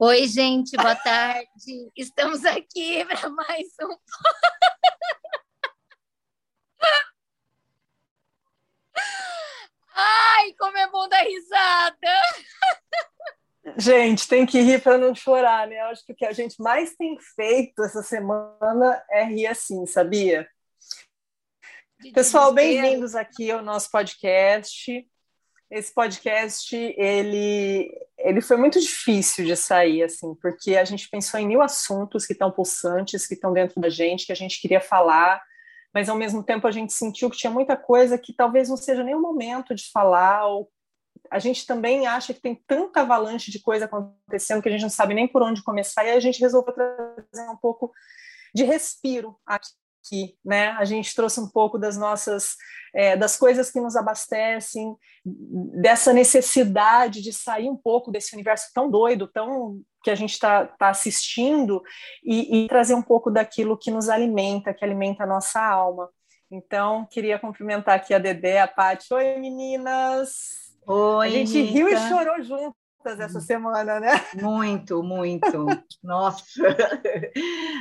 Oi, 0.00 0.28
gente, 0.28 0.76
boa 0.76 0.94
tarde. 0.94 1.90
Estamos 1.96 2.44
aqui 2.44 3.04
para 3.04 3.28
mais 3.30 3.66
um. 3.82 3.96
Ai, 9.92 10.52
como 10.56 10.78
é 10.78 10.88
bom 10.88 11.08
dar 11.08 11.22
risada! 11.22 12.12
Gente, 13.76 14.28
tem 14.28 14.46
que 14.46 14.60
rir 14.60 14.80
para 14.80 14.96
não 14.96 15.16
chorar, 15.16 15.66
né? 15.66 15.80
Acho 15.80 16.06
que 16.06 16.12
o 16.12 16.16
que 16.16 16.26
a 16.26 16.32
gente 16.32 16.62
mais 16.62 16.94
tem 16.94 17.18
feito 17.34 17.82
essa 17.82 18.00
semana 18.00 19.04
é 19.10 19.24
rir 19.24 19.48
assim, 19.48 19.84
sabia? 19.84 20.48
Pessoal, 22.14 22.54
bem-vindos 22.54 23.16
aqui 23.16 23.50
ao 23.50 23.64
nosso 23.64 23.90
podcast. 23.90 25.04
Esse 25.68 25.92
podcast, 25.92 26.76
ele, 26.96 27.92
ele 28.18 28.40
foi 28.40 28.56
muito 28.56 28.80
difícil 28.80 29.44
de 29.44 29.56
sair, 29.56 30.02
assim, 30.02 30.34
porque 30.42 30.76
a 30.76 30.84
gente 30.84 31.08
pensou 31.08 31.38
em 31.38 31.46
mil 31.46 31.62
assuntos 31.62 32.26
que 32.26 32.32
estão 32.32 32.50
pulsantes, 32.50 33.26
que 33.26 33.34
estão 33.34 33.52
dentro 33.52 33.80
da 33.80 33.88
gente, 33.88 34.26
que 34.26 34.32
a 34.32 34.36
gente 34.36 34.60
queria 34.60 34.80
falar, 34.80 35.40
mas 35.94 36.08
ao 36.08 36.16
mesmo 36.16 36.42
tempo 36.42 36.66
a 36.66 36.70
gente 36.70 36.92
sentiu 36.92 37.30
que 37.30 37.36
tinha 37.36 37.50
muita 37.50 37.76
coisa 37.76 38.18
que 38.18 38.32
talvez 38.32 38.68
não 38.68 38.76
seja 38.76 39.04
nem 39.04 39.14
o 39.14 39.22
momento 39.22 39.74
de 39.74 39.90
falar, 39.90 40.46
ou 40.46 40.68
a 41.30 41.38
gente 41.38 41.66
também 41.66 42.06
acha 42.06 42.34
que 42.34 42.40
tem 42.40 42.54
tanta 42.66 43.00
avalanche 43.00 43.50
de 43.50 43.60
coisa 43.60 43.84
acontecendo 43.84 44.62
que 44.62 44.68
a 44.68 44.72
gente 44.72 44.82
não 44.82 44.90
sabe 44.90 45.14
nem 45.14 45.28
por 45.28 45.42
onde 45.42 45.62
começar, 45.62 46.04
e 46.04 46.10
aí 46.10 46.16
a 46.16 46.20
gente 46.20 46.40
resolveu 46.40 46.74
trazer 46.74 47.48
um 47.48 47.56
pouco 47.56 47.92
de 48.54 48.64
respiro 48.64 49.36
aqui, 49.46 49.68
né? 50.44 50.70
A 50.70 50.84
gente 50.84 51.14
trouxe 51.14 51.40
um 51.40 51.48
pouco 51.48 51.78
das 51.78 51.96
nossas, 51.96 52.56
é, 52.94 53.16
das 53.16 53.36
coisas 53.36 53.70
que 53.70 53.80
nos 53.80 53.96
abastecem, 53.96 54.96
dessa 55.24 56.12
necessidade 56.12 57.22
de 57.22 57.32
sair 57.32 57.68
um 57.68 57.76
pouco 57.76 58.10
desse 58.10 58.34
universo 58.34 58.70
tão 58.74 58.90
doido, 58.90 59.28
tão 59.28 59.80
que 60.02 60.10
a 60.10 60.14
gente 60.14 60.32
está 60.32 60.66
tá 60.66 60.88
assistindo 60.88 61.82
e, 62.24 62.64
e 62.64 62.68
trazer 62.68 62.94
um 62.94 63.02
pouco 63.02 63.30
daquilo 63.30 63.78
que 63.78 63.90
nos 63.90 64.08
alimenta, 64.08 64.72
que 64.72 64.84
alimenta 64.84 65.24
a 65.24 65.26
nossa 65.26 65.60
alma. 65.60 66.08
Então, 66.50 67.06
queria 67.10 67.38
cumprimentar 67.38 67.96
aqui 67.96 68.14
a 68.14 68.18
Dedé, 68.18 68.60
a 68.60 68.68
Paty. 68.68 69.12
Oi, 69.12 69.36
meninas! 69.38 70.68
Oi, 70.86 71.26
a 71.26 71.30
gente 71.30 71.60
Rita. 71.60 71.72
riu 71.72 71.88
e 71.88 71.96
chorou 72.08 72.42
juntas 72.42 72.87
essa 73.04 73.40
semana, 73.40 74.00
né? 74.00 74.10
Muito, 74.40 75.02
muito. 75.02 75.66
Nossa. 76.02 76.44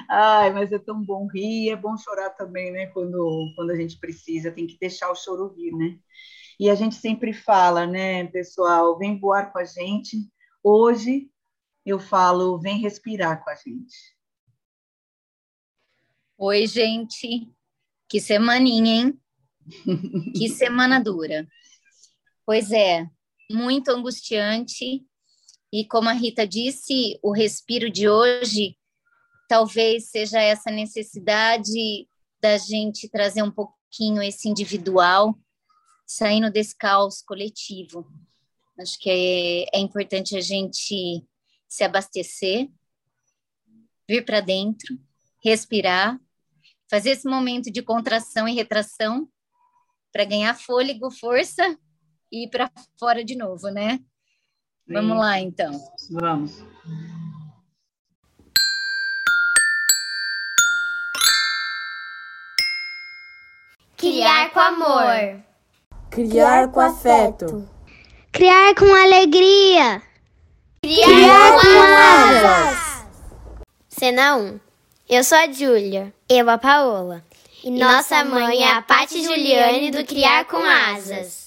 Ai, 0.10 0.52
mas 0.54 0.72
é 0.72 0.80
tão 0.80 1.04
bom 1.04 1.28
rir, 1.28 1.72
é 1.72 1.76
bom 1.76 1.98
chorar 1.98 2.30
também, 2.32 2.72
né? 2.72 2.88
Quando, 2.88 3.54
quando 3.56 3.72
a 3.72 3.76
gente 3.76 4.00
precisa, 4.00 4.52
tem 4.52 4.68
que 4.68 4.78
deixar 4.80 5.12
o 5.12 5.16
choro 5.16 5.54
vir, 5.54 5.72
né? 5.74 5.98
E 6.60 6.70
a 6.70 6.76
gente 6.76 6.96
sempre 6.96 7.34
fala, 7.34 7.86
né, 7.86 8.26
pessoal, 8.28 8.98
vem 8.98 9.20
voar 9.20 9.52
com 9.52 9.60
a 9.60 9.64
gente. 9.64 10.18
Hoje 10.64 11.30
eu 11.86 12.00
falo, 12.00 12.60
vem 12.60 12.80
respirar 12.80 13.44
com 13.44 13.50
a 13.50 13.56
gente. 13.56 14.18
Oi, 16.38 16.68
gente. 16.68 17.52
Que 18.08 18.20
semaninha, 18.20 18.94
hein? 18.94 19.22
que 20.36 20.50
semana 20.50 21.00
dura. 21.00 21.48
Pois 22.46 22.72
é, 22.72 23.08
muito 23.52 23.90
angustiante. 23.90 25.06
E 25.72 25.86
como 25.86 26.10
a 26.10 26.14
Rita 26.14 26.48
disse, 26.48 27.20
o 27.22 27.32
respiro 27.32 27.90
de 27.90 28.08
hoje 28.08 28.78
talvez 29.48 30.10
seja 30.10 30.42
essa 30.42 30.70
necessidade 30.70 32.08
da 32.42 32.58
gente 32.58 33.10
trazer 33.10 33.42
um 33.42 33.52
pouquinho 33.52 34.22
esse 34.22 34.50
individual, 34.50 35.38
saindo 36.06 36.52
desse 36.52 36.76
caos 36.76 37.22
coletivo. 37.22 38.06
Acho 38.78 39.00
que 39.00 39.10
é, 39.10 39.78
é 39.78 39.80
importante 39.80 40.36
a 40.36 40.42
gente 40.42 41.26
se 41.68 41.84
abastecer, 41.84 42.70
vir 44.08 44.24
para 44.26 44.42
dentro, 44.42 45.00
respirar, 45.44 46.20
fazer 46.90 47.12
esse 47.12 47.28
momento 47.28 47.72
de 47.72 47.82
contração 47.82 48.48
e 48.48 48.54
retração 48.54 49.28
para 50.12 50.26
ganhar 50.26 50.54
fôlego, 50.54 51.10
força 51.10 51.78
ir 52.32 52.50
para 52.50 52.70
fora 53.00 53.24
de 53.24 53.36
novo, 53.36 53.70
né? 53.70 54.00
Sim. 54.88 54.94
Vamos 54.94 55.18
lá, 55.18 55.40
então. 55.40 55.72
Vamos. 56.12 56.64
Criar 63.98 64.52
com 64.52 64.60
amor. 64.60 65.44
Criar 66.10 66.72
com 66.72 66.80
afeto. 66.80 67.70
Criar 68.32 68.76
com 68.76 68.86
alegria. 68.86 70.02
Criar, 70.82 71.06
Criar 71.06 71.52
com 71.60 71.80
asas. 71.82 73.06
Cena 73.90 74.36
1. 74.38 74.60
Eu 75.10 75.24
sou 75.24 75.38
a 75.38 75.52
Júlia. 75.52 76.14
Eu 76.30 76.50
a 76.50 76.58
Paola. 76.58 77.24
E, 77.64 77.70
e 77.70 77.72
nossa 77.72 78.24
mãe 78.24 78.64
é 78.64 78.72
a 78.72 78.82
Pati 78.82 79.24
Juliane 79.24 79.90
do 79.90 80.06
Criar 80.06 80.46
com 80.46 80.58
Asas. 80.58 81.47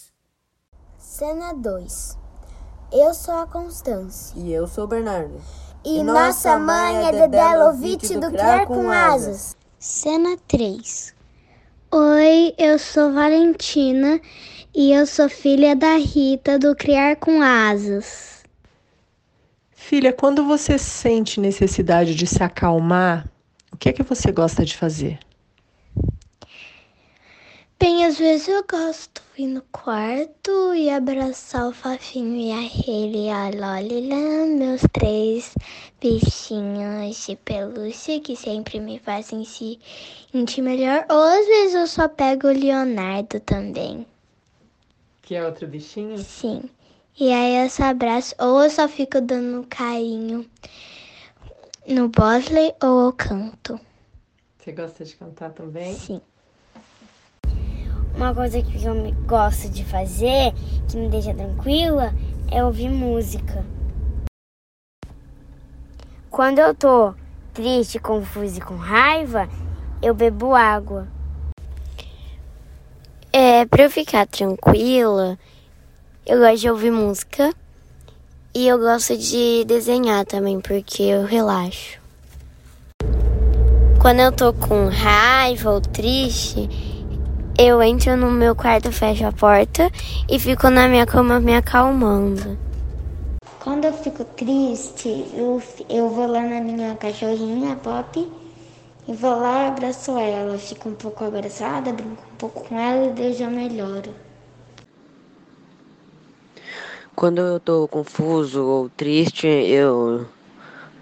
Cena 1.20 1.52
2 1.52 2.16
Eu 2.90 3.12
sou 3.12 3.34
a 3.34 3.46
Constância. 3.46 4.32
E 4.40 4.50
eu 4.50 4.66
sou 4.66 4.84
o 4.84 4.86
Bernardo. 4.86 5.38
E, 5.84 5.98
e 5.98 6.02
nossa 6.02 6.58
mãe 6.58 7.08
é 7.08 7.12
Dedé 7.12 7.56
Lovitch 7.56 8.12
do 8.12 8.30
Criar 8.30 8.64
com 8.64 8.90
Asas. 8.90 9.54
Cena 9.78 10.38
3 10.48 11.14
Oi, 11.90 12.54
eu 12.56 12.78
sou 12.78 13.12
Valentina 13.12 14.18
e 14.74 14.94
eu 14.94 15.06
sou 15.06 15.28
filha 15.28 15.76
da 15.76 15.96
Rita 15.96 16.58
do 16.58 16.74
Criar 16.74 17.16
com 17.16 17.42
Asas. 17.42 18.42
Filha, 19.72 20.14
quando 20.14 20.46
você 20.46 20.78
sente 20.78 21.38
necessidade 21.38 22.14
de 22.14 22.26
se 22.26 22.42
acalmar, 22.42 23.28
o 23.70 23.76
que 23.76 23.90
é 23.90 23.92
que 23.92 24.02
você 24.02 24.32
gosta 24.32 24.64
de 24.64 24.74
fazer? 24.74 25.18
Bem, 27.80 28.04
às 28.04 28.18
vezes 28.18 28.46
eu 28.46 28.62
gosto 28.70 29.22
de 29.34 29.44
ir 29.44 29.46
no 29.46 29.62
quarto 29.72 30.74
e 30.74 30.90
abraçar 30.90 31.66
o 31.66 31.72
Fafinho 31.72 32.36
e 32.36 32.52
a 32.52 32.60
Rele 32.60 33.24
e 33.24 33.30
a 33.30 33.48
Lolila, 33.48 34.44
meus 34.46 34.82
três 34.92 35.54
bichinhos 35.98 37.26
de 37.26 37.36
pelúcia 37.36 38.20
que 38.20 38.36
sempre 38.36 38.78
me 38.78 38.98
fazem 38.98 39.46
se 39.46 39.80
sentir 40.30 40.60
melhor. 40.60 41.06
Ou 41.08 41.22
às 41.22 41.46
vezes 41.46 41.74
eu 41.74 41.86
só 41.86 42.06
pego 42.06 42.48
o 42.48 42.52
Leonardo 42.52 43.40
também. 43.40 44.06
Que 45.22 45.36
é 45.36 45.46
outro 45.46 45.66
bichinho? 45.66 46.18
Sim. 46.18 46.68
E 47.18 47.32
aí 47.32 47.64
eu 47.64 47.70
só 47.70 47.84
abraço, 47.84 48.34
ou 48.38 48.62
eu 48.62 48.68
só 48.68 48.88
fico 48.88 49.22
dando 49.22 49.66
carinho 49.66 50.44
no 51.88 52.10
Bosley 52.10 52.74
ou 52.82 53.06
eu 53.06 53.12
canto. 53.14 53.80
Você 54.58 54.70
gosta 54.70 55.02
de 55.02 55.16
cantar 55.16 55.52
também? 55.52 55.94
Sim. 55.94 56.20
Uma 58.20 58.34
coisa 58.34 58.60
que 58.60 58.84
eu 58.84 58.94
gosto 59.26 59.70
de 59.70 59.82
fazer, 59.82 60.52
que 60.86 60.94
me 60.94 61.08
deixa 61.08 61.32
tranquila, 61.32 62.12
é 62.50 62.62
ouvir 62.62 62.90
música. 62.90 63.64
Quando 66.30 66.58
eu 66.58 66.74
tô 66.74 67.14
triste, 67.54 67.98
confusa 67.98 68.58
e 68.58 68.60
com 68.60 68.76
raiva, 68.76 69.48
eu 70.02 70.12
bebo 70.12 70.54
água. 70.54 71.08
É, 73.32 73.64
pra 73.64 73.84
eu 73.84 73.90
ficar 73.90 74.26
tranquila, 74.26 75.38
eu 76.26 76.40
gosto 76.40 76.60
de 76.60 76.68
ouvir 76.68 76.90
música 76.90 77.54
e 78.54 78.68
eu 78.68 78.78
gosto 78.78 79.16
de 79.16 79.64
desenhar 79.64 80.26
também, 80.26 80.60
porque 80.60 81.04
eu 81.04 81.24
relaxo. 81.24 81.98
Quando 83.98 84.20
eu 84.20 84.30
tô 84.30 84.52
com 84.52 84.88
raiva 84.90 85.70
ou 85.70 85.80
triste, 85.80 86.89
eu 87.62 87.82
entro 87.82 88.16
no 88.16 88.30
meu 88.30 88.56
quarto, 88.56 88.90
fecho 88.90 89.26
a 89.26 89.32
porta 89.32 89.90
e 90.26 90.38
fico 90.38 90.70
na 90.70 90.88
minha 90.88 91.04
cama 91.04 91.38
me 91.38 91.54
acalmando. 91.54 92.58
Quando 93.62 93.84
eu 93.84 93.92
fico 93.92 94.24
triste, 94.24 95.26
eu, 95.34 95.62
eu 95.90 96.08
vou 96.08 96.26
lá 96.26 96.40
na 96.40 96.58
minha 96.62 96.94
cachorrinha, 96.96 97.76
Pop, 97.76 98.26
e 99.06 99.12
vou 99.12 99.38
lá 99.38 99.64
e 99.64 99.68
abraço 99.68 100.16
ela. 100.18 100.56
Fico 100.56 100.88
um 100.88 100.94
pouco 100.94 101.22
abraçada, 101.22 101.92
brinco 101.92 102.24
um 102.32 102.36
pouco 102.36 102.66
com 102.66 102.78
ela 102.78 103.08
e 103.08 103.12
Deus 103.12 103.36
já 103.36 103.50
melhora. 103.50 104.08
Quando 107.14 107.42
eu 107.42 107.60
tô 107.60 107.86
confuso 107.88 108.64
ou 108.64 108.88
triste, 108.88 109.46
eu 109.46 110.26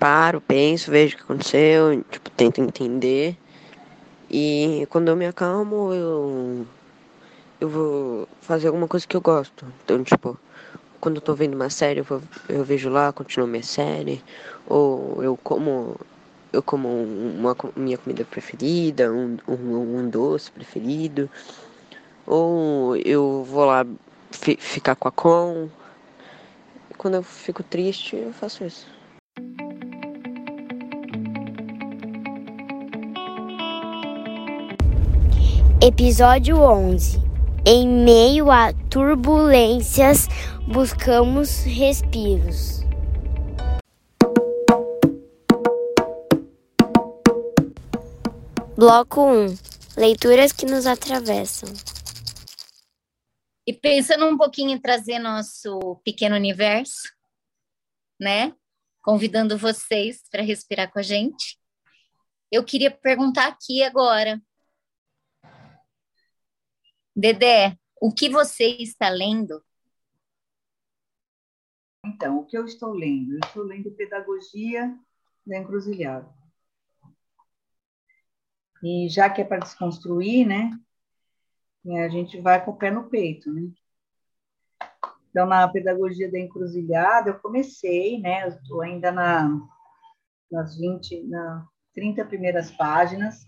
paro, 0.00 0.40
penso, 0.40 0.90
vejo 0.90 1.14
o 1.14 1.19
que 1.19 1.22
aconteceu, 1.22 2.02
tipo, 2.10 2.31
tento 2.31 2.60
entender 2.60 3.38
e 4.30 4.86
quando 4.90 5.08
eu 5.08 5.16
me 5.16 5.26
acalmo, 5.26 5.92
eu 5.92 6.66
eu 7.60 7.69
vou 7.69 8.28
fazer 8.40 8.69
alguma 8.69 8.86
coisa 8.86 9.06
que 9.06 9.16
eu 9.16 9.20
gosto. 9.20 9.66
Então, 9.84 10.02
tipo, 10.04 10.38
quando 11.00 11.16
eu 11.16 11.22
tô 11.22 11.34
vendo 11.34 11.54
uma 11.54 11.70
série, 11.70 12.00
eu, 12.00 12.04
vou, 12.04 12.22
eu 12.48 12.64
vejo 12.64 12.88
lá, 12.88 13.12
continuo 13.12 13.48
minha 13.48 13.62
série, 13.62 14.22
ou 14.66 15.22
eu 15.22 15.36
como 15.42 15.96
eu 16.52 16.62
como 16.62 16.88
uma 16.88 17.56
minha 17.76 17.98
comida 17.98 18.25
preferida, 18.25 19.12
um, 19.12 19.36
um, 19.46 19.98
um 19.98 20.08
doce 20.08 20.50
preferido, 20.50 21.31
ou 22.26 22.96
eu 22.96 23.44
vou 23.44 23.64
lá 23.64 23.86
fi, 24.31 24.56
ficar 24.56 24.96
com 24.96 25.08
a 25.08 25.12
com. 25.12 25.69
Quando 26.96 27.14
eu 27.14 27.22
fico 27.22 27.62
triste, 27.62 28.16
eu 28.16 28.32
faço 28.32 28.64
isso. 28.64 28.97
Episódio 35.80 36.60
11. 36.60 37.19
Em 37.64 37.86
meio 37.86 38.50
a 38.50 38.72
turbulências, 38.90 40.26
buscamos 40.66 41.62
respiros. 41.62 42.80
Bloco 48.76 49.20
1. 49.25 49.56
Leituras 49.96 50.50
que 50.50 50.66
nos 50.66 50.84
atravessam. 50.84 51.72
E 53.64 53.72
pensando 53.72 54.26
um 54.26 54.36
pouquinho 54.36 54.70
em 54.70 54.81
trazer 54.81 55.20
nosso 55.20 56.00
pequeno 56.04 56.34
universo, 56.34 57.08
né? 58.20 58.52
Convidando 59.00 59.56
vocês 59.56 60.22
para 60.28 60.42
respirar 60.42 60.90
com 60.90 60.98
a 60.98 61.02
gente. 61.02 61.56
Eu 62.50 62.64
queria 62.64 62.90
perguntar 62.90 63.46
aqui 63.46 63.84
agora 63.84 64.42
Dedé, 67.20 67.76
o 68.00 68.15
que 68.15 68.29
você 68.29 68.76
está 68.76 69.09
lendo? 69.09 69.61
Então, 72.06 72.38
o 72.38 72.47
que 72.47 72.56
eu 72.56 72.65
estou 72.65 72.93
lendo? 72.93 73.32
Eu 73.32 73.41
estou 73.44 73.65
lendo 73.65 73.91
Pedagogia 73.91 74.97
da 75.44 75.59
Encruzilhada. 75.59 76.32
E 78.85 79.09
já 79.09 79.29
que 79.29 79.41
é 79.41 79.44
para 79.44 79.59
desconstruir, 79.59 80.47
né? 80.47 80.70
A 82.05 82.09
gente 82.09 82.41
vai 82.41 82.65
com 82.65 82.70
o 82.70 82.76
pé 82.76 82.93
no 82.93 83.11
peito, 83.11 83.53
né? 83.53 83.69
Então, 85.29 85.44
na 85.44 85.67
Pedagogia 85.67 86.31
da 86.31 86.38
Encruzilhada, 86.38 87.31
eu 87.31 87.41
comecei, 87.41 88.20
né? 88.20 88.47
Estou 88.47 88.81
ainda 88.81 89.11
na, 89.11 89.61
nas 90.53 90.79
20, 90.79 91.25
na 91.25 91.67
30 91.94 92.25
primeiras 92.25 92.70
páginas. 92.70 93.47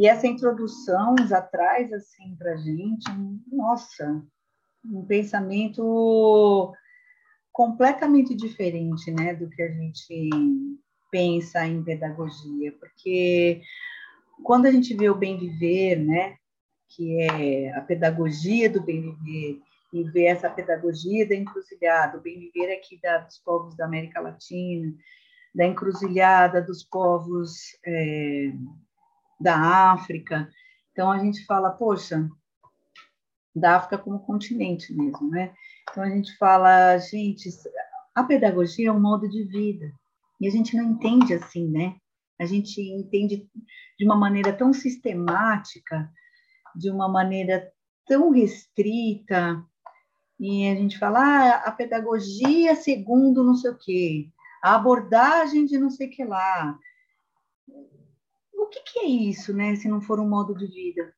E 0.00 0.06
essa 0.06 0.26
introdução 0.26 1.14
já 1.28 1.42
traz 1.42 1.92
assim 1.92 2.34
para 2.34 2.54
a 2.54 2.56
gente, 2.56 3.04
nossa, 3.52 4.24
um 4.82 5.04
pensamento 5.04 6.72
completamente 7.52 8.34
diferente, 8.34 9.10
né, 9.10 9.34
do 9.34 9.50
que 9.50 9.60
a 9.60 9.68
gente 9.68 10.30
pensa 11.10 11.66
em 11.66 11.84
pedagogia, 11.84 12.74
porque 12.80 13.60
quando 14.42 14.64
a 14.64 14.70
gente 14.70 14.96
vê 14.96 15.10
o 15.10 15.14
bem 15.14 15.38
viver, 15.38 15.96
né, 15.96 16.38
que 16.88 17.20
é 17.20 17.76
a 17.76 17.82
pedagogia 17.82 18.70
do 18.70 18.82
bem 18.82 19.02
viver 19.02 19.60
e 19.92 20.02
vê 20.04 20.24
essa 20.28 20.48
pedagogia 20.48 21.28
da 21.28 21.34
encruzilhada, 21.34 22.16
o 22.16 22.22
bem 22.22 22.38
viver 22.38 22.72
aqui 22.72 22.98
da, 23.02 23.18
dos 23.18 23.36
povos 23.36 23.76
da 23.76 23.84
América 23.84 24.18
Latina, 24.18 24.94
da 25.54 25.66
encruzilhada 25.66 26.62
dos 26.62 26.82
povos 26.84 27.52
é, 27.84 28.50
da 29.40 29.92
África. 29.92 30.48
Então 30.92 31.10
a 31.10 31.18
gente 31.18 31.44
fala, 31.46 31.70
poxa, 31.70 32.28
da 33.54 33.76
África 33.76 33.98
como 33.98 34.20
continente 34.20 34.94
mesmo, 34.94 35.30
né? 35.30 35.54
Então 35.90 36.02
a 36.02 36.10
gente 36.10 36.36
fala, 36.36 36.98
gente, 36.98 37.48
a 38.14 38.22
pedagogia 38.22 38.88
é 38.88 38.92
um 38.92 39.00
modo 39.00 39.28
de 39.28 39.44
vida. 39.44 39.92
E 40.40 40.46
a 40.46 40.50
gente 40.50 40.76
não 40.76 40.84
entende 40.84 41.34
assim, 41.34 41.68
né? 41.68 41.96
A 42.38 42.46
gente 42.46 42.80
entende 42.80 43.48
de 43.98 44.04
uma 44.04 44.16
maneira 44.16 44.52
tão 44.52 44.72
sistemática, 44.72 46.10
de 46.74 46.90
uma 46.90 47.08
maneira 47.08 47.70
tão 48.06 48.30
restrita, 48.30 49.62
e 50.38 50.66
a 50.68 50.74
gente 50.74 50.98
fala, 50.98 51.20
ah, 51.20 51.54
a 51.66 51.70
pedagogia 51.70 52.74
segundo 52.74 53.44
não 53.44 53.54
sei 53.54 53.70
o 53.70 53.76
quê, 53.76 54.30
a 54.62 54.74
abordagem 54.74 55.66
de 55.66 55.78
não 55.78 55.90
sei 55.90 56.06
o 56.06 56.10
que 56.10 56.24
lá, 56.24 56.78
que, 58.70 58.80
que, 58.82 58.98
é 59.00 59.06
isso, 59.06 59.52
né? 59.52 59.76
Se 59.76 59.88
não 59.88 60.00
for 60.00 60.20
um 60.20 60.28
modo 60.28 60.54
de 60.54 60.66
vida. 60.66 61.14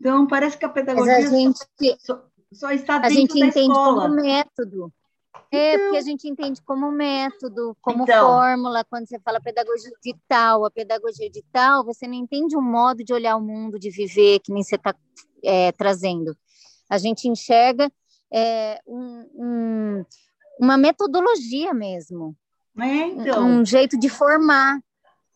Então, 0.00 0.26
parece 0.26 0.58
que 0.58 0.64
a 0.64 0.68
pedagogia 0.68 1.16
a 1.16 1.20
gente, 1.26 1.58
só, 2.00 2.24
só, 2.52 2.70
está 2.72 2.98
dentro 2.98 3.06
a 3.06 3.20
gente 3.20 3.38
da 3.38 3.46
entende 3.46 3.70
escola. 3.70 4.02
como 4.02 4.14
método. 4.16 4.92
É, 5.50 5.74
então, 5.74 5.84
porque 5.84 5.98
a 5.98 6.02
gente 6.02 6.28
entende 6.28 6.62
como 6.62 6.90
método, 6.90 7.76
como 7.80 8.04
então, 8.04 8.26
fórmula, 8.26 8.84
quando 8.84 9.06
você 9.06 9.18
fala 9.20 9.40
pedagogia 9.40 9.92
de 10.02 10.16
tal, 10.26 10.64
a 10.64 10.70
pedagogia 10.70 11.30
de 11.30 11.42
tal, 11.52 11.84
você 11.84 12.06
não 12.06 12.14
entende 12.14 12.56
um 12.56 12.62
modo 12.62 13.04
de 13.04 13.12
olhar 13.12 13.36
o 13.36 13.40
mundo, 13.40 13.78
de 13.78 13.90
viver, 13.90 14.40
que 14.40 14.52
nem 14.52 14.62
você 14.62 14.76
está 14.76 14.94
é, 15.44 15.70
trazendo. 15.72 16.36
A 16.88 16.98
gente 16.98 17.28
enxerga 17.28 17.90
é, 18.32 18.80
um, 18.86 19.28
um, 19.34 20.04
uma 20.58 20.76
metodologia 20.76 21.72
mesmo. 21.74 22.36
É, 22.78 23.06
então. 23.06 23.44
Um 23.46 23.64
jeito 23.64 23.98
de 23.98 24.08
formar. 24.08 24.80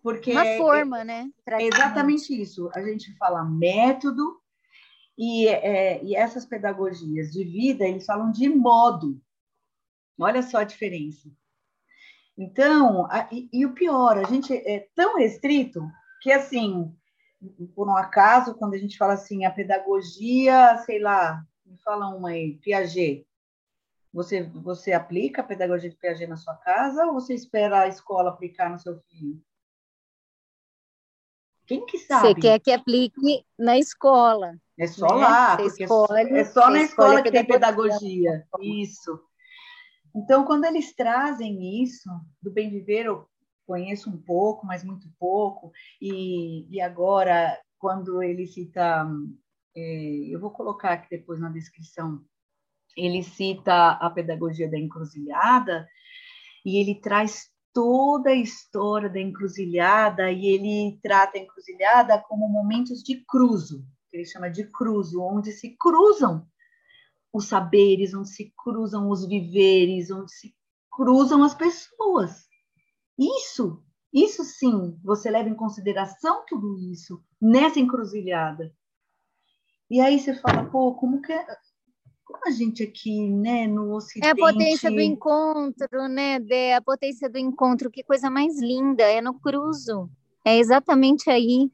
Porque 0.06 0.30
uma 0.30 0.46
é, 0.46 0.56
forma, 0.56 1.02
né? 1.02 1.28
É 1.48 1.64
exatamente 1.64 2.32
isso. 2.40 2.70
A 2.72 2.80
gente 2.80 3.12
fala 3.16 3.44
método 3.44 4.40
e, 5.18 5.48
é, 5.48 6.00
e 6.04 6.14
essas 6.14 6.46
pedagogias 6.46 7.32
de 7.32 7.42
vida, 7.42 7.84
eles 7.84 8.06
falam 8.06 8.30
de 8.30 8.48
modo. 8.48 9.20
Olha 10.16 10.44
só 10.44 10.58
a 10.58 10.64
diferença. 10.64 11.28
Então, 12.38 13.06
a, 13.10 13.28
e, 13.32 13.48
e, 13.52 13.66
o 13.66 13.72
pior, 13.72 14.16
a 14.16 14.22
gente 14.22 14.54
é 14.54 14.86
tão 14.94 15.18
restrito 15.18 15.82
que, 16.22 16.30
assim, 16.30 16.96
por 17.74 17.88
um 17.88 17.96
acaso, 17.96 18.54
quando 18.54 18.74
a 18.74 18.78
gente 18.78 18.96
fala 18.96 19.14
assim, 19.14 19.44
a 19.44 19.50
pedagogia, 19.50 20.78
sei 20.86 21.00
lá, 21.00 21.44
me 21.64 21.76
fala 21.78 22.14
uma 22.14 22.28
aí, 22.28 22.58
Piaget. 22.58 23.26
Você, 24.12 24.44
você 24.44 24.92
aplica 24.92 25.42
a 25.42 25.44
pedagogia 25.44 25.90
de 25.90 25.96
Piaget 25.96 26.28
na 26.28 26.36
sua 26.36 26.54
casa 26.54 27.06
ou 27.06 27.14
você 27.14 27.34
espera 27.34 27.80
a 27.80 27.88
escola 27.88 28.30
aplicar 28.30 28.70
no 28.70 28.78
seu 28.78 29.00
filho? 29.10 29.42
Quem 31.66 31.84
que 31.84 31.98
sabe? 31.98 32.28
Você 32.28 32.34
quer 32.34 32.60
que 32.60 32.70
aplique 32.70 33.44
na 33.58 33.76
escola. 33.76 34.54
É 34.78 34.86
só 34.86 35.06
né? 35.08 35.22
lá, 35.22 35.56
porque 35.56 35.84
escolhe, 35.84 36.30
é 36.30 36.44
só 36.44 36.70
na 36.70 36.82
escola 36.82 37.22
que 37.22 37.30
tem 37.30 37.44
pedagogia. 37.44 38.46
Isso. 38.60 39.20
Então, 40.14 40.44
quando 40.44 40.64
eles 40.64 40.94
trazem 40.94 41.82
isso 41.82 42.08
do 42.40 42.50
bem 42.50 42.70
viver, 42.70 43.06
eu 43.06 43.26
conheço 43.66 44.08
um 44.08 44.16
pouco, 44.16 44.64
mas 44.64 44.84
muito 44.84 45.08
pouco, 45.18 45.72
e, 46.00 46.66
e 46.70 46.80
agora, 46.80 47.58
quando 47.78 48.22
ele 48.22 48.46
cita, 48.46 49.06
é, 49.74 50.28
eu 50.30 50.38
vou 50.38 50.50
colocar 50.50 50.92
aqui 50.92 51.08
depois 51.10 51.40
na 51.40 51.50
descrição, 51.50 52.24
ele 52.96 53.22
cita 53.22 53.90
a 53.92 54.08
pedagogia 54.08 54.70
da 54.70 54.78
encruzilhada, 54.78 55.86
e 56.64 56.78
ele 56.80 56.94
traz 56.94 57.50
toda 57.76 58.30
a 58.30 58.34
história 58.34 59.06
da 59.06 59.20
encruzilhada 59.20 60.32
e 60.32 60.46
ele 60.46 60.98
trata 61.02 61.36
a 61.36 61.40
encruzilhada 61.42 62.18
como 62.26 62.48
momentos 62.48 63.02
de 63.02 63.22
cruzo, 63.28 63.84
que 64.08 64.16
ele 64.16 64.24
chama 64.24 64.48
de 64.48 64.64
cruzo, 64.64 65.20
onde 65.20 65.52
se 65.52 65.76
cruzam 65.78 66.48
os 67.30 67.44
saberes, 67.48 68.14
onde 68.14 68.30
se 68.30 68.50
cruzam 68.64 69.10
os 69.10 69.26
viveres, 69.26 70.10
onde 70.10 70.32
se 70.32 70.56
cruzam 70.90 71.44
as 71.44 71.54
pessoas. 71.54 72.46
Isso, 73.18 73.84
isso 74.10 74.42
sim, 74.42 74.98
você 75.04 75.30
leva 75.30 75.50
em 75.50 75.54
consideração 75.54 76.46
tudo 76.48 76.78
isso 76.78 77.22
nessa 77.38 77.78
encruzilhada. 77.78 78.74
E 79.90 80.00
aí 80.00 80.18
você 80.18 80.34
fala, 80.34 80.64
pô, 80.64 80.94
como 80.94 81.20
que 81.20 81.30
é? 81.30 81.46
Como 82.26 82.40
a 82.44 82.50
gente 82.50 82.82
aqui, 82.82 83.30
né, 83.30 83.68
no 83.68 83.94
Ocidente... 83.94 84.26
É 84.26 84.30
a 84.30 84.36
potência 84.36 84.90
do 84.90 85.00
encontro, 85.00 86.08
né, 86.08 86.40
Dé? 86.40 86.74
A 86.74 86.82
potência 86.82 87.30
do 87.30 87.38
encontro, 87.38 87.90
que 87.90 88.02
coisa 88.02 88.28
mais 88.28 88.60
linda, 88.60 89.04
é 89.04 89.20
no 89.20 89.34
cruzo. 89.34 90.10
É 90.44 90.58
exatamente 90.58 91.30
aí 91.30 91.70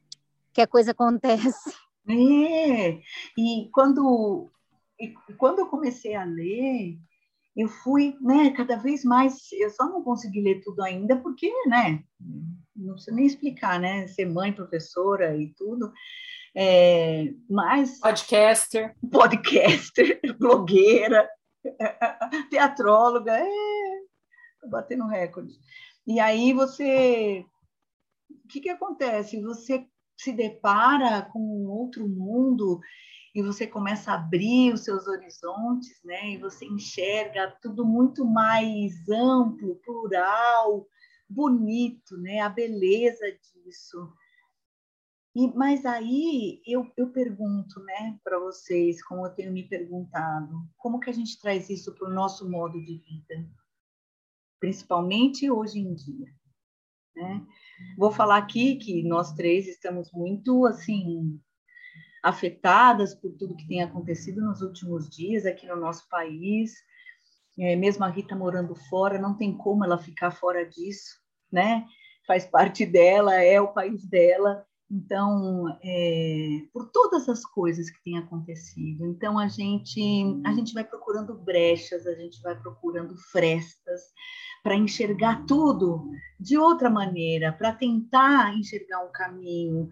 que 0.53 0.61
a 0.61 0.67
coisa 0.67 0.91
acontece. 0.91 1.73
É, 2.07 2.99
e 3.37 3.69
quando, 3.71 4.51
e 4.99 5.15
quando 5.37 5.59
eu 5.59 5.65
comecei 5.65 6.15
a 6.15 6.23
ler, 6.23 6.99
eu 7.55 7.67
fui, 7.67 8.15
né, 8.21 8.51
cada 8.51 8.75
vez 8.75 9.03
mais, 9.03 9.51
eu 9.53 9.69
só 9.71 9.87
não 9.87 10.03
consegui 10.03 10.41
ler 10.41 10.61
tudo 10.61 10.83
ainda, 10.83 11.15
porque, 11.17 11.51
né, 11.65 12.03
não 12.75 12.97
sei 12.97 13.13
nem 13.13 13.25
explicar, 13.25 13.79
né, 13.79 14.05
ser 14.07 14.25
mãe, 14.25 14.53
professora 14.53 15.35
e 15.35 15.47
tudo, 15.55 15.91
é, 16.55 17.33
mas 17.49 17.99
podcaster, 17.99 18.95
podcaster, 19.11 20.19
blogueira, 20.37 21.27
teatróloga, 22.49 23.37
é, 23.37 23.49
batendo 24.69 25.07
recorde. 25.07 25.53
E 26.05 26.19
aí 26.19 26.53
você, 26.53 27.45
o 28.29 28.47
que 28.47 28.59
que 28.59 28.69
acontece? 28.69 29.41
Você 29.41 29.87
se 30.17 30.31
depara 30.31 31.23
com 31.23 31.39
um 31.39 31.69
outro 31.69 32.07
mundo 32.07 32.79
e 33.33 33.41
você 33.41 33.65
começa 33.65 34.11
a 34.11 34.15
abrir 34.15 34.73
os 34.73 34.83
seus 34.83 35.07
horizontes, 35.07 35.99
né? 36.03 36.31
E 36.31 36.37
você 36.37 36.65
enxerga 36.65 37.55
tudo 37.61 37.83
muito 37.83 38.25
mais 38.25 38.93
amplo, 39.09 39.75
plural, 39.77 40.87
bonito, 41.27 42.15
né? 42.17 42.41
A 42.41 42.49
beleza 42.49 43.25
disso. 43.31 44.13
E, 45.35 45.47
mas 45.55 45.85
aí 45.85 46.61
eu, 46.65 46.91
eu 46.95 47.11
pergunto 47.11 47.83
né, 47.83 48.19
para 48.23 48.39
vocês, 48.39 49.03
como 49.03 49.25
eu 49.25 49.31
tenho 49.31 49.51
me 49.51 49.67
perguntado, 49.67 50.69
como 50.77 50.99
que 50.99 51.09
a 51.09 51.13
gente 51.13 51.39
traz 51.39 51.69
isso 51.69 51.93
para 51.95 52.07
o 52.07 52.13
nosso 52.13 52.49
modo 52.49 52.79
de 52.79 52.97
vida? 52.99 53.49
Principalmente 54.59 55.49
hoje 55.49 55.79
em 55.79 55.93
dia. 55.93 56.27
né? 57.15 57.45
Vou 57.97 58.11
falar 58.11 58.37
aqui 58.37 58.75
que 58.77 59.03
nós 59.03 59.33
três 59.33 59.67
estamos 59.67 60.11
muito, 60.13 60.65
assim, 60.67 61.41
afetadas 62.23 63.15
por 63.15 63.33
tudo 63.37 63.55
que 63.55 63.67
tem 63.67 63.81
acontecido 63.81 64.41
nos 64.41 64.61
últimos 64.61 65.09
dias 65.09 65.45
aqui 65.45 65.65
no 65.67 65.75
nosso 65.75 66.07
país. 66.09 66.73
É, 67.59 67.75
mesmo 67.75 68.03
a 68.05 68.07
Rita 68.07 68.35
morando 68.35 68.75
fora, 68.75 69.19
não 69.19 69.35
tem 69.35 69.55
como 69.55 69.83
ela 69.83 69.97
ficar 69.97 70.31
fora 70.31 70.67
disso, 70.67 71.19
né? 71.51 71.85
Faz 72.25 72.45
parte 72.45 72.85
dela, 72.85 73.35
é 73.35 73.59
o 73.59 73.73
país 73.73 74.05
dela. 74.05 74.65
Então, 74.95 75.75
é, 75.83 76.61
por 76.71 76.87
todas 76.91 77.27
as 77.27 77.43
coisas 77.43 77.89
que 77.89 78.03
têm 78.03 78.15
acontecido, 78.19 79.07
então 79.07 79.39
a 79.39 79.47
gente 79.47 79.99
a 80.45 80.53
gente 80.53 80.71
vai 80.71 80.83
procurando 80.83 81.33
brechas, 81.33 82.05
a 82.05 82.13
gente 82.13 82.39
vai 82.43 82.55
procurando 82.55 83.17
frestas 83.17 84.01
para 84.61 84.75
enxergar 84.75 85.47
tudo 85.47 86.11
de 86.39 86.59
outra 86.59 86.91
maneira, 86.91 87.51
para 87.51 87.73
tentar 87.73 88.55
enxergar 88.55 89.03
um 89.03 89.11
caminho. 89.11 89.89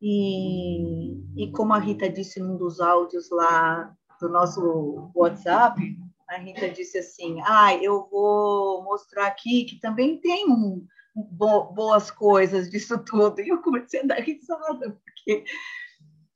E, 0.00 1.16
e 1.36 1.50
como 1.50 1.72
a 1.72 1.80
Rita 1.80 2.08
disse 2.08 2.38
num 2.38 2.56
dos 2.56 2.80
áudios 2.80 3.30
lá 3.32 3.92
do 4.20 4.28
nosso 4.28 5.10
WhatsApp, 5.16 5.80
a 6.28 6.36
Rita 6.36 6.70
disse 6.70 6.98
assim: 6.98 7.40
Ah, 7.44 7.74
eu 7.74 8.06
vou 8.08 8.84
mostrar 8.84 9.26
aqui 9.26 9.64
que 9.64 9.80
também 9.80 10.20
tem 10.20 10.48
um, 10.48 10.86
bo 11.14 11.72
boas 11.72 12.10
coisas 12.10 12.68
disso 12.68 12.98
tudo. 12.98 13.40
E 13.40 13.48
eu 13.48 13.62
comecei 13.62 14.00
a 14.00 14.06
dar 14.06 14.20
risada, 14.20 14.98
porque 15.04 15.44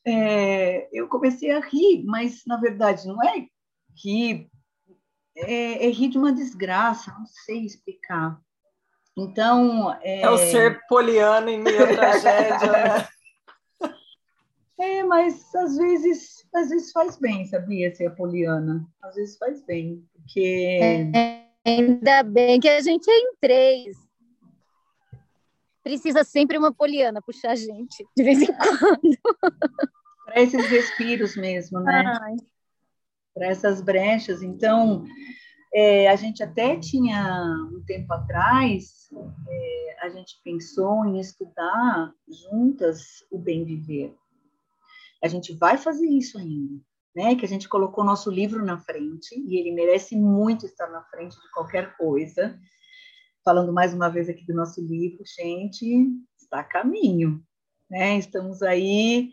é, 0.06 0.88
eu 0.92 1.08
comecei 1.08 1.50
a 1.50 1.60
rir, 1.60 2.04
mas 2.06 2.42
na 2.46 2.56
verdade 2.56 3.06
não 3.06 3.22
é 3.22 3.46
rir, 4.02 4.48
é, 5.36 5.86
é 5.86 5.90
rir 5.90 6.08
de 6.08 6.18
uma 6.18 6.32
desgraça, 6.32 7.12
não 7.18 7.26
sei 7.26 7.64
explicar. 7.64 8.40
Então. 9.16 9.92
É, 10.00 10.22
é 10.22 10.30
o 10.30 10.38
ser 10.38 10.80
poliano 10.86 11.48
em 11.48 11.60
meio 11.60 11.84
à 11.84 11.86
tragédia, 11.88 12.72
né? 12.72 13.08
É, 14.80 15.02
mas 15.02 15.52
às 15.56 15.76
vezes, 15.76 16.46
às 16.54 16.68
vezes 16.68 16.92
faz 16.92 17.18
bem, 17.18 17.44
sabia, 17.46 17.92
ser 17.92 18.14
poliana. 18.14 18.86
Às 19.02 19.16
vezes 19.16 19.36
faz 19.36 19.60
bem, 19.66 20.06
porque. 20.12 21.10
É, 21.12 21.42
ainda 21.66 22.22
bem 22.22 22.60
que 22.60 22.68
a 22.68 22.80
gente 22.80 23.10
é 23.10 23.18
em 23.18 23.34
três 23.40 24.07
precisa 25.88 26.22
sempre 26.22 26.58
uma 26.58 26.70
poliana 26.70 27.22
puxar 27.22 27.52
a 27.52 27.56
gente, 27.56 28.06
de 28.14 28.22
vez 28.22 28.42
em 28.42 28.46
quando. 28.46 29.16
Para 30.26 30.42
esses 30.42 30.66
respiros 30.66 31.34
mesmo, 31.34 31.80
né? 31.80 32.04
Para 33.32 33.46
essas 33.46 33.80
brechas. 33.80 34.42
Então, 34.42 35.06
é, 35.72 36.06
a 36.08 36.14
gente 36.14 36.42
até 36.42 36.76
tinha, 36.76 37.42
um 37.72 37.82
tempo 37.86 38.12
atrás, 38.12 39.08
é, 39.48 39.96
a 40.02 40.10
gente 40.10 40.38
pensou 40.44 41.06
em 41.06 41.18
estudar 41.18 42.12
juntas 42.50 43.24
o 43.30 43.38
bem 43.38 43.64
viver. 43.64 44.14
A 45.24 45.28
gente 45.28 45.54
vai 45.56 45.78
fazer 45.78 46.06
isso 46.06 46.36
ainda. 46.36 46.82
Né, 47.16 47.34
que 47.34 47.44
a 47.44 47.48
gente 47.48 47.68
colocou 47.68 48.04
nosso 48.04 48.30
livro 48.30 48.64
na 48.64 48.78
frente 48.78 49.34
e 49.34 49.58
ele 49.58 49.72
merece 49.72 50.14
muito 50.14 50.66
estar 50.66 50.88
na 50.88 51.02
frente 51.04 51.34
de 51.34 51.50
qualquer 51.52 51.96
coisa 51.96 52.56
falando 53.48 53.72
mais 53.72 53.94
uma 53.94 54.10
vez 54.10 54.28
aqui 54.28 54.44
do 54.44 54.52
nosso 54.52 54.78
livro, 54.78 55.24
gente, 55.24 56.06
está 56.36 56.60
a 56.60 56.64
caminho, 56.64 57.42
né? 57.88 58.18
Estamos 58.18 58.62
aí 58.62 59.30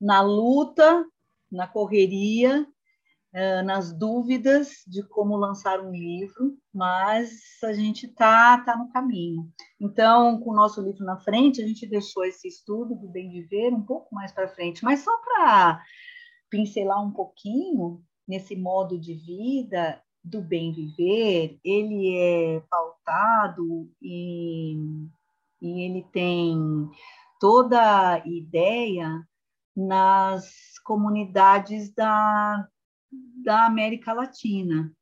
na 0.00 0.22
luta, 0.22 1.04
na 1.50 1.66
correria, 1.66 2.64
nas 3.64 3.92
dúvidas 3.92 4.84
de 4.86 5.02
como 5.02 5.36
lançar 5.36 5.80
um 5.80 5.90
livro, 5.90 6.56
mas 6.72 7.40
a 7.64 7.72
gente 7.72 8.06
está 8.06 8.58
tá 8.58 8.76
no 8.76 8.88
caminho. 8.92 9.50
Então, 9.80 10.38
com 10.38 10.52
o 10.52 10.54
nosso 10.54 10.80
livro 10.80 11.04
na 11.04 11.18
frente, 11.18 11.60
a 11.60 11.66
gente 11.66 11.88
deixou 11.88 12.24
esse 12.24 12.46
estudo 12.46 12.94
do 12.94 13.08
bem 13.08 13.28
viver 13.32 13.74
um 13.74 13.82
pouco 13.82 14.14
mais 14.14 14.30
para 14.30 14.46
frente, 14.46 14.84
mas 14.84 15.00
só 15.00 15.10
para 15.18 15.82
pincelar 16.48 17.04
um 17.04 17.10
pouquinho 17.10 18.00
nesse 18.28 18.54
modo 18.54 18.96
de 18.96 19.14
vida, 19.14 20.00
do 20.26 20.42
bem 20.42 20.72
viver, 20.72 21.58
ele 21.64 22.16
é 22.18 22.60
pautado 22.68 23.88
e, 24.02 24.74
e 25.62 25.82
ele 25.82 26.04
tem 26.12 26.58
toda 27.40 28.14
a 28.14 28.26
ideia 28.26 29.22
nas 29.76 30.78
comunidades 30.84 31.94
da, 31.94 32.66
da 33.44 33.66
América 33.66 34.12
Latina. 34.12 34.92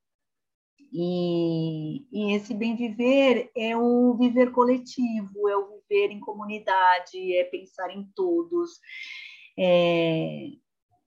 E, 0.93 2.07
e, 2.13 2.35
esse 2.35 2.53
bem 2.53 2.77
viver 2.77 3.51
é 3.57 3.77
o 3.77 4.15
viver 4.17 4.53
coletivo, 4.53 5.49
é 5.49 5.57
o 5.57 5.81
viver 5.81 6.13
em 6.13 6.21
comunidade, 6.21 7.35
é 7.35 7.45
pensar 7.45 7.91
em 7.91 8.05
todos, 8.15 8.79
é, 9.59 10.51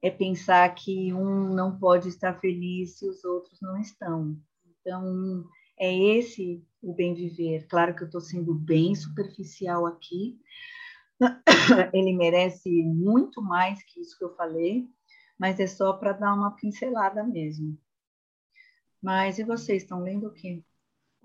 é 0.08 0.12
pensar 0.12 0.74
que 0.74 1.14
um 1.14 1.54
não 1.54 1.78
pode 1.78 2.08
estar 2.08 2.40
feliz 2.40 2.98
se 2.98 3.08
os 3.08 3.24
outros 3.26 3.60
não 3.62 3.78
estão. 3.80 4.38
Então, 4.80 5.46
é 5.78 5.94
esse 5.94 6.66
o 6.82 6.94
bem 6.94 7.14
viver. 7.14 7.68
Claro 7.68 7.96
que 7.96 8.04
eu 8.04 8.08
estou 8.08 8.22
sendo 8.22 8.54
bem 8.54 8.96
superficial 8.96 9.86
aqui, 9.86 10.40
ele 11.94 12.14
merece 12.14 12.70
muito 12.84 13.42
mais 13.42 13.84
que 13.84 14.00
isso 14.00 14.18
que 14.18 14.24
eu 14.24 14.36
falei, 14.36 14.88
mas 15.38 15.60
é 15.60 15.68
só 15.68 15.94
para 15.94 16.14
dar 16.14 16.34
uma 16.34 16.56
pincelada 16.56 17.24
mesmo. 17.24 17.78
Mas 19.02 19.38
e 19.40 19.44
vocês 19.44 19.84
estão 19.84 20.02
lendo 20.02 20.28
o 20.28 20.34
quê? 20.34 20.64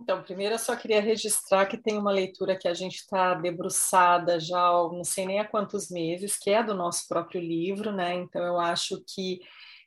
Então, 0.02 0.20
primeiro 0.20 0.56
eu 0.56 0.58
só 0.58 0.74
queria 0.74 1.00
registrar 1.00 1.66
que 1.66 1.78
tem 1.78 1.96
uma 1.96 2.10
leitura 2.10 2.58
que 2.58 2.66
a 2.66 2.74
gente 2.74 2.96
está 2.96 3.34
debruçada 3.34 4.40
já, 4.40 4.58
não 4.58 5.04
sei 5.04 5.26
nem 5.26 5.38
há 5.38 5.44
quantos 5.44 5.88
meses, 5.90 6.36
que 6.36 6.50
é 6.50 6.62
do 6.62 6.74
nosso 6.74 7.06
próprio 7.06 7.40
livro, 7.40 7.92
né? 7.92 8.14
Então, 8.14 8.42
eu 8.42 8.58
acho 8.58 9.00
que 9.06 9.40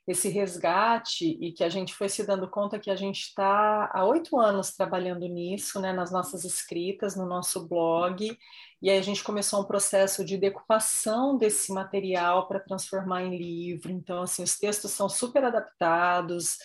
esse 0.08 0.28
resgate 0.28 1.36
e 1.40 1.52
que 1.52 1.64
a 1.64 1.68
gente 1.68 1.92
foi 1.92 2.08
se 2.08 2.24
dando 2.24 2.48
conta 2.48 2.78
que 2.78 2.90
a 2.90 2.96
gente 2.96 3.22
está 3.22 3.90
há 3.92 4.04
oito 4.06 4.38
anos 4.38 4.70
trabalhando 4.70 5.26
nisso, 5.26 5.80
né, 5.80 5.92
nas 5.92 6.12
nossas 6.12 6.44
escritas, 6.44 7.16
no 7.16 7.26
nosso 7.26 7.66
blog, 7.68 8.38
e 8.80 8.88
aí 8.90 8.98
a 8.98 9.02
gente 9.02 9.24
começou 9.24 9.60
um 9.60 9.64
processo 9.64 10.24
de 10.24 10.38
decupação 10.38 11.36
desse 11.36 11.72
material 11.72 12.46
para 12.46 12.60
transformar 12.60 13.24
em 13.24 13.36
livro. 13.36 13.90
Então, 13.90 14.22
assim, 14.22 14.42
os 14.44 14.56
textos 14.58 14.92
são 14.92 15.08
super 15.08 15.44
adaptados, 15.44 16.56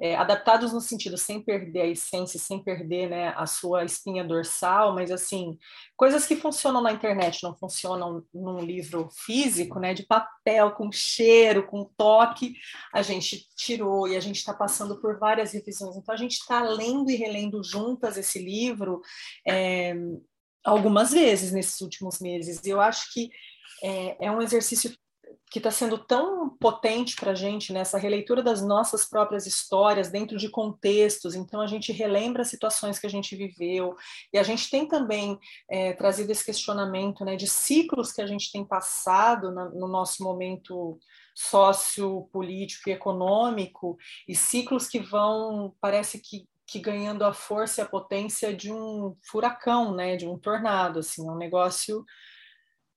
é, 0.00 0.16
adaptados 0.16 0.72
no 0.72 0.80
sentido 0.80 1.18
sem 1.18 1.42
perder 1.42 1.82
a 1.82 1.86
essência, 1.86 2.40
sem 2.40 2.62
perder 2.62 3.10
né, 3.10 3.34
a 3.36 3.46
sua 3.46 3.84
espinha 3.84 4.24
dorsal, 4.24 4.94
mas 4.94 5.10
assim, 5.10 5.58
coisas 5.94 6.26
que 6.26 6.36
funcionam 6.36 6.80
na 6.80 6.92
internet 6.92 7.42
não 7.42 7.54
funcionam 7.54 8.24
num 8.32 8.60
livro 8.60 9.10
físico, 9.12 9.78
né, 9.78 9.92
de 9.92 10.06
papel, 10.06 10.70
com 10.72 10.90
cheiro, 10.90 11.66
com 11.66 11.84
toque, 11.98 12.54
a 12.94 13.02
gente 13.02 13.46
tirou 13.54 14.08
e 14.08 14.16
a 14.16 14.20
gente 14.20 14.36
está 14.36 14.54
passando 14.54 14.98
por 15.00 15.18
várias 15.18 15.52
revisões. 15.52 15.96
Então, 15.96 16.14
a 16.14 16.18
gente 16.18 16.32
está 16.32 16.62
lendo 16.62 17.10
e 17.10 17.16
relendo 17.16 17.62
juntas 17.62 18.16
esse 18.16 18.38
livro 18.38 19.02
é, 19.46 19.94
algumas 20.64 21.10
vezes 21.12 21.52
nesses 21.52 21.78
últimos 21.82 22.20
meses. 22.20 22.64
E 22.64 22.70
eu 22.70 22.80
acho 22.80 23.12
que 23.12 23.30
é, 23.82 24.26
é 24.26 24.30
um 24.30 24.40
exercício 24.40 24.90
que 25.50 25.58
está 25.58 25.70
sendo 25.70 25.98
tão 25.98 26.48
potente 26.48 27.16
para 27.16 27.32
a 27.32 27.34
gente 27.34 27.72
nessa 27.72 27.98
releitura 27.98 28.40
das 28.40 28.62
nossas 28.62 29.04
próprias 29.04 29.46
histórias 29.46 30.08
dentro 30.08 30.38
de 30.38 30.48
contextos. 30.48 31.34
Então, 31.34 31.60
a 31.60 31.66
gente 31.66 31.90
relembra 31.90 32.44
situações 32.44 33.00
que 33.00 33.06
a 33.06 33.10
gente 33.10 33.34
viveu 33.34 33.96
e 34.32 34.38
a 34.38 34.44
gente 34.44 34.70
tem 34.70 34.86
também 34.86 35.38
é, 35.68 35.92
trazido 35.92 36.30
esse 36.30 36.44
questionamento 36.44 37.24
né, 37.24 37.34
de 37.34 37.48
ciclos 37.48 38.12
que 38.12 38.22
a 38.22 38.26
gente 38.26 38.52
tem 38.52 38.64
passado 38.64 39.50
na, 39.50 39.68
no 39.70 39.88
nosso 39.88 40.22
momento 40.22 40.98
sociopolítico 41.34 42.88
e 42.88 42.92
econômico 42.92 43.98
e 44.28 44.36
ciclos 44.36 44.86
que 44.86 45.00
vão, 45.00 45.74
parece 45.80 46.20
que 46.20 46.48
que 46.70 46.78
ganhando 46.78 47.24
a 47.24 47.32
força 47.32 47.80
e 47.80 47.82
a 47.82 47.88
potência 47.88 48.54
de 48.54 48.72
um 48.72 49.16
furacão, 49.24 49.92
né, 49.92 50.14
de 50.14 50.24
um 50.24 50.38
tornado, 50.38 51.00
assim, 51.00 51.28
um 51.28 51.36
negócio 51.36 52.04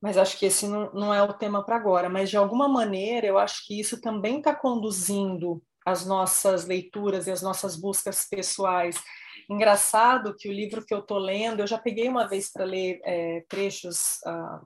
mas 0.03 0.17
acho 0.17 0.37
que 0.37 0.47
esse 0.47 0.67
não, 0.67 0.91
não 0.91 1.13
é 1.13 1.23
o 1.23 1.31
tema 1.31 1.63
para 1.63 1.77
agora. 1.77 2.09
Mas, 2.09 2.29
de 2.29 2.35
alguma 2.35 2.67
maneira, 2.67 3.25
eu 3.25 3.37
acho 3.37 3.65
que 3.65 3.79
isso 3.79 4.01
também 4.01 4.39
está 4.39 4.53
conduzindo 4.53 5.63
as 5.85 6.05
nossas 6.05 6.65
leituras 6.65 7.25
e 7.25 7.31
as 7.31 7.41
nossas 7.41 7.77
buscas 7.77 8.27
pessoais. 8.29 9.01
Engraçado 9.49 10.35
que 10.35 10.49
o 10.49 10.51
livro 10.51 10.85
que 10.85 10.93
eu 10.93 10.99
estou 10.99 11.17
lendo, 11.17 11.61
eu 11.61 11.67
já 11.67 11.77
peguei 11.77 12.09
uma 12.09 12.27
vez 12.27 12.51
para 12.51 12.65
ler 12.65 12.99
é, 13.05 13.45
trechos 13.47 14.21
ah, 14.25 14.61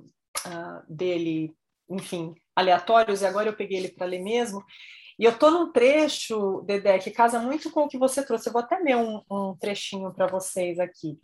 ah, 0.48 0.84
dele, 0.90 1.54
enfim, 1.88 2.34
aleatórios, 2.56 3.22
e 3.22 3.28
agora 3.28 3.48
eu 3.48 3.56
peguei 3.56 3.78
ele 3.78 3.90
para 3.90 4.08
ler 4.08 4.24
mesmo. 4.24 4.66
E 5.20 5.24
eu 5.24 5.32
estou 5.32 5.52
num 5.52 5.72
trecho, 5.72 6.64
Dedé, 6.66 6.98
que 6.98 7.12
casa 7.12 7.40
muito 7.40 7.70
com 7.70 7.84
o 7.84 7.88
que 7.88 8.00
você 8.00 8.26
trouxe. 8.26 8.50
Eu 8.50 8.54
vou 8.54 8.62
até 8.64 8.80
ler 8.80 8.98
um, 8.98 9.22
um 9.30 9.56
trechinho 9.56 10.12
para 10.12 10.26
vocês 10.26 10.80
aqui. 10.80 11.20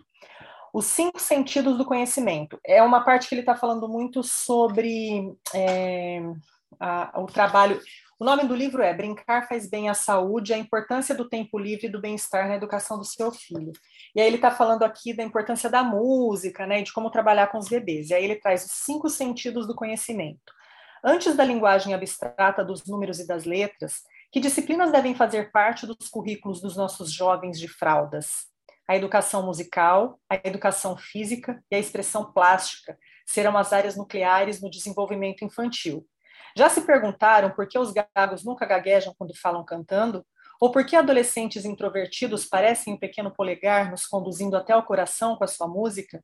Os 0.73 0.87
cinco 0.87 1.21
sentidos 1.21 1.77
do 1.77 1.85
conhecimento. 1.85 2.59
É 2.65 2.81
uma 2.81 3.03
parte 3.03 3.29
que 3.29 3.35
ele 3.35 3.43
está 3.43 3.55
falando 3.55 3.87
muito 3.87 4.23
sobre 4.23 5.31
é, 5.53 6.19
a, 6.79 7.21
o 7.21 7.27
trabalho. 7.27 7.79
O 8.19 8.25
nome 8.25 8.45
do 8.45 8.55
livro 8.55 8.81
é 8.81 8.91
Brincar 8.91 9.47
faz 9.47 9.69
bem 9.69 9.87
à 9.87 9.93
saúde, 9.93 10.51
a 10.51 10.57
importância 10.57 11.13
do 11.13 11.29
tempo 11.29 11.59
livre 11.59 11.85
e 11.85 11.91
do 11.91 12.01
bem-estar 12.01 12.47
na 12.47 12.55
educação 12.55 12.97
do 12.97 13.05
seu 13.05 13.31
filho. 13.31 13.71
E 14.15 14.21
aí 14.21 14.25
ele 14.25 14.37
está 14.37 14.49
falando 14.49 14.81
aqui 14.81 15.13
da 15.13 15.21
importância 15.21 15.69
da 15.69 15.83
música, 15.83 16.65
né, 16.65 16.81
de 16.81 16.91
como 16.91 17.11
trabalhar 17.11 17.47
com 17.47 17.59
os 17.59 17.69
bebês. 17.69 18.09
E 18.09 18.15
aí 18.15 18.23
ele 18.23 18.37
traz 18.37 18.65
os 18.65 18.71
cinco 18.71 19.09
sentidos 19.09 19.67
do 19.67 19.75
conhecimento. 19.75 20.53
Antes 21.03 21.35
da 21.35 21.43
linguagem 21.43 21.93
abstrata 21.93 22.63
dos 22.63 22.83
números 22.87 23.19
e 23.19 23.27
das 23.27 23.43
letras, 23.43 24.01
que 24.31 24.39
disciplinas 24.39 24.91
devem 24.91 25.13
fazer 25.13 25.51
parte 25.51 25.85
dos 25.85 26.09
currículos 26.09 26.59
dos 26.61 26.75
nossos 26.75 27.11
jovens 27.11 27.59
de 27.59 27.67
fraldas? 27.67 28.52
A 28.87 28.97
educação 28.97 29.45
musical, 29.45 30.19
a 30.29 30.35
educação 30.35 30.97
física 30.97 31.63
e 31.71 31.75
a 31.75 31.79
expressão 31.79 32.33
plástica 32.33 32.97
serão 33.25 33.57
as 33.57 33.71
áreas 33.71 33.95
nucleares 33.95 34.61
no 34.61 34.69
desenvolvimento 34.69 35.45
infantil. 35.45 36.05
Já 36.55 36.69
se 36.69 36.81
perguntaram 36.81 37.49
por 37.51 37.67
que 37.67 37.79
os 37.79 37.93
gagos 37.93 38.43
nunca 38.43 38.65
gaguejam 38.65 39.15
quando 39.17 39.37
falam 39.37 39.63
cantando? 39.63 40.25
Ou 40.59 40.71
por 40.71 40.85
que 40.85 40.95
adolescentes 40.95 41.65
introvertidos 41.65 42.45
parecem 42.45 42.93
um 42.93 42.99
pequeno 42.99 43.31
polegar 43.31 43.89
nos 43.89 44.05
conduzindo 44.05 44.55
até 44.55 44.75
o 44.75 44.83
coração 44.83 45.35
com 45.37 45.43
a 45.45 45.47
sua 45.47 45.67
música? 45.67 46.21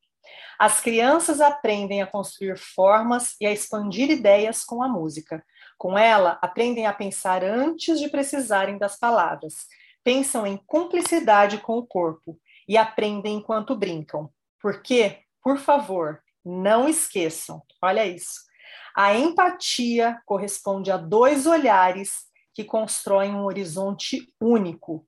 As 0.60 0.82
crianças 0.82 1.42
aprendem 1.42 2.02
a 2.02 2.08
construir 2.08 2.58
formas 2.58 3.36
e 3.40 3.48
a 3.48 3.52
expandir 3.52 4.12
ideias 4.12 4.64
com 4.64 4.84
a 4.84 4.88
música. 4.88 5.44
Com 5.78 5.98
ela, 5.98 6.38
aprendem 6.42 6.86
a 6.86 6.94
pensar 6.94 7.44
antes 7.44 8.00
de 8.00 8.10
precisarem 8.10 8.78
das 8.78 9.00
palavras. 9.00 9.66
Pensam 10.04 10.46
em 10.46 10.58
cumplicidade 10.68 11.58
com 11.58 11.78
o 11.78 11.88
corpo 11.88 12.38
e 12.70 12.78
aprendem 12.78 13.38
enquanto 13.38 13.76
brincam. 13.76 14.32
Porque, 14.62 15.18
por 15.44 15.58
favor, 15.58 16.22
não 16.46 16.88
esqueçam, 16.88 17.64
olha 17.82 18.06
isso. 18.06 18.48
A 18.96 19.16
empatia 19.16 20.22
corresponde 20.26 20.92
a 20.92 20.98
dois 20.98 21.48
olhares 21.48 22.28
que 22.54 22.64
constroem 22.64 23.34
um 23.34 23.46
horizonte 23.46 24.32
único. 24.40 25.06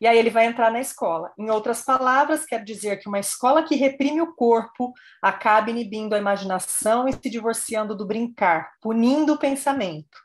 E 0.00 0.06
aí 0.06 0.18
ele 0.18 0.30
vai 0.30 0.46
entrar 0.46 0.70
na 0.70 0.80
escola. 0.80 1.32
Em 1.38 1.50
outras 1.50 1.82
palavras, 1.82 2.44
quer 2.44 2.62
dizer 2.62 2.98
que 2.98 3.08
uma 3.08 3.18
escola 3.18 3.62
que 3.62 3.74
reprime 3.74 4.20
o 4.20 4.34
corpo 4.34 4.92
acaba 5.22 5.70
inibindo 5.70 6.14
a 6.14 6.18
imaginação 6.18 7.08
e 7.08 7.12
se 7.12 7.30
divorciando 7.30 7.96
do 7.96 8.06
brincar, 8.06 8.72
punindo 8.80 9.32
o 9.32 9.38
pensamento. 9.38 10.18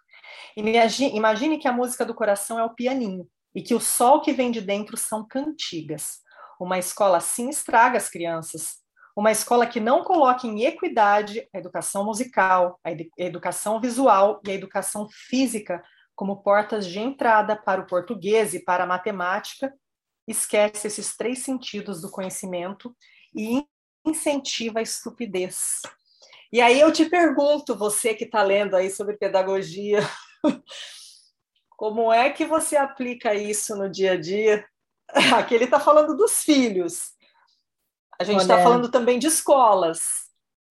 Imagine, 0.58 1.58
que 1.58 1.68
a 1.68 1.74
música 1.74 2.06
do 2.06 2.14
coração 2.14 2.60
é 2.60 2.64
o 2.64 2.74
pianinho 2.74 3.28
e 3.54 3.62
que 3.62 3.74
o 3.74 3.80
sol 3.80 4.22
que 4.22 4.34
vem 4.34 4.52
de 4.52 4.60
dentro 4.62 4.98
são 4.98 5.26
cantigas. 5.26 6.25
Uma 6.60 6.80
escola 6.80 7.18
assim 7.18 7.50
estraga 7.50 7.98
as 7.98 8.10
crianças, 8.10 8.78
uma 9.16 9.32
escola 9.32 9.66
que 9.66 9.80
não 9.80 10.04
coloque 10.04 10.48
em 10.48 10.64
equidade 10.66 11.48
a 11.54 11.58
educação 11.58 12.04
musical, 12.04 12.80
a 12.84 12.92
educação 13.18 13.80
visual 13.80 14.42
e 14.46 14.52
a 14.52 14.54
educação 14.54 15.08
física 15.10 15.82
como 16.16 16.42
portas 16.42 16.88
de 16.88 17.00
entrada 17.00 17.56
para 17.56 17.82
o 17.82 17.88
português 17.88 18.54
e 18.54 18.64
para 18.64 18.86
a 18.86 18.88
matemática, 18.88 19.74
esquece 20.28 20.88
esses 20.88 21.16
três 21.16 21.40
sentidos 21.40 22.02
do 22.02 22.10
conhecimento 22.10 22.96
e 23.36 23.66
incentiva 24.06 24.80
a 24.80 24.82
estupidez. 24.82 25.82
E 26.52 26.62
aí 26.62 26.80
eu 26.80 26.92
te 26.92 27.06
pergunto, 27.06 27.76
você 27.76 28.14
que 28.14 28.24
está 28.24 28.42
lendo 28.42 28.76
aí 28.76 28.90
sobre 28.90 29.18
pedagogia, 29.18 30.00
como 31.76 32.12
é 32.12 32.30
que 32.30 32.46
você 32.46 32.78
aplica 32.78 33.34
isso 33.36 33.76
no 33.76 33.90
dia 33.90 34.14
a 34.14 34.20
dia? 34.20 34.66
Aqui 35.38 35.56
ele 35.56 35.66
está 35.66 35.80
falando 35.80 36.16
dos 36.16 36.44
filhos. 36.44 37.14
A 38.20 38.24
gente 38.24 38.42
está 38.42 38.62
falando 38.62 38.90
também 38.90 39.20
de 39.20 39.28
escolas. 39.28 40.26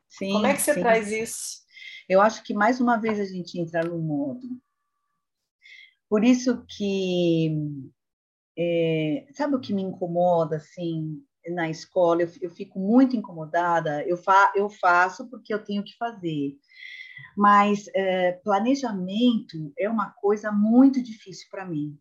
Sim, 0.08 0.32
Como 0.32 0.46
é 0.46 0.54
que 0.54 0.62
você 0.62 0.74
sim. 0.74 0.80
traz 0.80 1.10
isso? 1.10 1.64
Eu 2.08 2.20
acho 2.20 2.42
que 2.42 2.54
mais 2.54 2.80
uma 2.80 2.96
vez 2.96 3.18
a 3.18 3.24
gente 3.24 3.58
entra 3.58 3.82
no 3.82 3.98
modo. 3.98 4.40
Por 6.08 6.22
isso 6.22 6.64
que 6.68 7.50
é, 8.56 9.26
sabe 9.32 9.56
o 9.56 9.60
que 9.60 9.74
me 9.74 9.82
incomoda 9.82 10.56
assim 10.56 11.22
na 11.48 11.68
escola? 11.68 12.22
Eu, 12.22 12.30
eu 12.40 12.50
fico 12.50 12.78
muito 12.78 13.16
incomodada. 13.16 14.02
Eu, 14.06 14.16
fa, 14.16 14.52
eu 14.54 14.68
faço 14.68 15.28
porque 15.28 15.52
eu 15.52 15.64
tenho 15.64 15.82
que 15.82 15.96
fazer. 15.96 16.56
Mas 17.36 17.86
é, 17.94 18.32
planejamento 18.44 19.72
é 19.78 19.88
uma 19.88 20.10
coisa 20.10 20.52
muito 20.52 21.02
difícil 21.02 21.48
para 21.50 21.66
mim. 21.66 21.98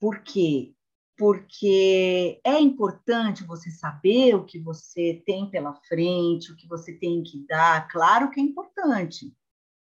Por 0.00 0.22
quê? 0.22 0.74
porque 1.18 2.40
é 2.44 2.60
importante 2.60 3.42
você 3.42 3.70
saber 3.72 4.36
o 4.36 4.44
que 4.44 4.60
você 4.60 5.20
tem 5.26 5.50
pela 5.50 5.74
frente, 5.74 6.52
o 6.52 6.56
que 6.56 6.68
você 6.68 6.94
tem 6.94 7.24
que 7.24 7.44
dar. 7.44 7.88
Claro 7.88 8.30
que 8.30 8.38
é 8.38 8.42
importante, 8.42 9.36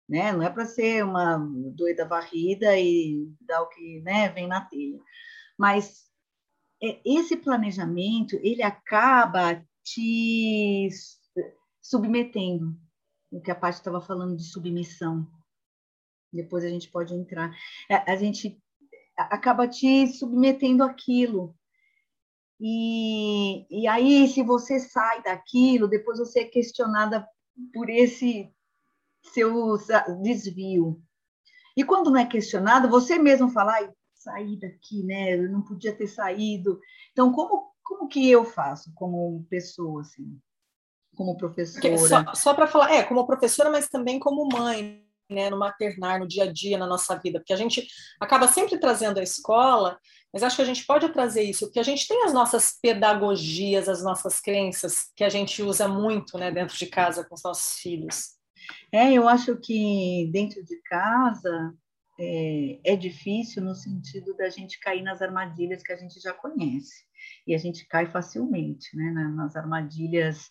né? 0.10 0.34
Não 0.34 0.44
é 0.44 0.50
para 0.50 0.66
ser 0.66 1.06
uma 1.06 1.38
doida 1.74 2.06
varrida 2.06 2.78
e 2.78 3.34
dar 3.40 3.62
o 3.62 3.70
que 3.70 4.02
né, 4.02 4.28
vem 4.28 4.46
na 4.46 4.60
telha. 4.60 5.00
Mas 5.58 6.04
é, 6.84 7.00
esse 7.06 7.38
planejamento 7.38 8.36
ele 8.44 8.62
acaba 8.62 9.66
te 9.86 10.90
submetendo. 11.82 12.78
O 13.32 13.40
que 13.40 13.52
a 13.52 13.56
parte 13.56 13.76
estava 13.76 14.02
falando 14.02 14.36
de 14.36 14.44
submissão. 14.44 15.26
Depois 16.34 16.66
a 16.66 16.70
gente 16.70 16.92
pode 16.92 17.14
entrar. 17.14 17.56
A, 17.90 18.12
a 18.12 18.16
gente 18.18 18.62
acaba 19.24 19.68
te 19.68 20.08
submetendo 20.08 20.84
aquilo. 20.84 21.56
E, 22.60 23.66
e 23.70 23.88
aí, 23.88 24.28
se 24.28 24.44
você 24.44 24.80
sai 24.80 25.24
daquilo, 25.24 25.88
depois 25.88 26.20
você 26.20 26.42
é 26.42 26.46
questionada 26.46 27.28
por 27.74 27.90
esse 27.90 28.54
seu 29.34 29.78
desvio. 30.22 31.02
E 31.76 31.84
quando 31.84 32.12
não 32.12 32.20
é 32.20 32.26
questionado, 32.26 32.90
você 32.90 33.18
mesmo 33.18 33.50
fala, 33.50 33.74
ai, 33.74 33.92
saí 34.14 34.60
daqui, 34.60 35.04
né? 35.04 35.36
Eu 35.36 35.50
não 35.50 35.62
podia 35.64 35.96
ter 35.96 36.08
saído. 36.08 36.80
Então, 37.12 37.32
como, 37.32 37.74
como 37.84 38.08
que 38.08 38.30
eu 38.30 38.46
faço 38.46 38.92
como 38.94 39.46
pessoa, 39.50 40.02
assim? 40.02 40.40
Como 41.16 41.38
professora? 41.38 41.98
Só, 41.98 42.34
só 42.34 42.54
para 42.54 42.68
falar, 42.68 42.94
é, 42.94 43.04
como 43.04 43.26
professora, 43.26 43.70
mas 43.70 43.90
também 43.90 44.20
como 44.20 44.48
mãe, 44.48 45.01
né, 45.32 45.50
no 45.50 45.58
maternar, 45.58 46.20
no 46.20 46.28
dia 46.28 46.44
a 46.44 46.52
dia, 46.52 46.78
na 46.78 46.86
nossa 46.86 47.16
vida, 47.18 47.40
porque 47.40 47.54
a 47.54 47.58
gente 47.58 47.88
acaba 48.20 48.48
sempre 48.48 48.78
trazendo 48.78 49.20
a 49.20 49.24
escola, 49.24 49.98
mas 50.34 50.44
acho 50.44 50.56
que 50.56 50.62
a 50.62 50.66
gente 50.66 50.86
pode 50.86 51.10
trazer 51.10 51.44
isso, 51.44 51.66
porque 51.66 51.80
a 51.80 51.84
gente 51.84 52.08
tem 52.08 52.24
as 52.24 52.34
nossas 52.34 52.78
pedagogias, 52.82 53.90
as 53.90 54.04
nossas 54.04 54.40
crenças, 54.40 55.12
que 55.16 55.24
a 55.24 55.30
gente 55.30 55.62
usa 55.62 55.88
muito 55.88 56.38
né, 56.38 56.52
dentro 56.52 56.78
de 56.78 56.86
casa 56.86 57.24
com 57.24 57.36
os 57.36 57.44
nossos 57.44 57.80
filhos. 57.80 58.30
É, 58.92 59.12
eu 59.12 59.28
acho 59.28 59.58
que 59.58 60.30
dentro 60.32 60.64
de 60.64 60.80
casa 60.84 61.74
é, 62.20 62.80
é 62.84 62.96
difícil 62.96 63.64
no 63.64 63.74
sentido 63.74 64.36
da 64.36 64.50
gente 64.50 64.80
cair 64.80 65.02
nas 65.02 65.22
armadilhas 65.22 65.82
que 65.82 65.92
a 65.92 65.98
gente 65.98 66.20
já 66.20 66.34
conhece, 66.34 67.06
e 67.48 67.56
a 67.56 67.58
gente 67.58 67.86
cai 67.88 68.10
facilmente 68.12 68.96
né, 68.96 69.12
nas 69.36 69.56
armadilhas 69.56 70.50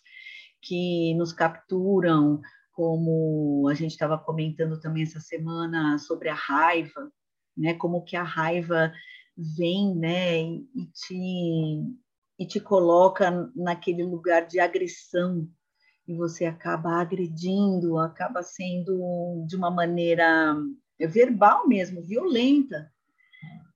que 0.61 1.15
nos 1.15 1.33
capturam, 1.33 2.39
como 2.71 3.67
a 3.69 3.73
gente 3.73 3.91
estava 3.91 4.17
comentando 4.17 4.79
também 4.79 5.03
essa 5.03 5.19
semana 5.19 5.97
sobre 5.99 6.29
a 6.29 6.33
raiva, 6.33 7.11
né? 7.55 7.73
Como 7.73 8.03
que 8.03 8.15
a 8.15 8.23
raiva 8.23 8.91
vem, 9.37 9.95
né? 9.95 10.41
E 10.43 10.85
te 10.93 11.83
e 12.39 12.45
te 12.47 12.59
coloca 12.59 13.51
naquele 13.55 14.03
lugar 14.03 14.47
de 14.47 14.59
agressão 14.59 15.47
e 16.07 16.15
você 16.15 16.45
acaba 16.45 16.99
agredindo, 16.99 17.99
acaba 17.99 18.41
sendo 18.41 19.45
de 19.47 19.55
uma 19.55 19.69
maneira 19.69 20.55
verbal 20.99 21.67
mesmo, 21.67 22.01
violenta. 22.01 22.91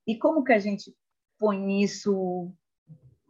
E 0.08 0.18
como 0.18 0.44
que 0.44 0.52
a 0.52 0.58
gente 0.58 0.96
põe 1.38 1.84
isso 1.84 2.52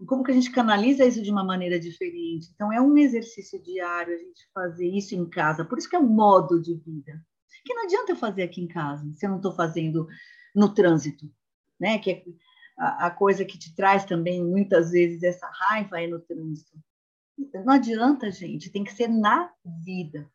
como 0.05 0.23
que 0.23 0.31
a 0.31 0.34
gente 0.34 0.51
canaliza 0.51 1.05
isso 1.05 1.21
de 1.21 1.31
uma 1.31 1.43
maneira 1.43 1.79
diferente. 1.79 2.49
Então, 2.53 2.71
é 2.71 2.81
um 2.81 2.97
exercício 2.97 3.62
diário 3.62 4.13
a 4.13 4.17
gente 4.17 4.49
fazer 4.53 4.88
isso 4.88 5.15
em 5.15 5.29
casa. 5.29 5.63
Por 5.63 5.77
isso 5.77 5.89
que 5.89 5.95
é 5.95 5.99
um 5.99 6.08
modo 6.08 6.62
de 6.62 6.75
vida. 6.75 7.23
Que 7.63 7.73
não 7.73 7.84
adianta 7.84 8.12
eu 8.12 8.17
fazer 8.17 8.43
aqui 8.43 8.62
em 8.62 8.67
casa, 8.67 9.10
se 9.13 9.25
eu 9.25 9.29
não 9.29 9.38
estou 9.38 9.53
fazendo 9.53 10.08
no 10.53 10.73
trânsito, 10.73 11.31
né? 11.79 11.97
Que 11.97 12.12
é 12.12 12.23
a, 12.77 13.08
a, 13.08 13.12
coisa 13.12 13.45
que 13.45 13.58
te 13.58 13.73
traz 13.73 14.05
também, 14.05 14.43
muitas 14.43 14.91
vezes, 14.91 15.23
essa 15.23 15.47
raiva 15.47 16.01
é 16.01 16.08
no 16.08 16.19
trânsito. 16.19 16.77
Não 17.65 17.73
adianta, 17.73 18.29
gente, 18.31 18.69
tem 18.69 18.84
que 18.84 18.93
ser 18.93 19.08
na 19.08 19.51
vida. 19.84 20.29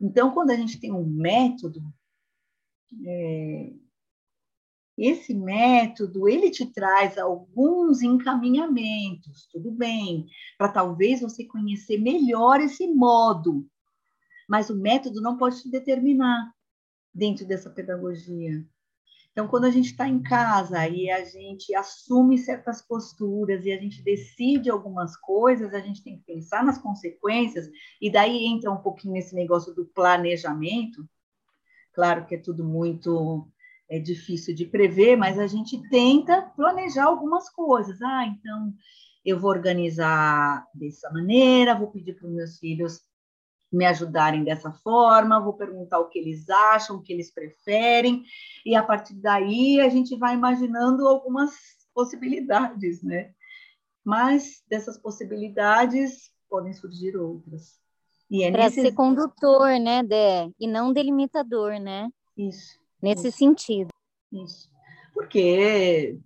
Então, 0.00 0.32
quando 0.32 0.50
a 0.50 0.56
gente 0.56 0.80
tem 0.80 0.92
um 0.92 1.04
método, 1.04 1.80
é, 3.06 3.72
esse 4.96 5.34
método, 5.34 6.28
ele 6.28 6.50
te 6.50 6.66
traz 6.66 7.18
alguns 7.18 8.02
encaminhamentos, 8.02 9.48
tudo 9.50 9.70
bem, 9.72 10.26
para 10.56 10.68
talvez 10.68 11.20
você 11.20 11.44
conhecer 11.44 11.98
melhor 11.98 12.60
esse 12.60 12.86
modo. 12.86 13.66
Mas 14.48 14.70
o 14.70 14.76
método 14.76 15.20
não 15.20 15.36
pode 15.36 15.62
te 15.62 15.70
determinar 15.70 16.52
dentro 17.12 17.46
dessa 17.46 17.70
pedagogia. 17.70 18.64
Então, 19.32 19.48
quando 19.48 19.64
a 19.64 19.70
gente 19.70 19.86
está 19.86 20.06
em 20.06 20.22
casa 20.22 20.86
e 20.86 21.10
a 21.10 21.24
gente 21.24 21.74
assume 21.74 22.38
certas 22.38 22.80
posturas 22.80 23.64
e 23.64 23.72
a 23.72 23.80
gente 23.80 24.00
decide 24.00 24.70
algumas 24.70 25.16
coisas, 25.16 25.74
a 25.74 25.80
gente 25.80 26.04
tem 26.04 26.18
que 26.18 26.24
pensar 26.24 26.62
nas 26.64 26.78
consequências, 26.78 27.68
e 28.00 28.08
daí 28.12 28.46
entra 28.46 28.70
um 28.70 28.76
pouquinho 28.76 29.14
nesse 29.14 29.34
negócio 29.34 29.74
do 29.74 29.86
planejamento, 29.86 31.04
Claro 31.94 32.26
que 32.26 32.34
é 32.34 32.38
tudo 32.38 32.64
muito 32.64 33.48
é 33.94 33.98
difícil 34.00 34.52
de 34.52 34.66
prever, 34.66 35.16
mas 35.16 35.38
a 35.38 35.46
gente 35.46 35.80
tenta 35.88 36.42
planejar 36.56 37.04
algumas 37.04 37.48
coisas. 37.48 38.02
Ah, 38.02 38.26
então 38.26 38.74
eu 39.24 39.38
vou 39.38 39.50
organizar 39.50 40.66
dessa 40.74 41.08
maneira, 41.12 41.78
vou 41.78 41.92
pedir 41.92 42.14
para 42.14 42.26
os 42.26 42.34
meus 42.34 42.58
filhos 42.58 43.02
me 43.72 43.86
ajudarem 43.86 44.42
dessa 44.42 44.72
forma, 44.72 45.40
vou 45.40 45.52
perguntar 45.52 46.00
o 46.00 46.08
que 46.08 46.18
eles 46.18 46.48
acham, 46.50 46.96
o 46.96 47.02
que 47.02 47.12
eles 47.12 47.32
preferem, 47.32 48.24
e 48.64 48.74
a 48.74 48.82
partir 48.82 49.14
daí 49.14 49.80
a 49.80 49.88
gente 49.88 50.16
vai 50.16 50.34
imaginando 50.34 51.08
algumas 51.08 51.54
possibilidades, 51.92 53.02
né? 53.02 53.32
Mas 54.04 54.62
dessas 54.68 54.98
possibilidades 54.98 56.30
podem 56.48 56.72
surgir 56.72 57.16
outras. 57.16 57.80
E 58.30 58.44
é 58.44 58.50
Para 58.50 58.70
ser 58.70 58.92
condutor, 58.92 59.78
né, 59.80 60.02
Dé? 60.02 60.50
E 60.58 60.66
não 60.66 60.92
delimitador, 60.92 61.80
né? 61.80 62.08
Isso. 62.36 62.83
Nesse 63.04 63.28
isso. 63.28 63.38
sentido. 63.38 63.88
Isso. 64.32 64.70
Porque, 65.12 66.18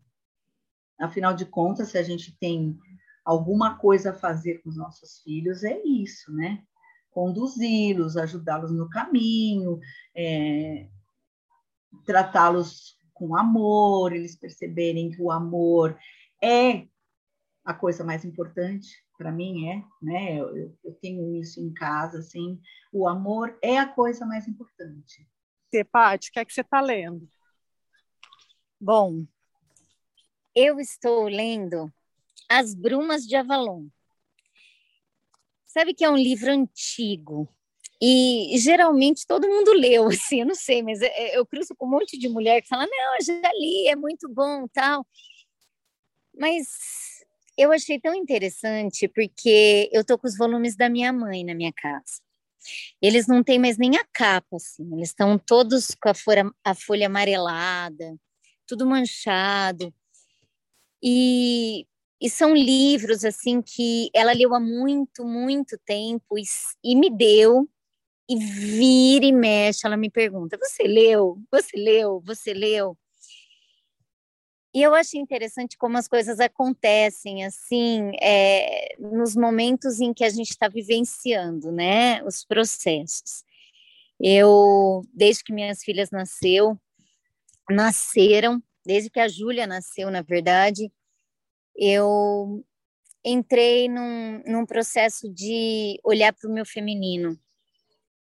afinal 0.98 1.34
de 1.34 1.44
contas, 1.44 1.88
se 1.88 1.98
a 1.98 2.02
gente 2.02 2.36
tem 2.38 2.78
alguma 3.24 3.76
coisa 3.76 4.10
a 4.10 4.14
fazer 4.14 4.62
com 4.62 4.70
os 4.70 4.76
nossos 4.76 5.20
filhos, 5.22 5.64
é 5.64 5.82
isso, 5.84 6.32
né? 6.32 6.62
Conduzi-los, 7.10 8.16
ajudá-los 8.16 8.70
no 8.70 8.88
caminho, 8.88 9.80
é, 10.14 10.88
tratá-los 12.06 12.96
com 13.12 13.36
amor, 13.36 14.12
eles 14.12 14.36
perceberem 14.36 15.10
que 15.10 15.20
o 15.20 15.30
amor 15.30 15.98
é 16.42 16.86
a 17.64 17.74
coisa 17.74 18.04
mais 18.04 18.24
importante 18.24 18.88
para 19.18 19.32
mim 19.32 19.68
é, 19.68 19.84
né? 20.00 20.38
Eu, 20.38 20.78
eu, 20.84 20.94
tenho 21.02 21.34
isso 21.34 21.60
em 21.60 21.74
casa, 21.74 22.20
assim, 22.20 22.60
o 22.92 23.08
amor 23.08 23.58
é 23.60 23.76
a 23.76 23.88
coisa 23.88 24.24
mais 24.24 24.46
importante. 24.46 25.28
Você, 25.70 25.85
Paty, 25.85 26.31
o 26.31 26.33
que 26.33 26.40
é 26.40 26.44
que 26.44 26.52
você 26.52 26.62
está 26.62 26.81
lendo? 26.81 27.28
Bom, 28.81 29.26
eu 30.54 30.81
estou 30.81 31.28
lendo 31.28 31.92
As 32.48 32.74
Brumas 32.74 33.26
de 33.26 33.37
Avalon. 33.37 33.87
Sabe 35.66 35.92
que 35.92 36.04
é 36.04 36.11
um 36.11 36.16
livro 36.16 36.50
antigo 36.50 37.46
e 38.00 38.57
geralmente 38.59 39.26
todo 39.26 39.48
mundo 39.48 39.72
leu, 39.74 40.07
assim, 40.09 40.40
eu 40.40 40.46
não 40.46 40.54
sei, 40.54 40.83
mas 40.83 41.02
é, 41.02 41.07
é, 41.09 41.38
eu 41.38 41.44
cruzo 41.44 41.74
com 41.76 41.87
um 41.87 41.90
monte 41.90 42.18
de 42.18 42.28
mulher 42.28 42.62
que 42.62 42.68
fala, 42.68 42.87
não, 42.87 43.16
eu 43.16 43.24
já 43.24 43.52
li, 43.52 43.88
é 43.88 43.96
muito 43.96 44.26
bom, 44.28 44.66
tal. 44.68 45.07
Mas 46.35 46.66
eu 47.59 47.72
achei 47.72 48.00
tão 48.00 48.14
interessante 48.14 49.07
porque 49.07 49.90
eu 49.92 50.02
tô 50.02 50.16
com 50.16 50.26
os 50.26 50.37
volumes 50.38 50.76
da 50.76 50.88
minha 50.88 51.12
mãe 51.12 51.44
na 51.44 51.54
minha 51.54 51.72
casa. 51.74 52.22
Eles 53.00 53.26
não 53.26 53.42
têm 53.42 53.58
mais 53.58 53.78
nem 53.78 53.96
a 53.96 54.04
capa, 54.12 54.56
assim, 54.56 54.88
eles 54.94 55.10
estão 55.10 55.38
todos 55.38 55.94
com 56.00 56.08
a 56.08 56.14
folha, 56.14 56.50
a 56.64 56.74
folha 56.74 57.06
amarelada, 57.06 58.16
tudo 58.66 58.86
manchado. 58.86 59.92
E, 61.02 61.86
e 62.20 62.28
são 62.28 62.54
livros, 62.54 63.24
assim, 63.24 63.62
que 63.62 64.10
ela 64.14 64.32
leu 64.32 64.54
há 64.54 64.60
muito, 64.60 65.24
muito 65.24 65.78
tempo 65.86 66.38
e, 66.38 66.42
e 66.84 66.96
me 66.96 67.10
deu, 67.10 67.68
e 68.28 68.36
vira 68.36 69.24
e 69.24 69.32
mexe, 69.32 69.86
ela 69.86 69.96
me 69.96 70.10
pergunta: 70.10 70.58
Você 70.58 70.82
leu? 70.84 71.38
Você 71.50 71.76
leu? 71.76 72.20
Você 72.26 72.52
leu? 72.52 72.96
E 74.78 74.82
eu 74.82 74.94
acho 74.94 75.18
interessante 75.18 75.76
como 75.76 75.98
as 75.98 76.06
coisas 76.06 76.38
acontecem, 76.38 77.44
assim, 77.44 78.12
é, 78.22 78.94
nos 78.96 79.34
momentos 79.34 79.98
em 79.98 80.14
que 80.14 80.22
a 80.22 80.30
gente 80.30 80.50
está 80.50 80.68
vivenciando, 80.68 81.72
né, 81.72 82.22
os 82.22 82.44
processos. 82.44 83.42
Eu, 84.20 85.02
desde 85.12 85.42
que 85.42 85.52
minhas 85.52 85.82
filhas 85.82 86.12
nasceu, 86.12 86.78
nasceram, 87.68 88.62
desde 88.86 89.10
que 89.10 89.18
a 89.18 89.26
Júlia 89.26 89.66
nasceu, 89.66 90.12
na 90.12 90.22
verdade, 90.22 90.92
eu 91.74 92.64
entrei 93.24 93.88
num, 93.88 94.44
num 94.46 94.64
processo 94.64 95.28
de 95.28 95.98
olhar 96.04 96.32
para 96.32 96.48
o 96.48 96.54
meu 96.54 96.64
feminino 96.64 97.36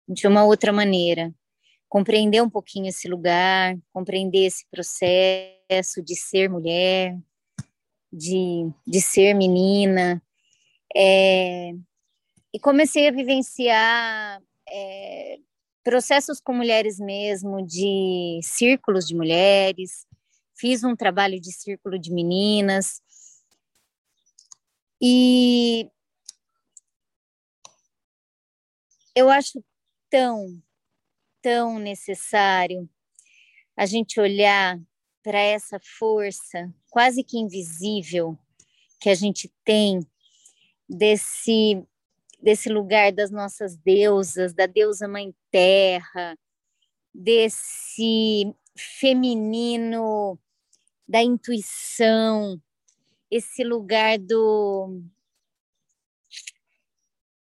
de 0.09 0.27
uma 0.27 0.45
outra 0.45 0.73
maneira 0.73 1.33
compreender 1.89 2.43
um 2.43 2.49
pouquinho 2.49 2.89
esse 2.89 3.07
lugar, 3.07 3.77
compreender 3.93 4.47
esse 4.47 4.67
processo 4.71 5.62
de 6.05 6.17
ser 6.17 6.51
mulher, 6.51 7.17
de, 8.13 8.71
de 8.87 9.01
ser 9.01 9.35
menina. 9.35 10.23
É, 10.95 11.73
e 12.53 12.61
comecei 12.61 13.09
a 13.09 13.13
vivenciar 13.13 14.43
é, 14.69 15.39
processos 15.83 16.41
com 16.41 16.53
mulheres 16.53 16.99
mesmo, 16.99 17.65
de 17.67 18.41
círculos 18.43 19.07
de 19.07 19.15
mulheres, 19.15 20.07
fiz 20.55 20.85
um 20.85 20.95
trabalho 20.95 21.41
de 21.41 21.53
círculo 21.53 21.99
de 21.99 22.13
meninas. 22.13 23.01
E 25.01 25.91
eu 29.15 29.29
acho 29.29 29.65
tão 30.11 30.63
tão 31.43 31.79
necessário 31.79 32.89
a 33.77 33.85
gente 33.85 34.21
olhar 34.21 34.79
para 35.23 35.39
essa 35.41 35.79
força 35.99 36.73
quase 36.91 37.23
que 37.23 37.39
invisível 37.39 38.39
que 39.01 39.09
a 39.09 39.15
gente 39.15 39.53
tem 39.65 40.01
desse 40.89 41.83
desse 42.41 42.69
lugar 42.69 43.13
das 43.13 43.31
nossas 43.31 43.77
deusas, 43.77 44.53
da 44.53 44.67
deusa 44.67 45.07
mãe 45.07 45.33
terra, 45.49 46.37
desse 47.15 48.53
feminino 48.77 50.37
da 51.07 51.23
intuição, 51.23 52.61
esse 53.31 53.63
lugar 53.63 54.19
do 54.19 55.03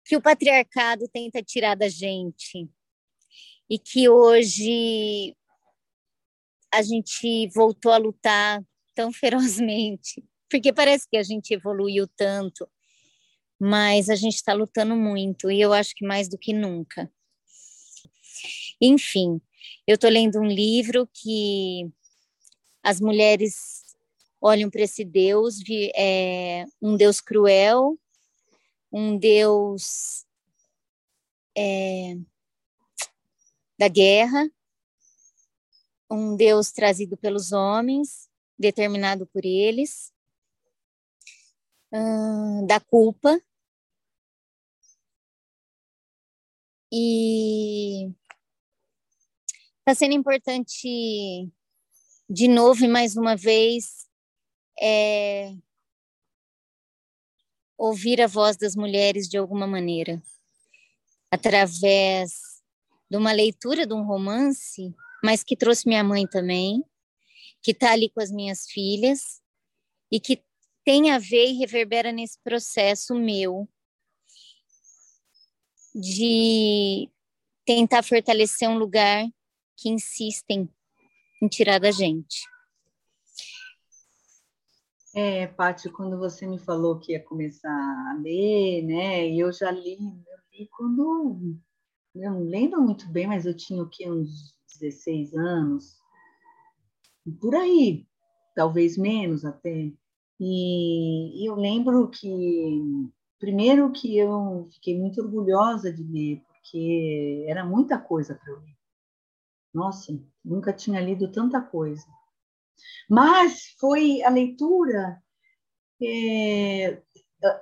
que 0.05 0.17
o 0.17 0.21
patriarcado 0.21 1.09
tenta 1.09 1.43
tirar 1.43 1.77
da 1.77 1.89
gente, 1.89 2.69
e 3.71 3.79
que 3.79 4.09
hoje 4.09 5.37
a 6.73 6.83
gente 6.83 7.49
voltou 7.55 7.93
a 7.93 7.97
lutar 7.97 8.63
tão 8.95 9.13
ferozmente, 9.13 10.25
porque 10.49 10.73
parece 10.73 11.09
que 11.09 11.17
a 11.17 11.23
gente 11.23 11.55
evoluiu 11.55 12.07
tanto, 12.17 12.69
mas 13.59 14.09
a 14.09 14.15
gente 14.15 14.35
está 14.35 14.53
lutando 14.53 14.97
muito 14.97 15.51
e 15.51 15.61
eu 15.61 15.73
acho 15.73 15.95
que 15.95 16.07
mais 16.07 16.29
do 16.29 16.39
que 16.39 16.53
nunca. 16.53 17.11
Enfim, 18.81 19.41
eu 19.87 19.95
estou 19.95 20.09
lendo 20.11 20.39
um 20.39 20.47
livro 20.47 21.09
que 21.13 21.91
as 22.83 23.01
mulheres 23.01 23.83
olham 24.41 24.71
para 24.71 24.83
esse 24.83 25.05
Deus, 25.05 25.57
é, 25.95 26.65
um 26.81 26.97
Deus 26.97 27.21
cruel, 27.21 27.99
um 28.91 29.19
Deus 29.19 30.25
é, 31.57 32.17
da 33.79 33.89
guerra, 33.89 34.51
um 36.11 36.35
Deus 36.37 36.73
trazido 36.73 37.17
pelos 37.17 37.53
homens, 37.53 38.29
determinado 38.59 39.27
por 39.27 39.45
eles, 39.45 40.13
hum, 41.93 42.67
da 42.67 42.81
culpa. 42.81 43.41
E 46.93 48.13
está 49.79 49.95
sendo 49.95 50.15
importante, 50.15 50.89
de 52.29 52.49
novo 52.49 52.85
e 52.85 52.89
mais 52.89 53.17
uma 53.17 53.37
vez, 53.37 54.09
é, 54.81 55.55
ouvir 57.79 58.21
a 58.21 58.27
voz 58.27 58.57
das 58.57 58.75
mulheres 58.75 59.29
de 59.29 59.39
alguma 59.39 59.67
maneira, 59.67 60.21
através 61.31 62.61
de 63.09 63.17
uma 63.17 63.33
leitura 63.33 63.87
de 63.87 63.95
um 63.95 64.03
romance, 64.03 64.95
mas 65.23 65.43
que 65.43 65.57
trouxe 65.57 65.89
minha 65.89 66.05
mãe 66.05 66.27
também, 66.27 66.85
que 67.63 67.73
está 67.73 67.93
ali 67.93 68.11
com 68.11 68.21
as 68.21 68.31
minhas 68.31 68.67
filhas 68.67 69.41
e 70.11 70.19
que 70.19 70.43
tem 70.85 71.11
a 71.11 71.19
ver 71.19 71.47
e 71.47 71.59
reverbera 71.59 72.11
nesse 72.11 72.39
processo 72.43 73.15
meu 73.15 73.69
de 75.95 77.11
tentar 77.67 78.03
fortalecer 78.03 78.69
um 78.69 78.79
lugar 78.79 79.27
que 79.77 79.89
insistem 79.89 80.69
em 81.43 81.49
tirar 81.49 81.79
da 81.79 81.91
gente. 81.91 82.41
É, 85.15 85.49
Paty, 85.49 85.91
quando 85.91 86.17
você 86.19 86.47
me 86.47 86.59
falou 86.59 86.99
que 86.99 87.13
ia 87.13 87.21
começar 87.23 87.69
a 87.69 88.17
ler, 88.21 88.83
né, 88.83 89.29
eu 89.29 89.53
já 89.53 89.71
li, 89.71 89.99
eu 89.99 90.39
li 90.53 90.69
quando 90.69 91.59
eu 92.15 92.31
não 92.33 92.45
lembro 92.45 92.81
muito 92.81 93.09
bem, 93.09 93.27
mas 93.27 93.45
eu 93.45 93.57
tinha 93.57 93.83
o 93.83 93.89
que, 93.89 94.09
uns 94.09 94.55
16 94.81 95.35
anos, 95.35 96.01
por 97.41 97.55
aí, 97.55 98.07
talvez 98.55 98.97
menos 98.97 99.45
até. 99.45 99.93
E, 100.39 101.47
eu 101.47 101.55
lembro 101.55 102.09
que, 102.09 102.83
primeiro, 103.39 103.93
que 103.93 104.17
eu 104.17 104.69
fiquei 104.73 104.99
muito 104.99 105.21
orgulhosa 105.21 105.93
de 105.93 106.03
ler, 106.03 106.43
porque 106.47 107.45
era 107.47 107.65
muita 107.65 107.99
coisa 107.99 108.35
para 108.35 108.53
eu 108.53 108.61
ler. 108.61 108.77
Nossa, 109.73 110.19
nunca 110.45 110.73
tinha 110.73 111.01
lido 111.01 111.31
tanta 111.31 111.61
coisa. 111.61 112.07
Mas 113.09 113.75
foi 113.79 114.23
a 114.23 114.31
leitura. 114.31 115.23
É, 116.03 117.03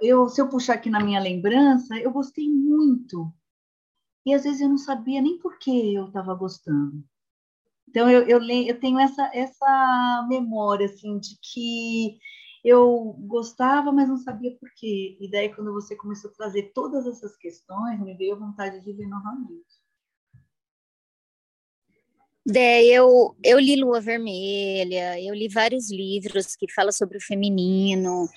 eu, 0.01 0.29
se 0.29 0.41
eu 0.41 0.49
puxar 0.49 0.75
aqui 0.75 0.89
na 0.89 1.01
minha 1.01 1.21
lembrança, 1.21 1.97
eu 1.99 2.13
gostei 2.13 2.49
muito. 2.49 3.33
E 4.29 4.35
às 4.35 4.45
vezes 4.45 4.61
eu 4.61 4.69
não 4.69 4.77
sabia 4.77 5.23
nem 5.23 5.39
por 5.39 5.59
que 5.59 5.95
eu 5.95 6.09
estava 6.09 6.35
gostando. 6.35 7.03
Então 7.89 8.11
eu, 8.11 8.29
eu, 8.29 8.43
eu 8.43 8.79
tenho 8.79 9.01
essa, 9.01 9.31
essa 9.33 10.27
memória 10.29 10.85
assim 10.85 11.19
de 11.19 11.31
que 11.41 12.19
eu 12.63 13.17
gostava, 13.21 13.91
mas 13.91 14.07
não 14.07 14.19
sabia 14.19 14.55
por 14.61 14.69
quê. 14.77 15.17
E 15.19 15.31
daí, 15.31 15.49
quando 15.55 15.73
você 15.73 15.97
começou 15.97 16.31
a 16.31 16.35
trazer 16.35 16.73
todas 16.75 17.07
essas 17.07 17.39
questões, 17.39 17.99
me 18.01 18.15
veio 18.19 18.39
vontade 18.39 18.85
de 18.85 18.93
ver 18.93 19.07
novamente. 19.07 19.65
É, 22.55 22.85
eu, 22.85 23.35
eu 23.43 23.59
li 23.59 23.77
Lua 23.77 24.03
Vermelha, 24.03 25.19
eu 25.23 25.35
li 25.35 25.49
vários 25.49 25.91
livros 25.91 26.55
que 26.55 26.71
falam 26.71 26.93
sobre 26.93 27.17
o 27.17 27.23
feminino, 27.23 28.29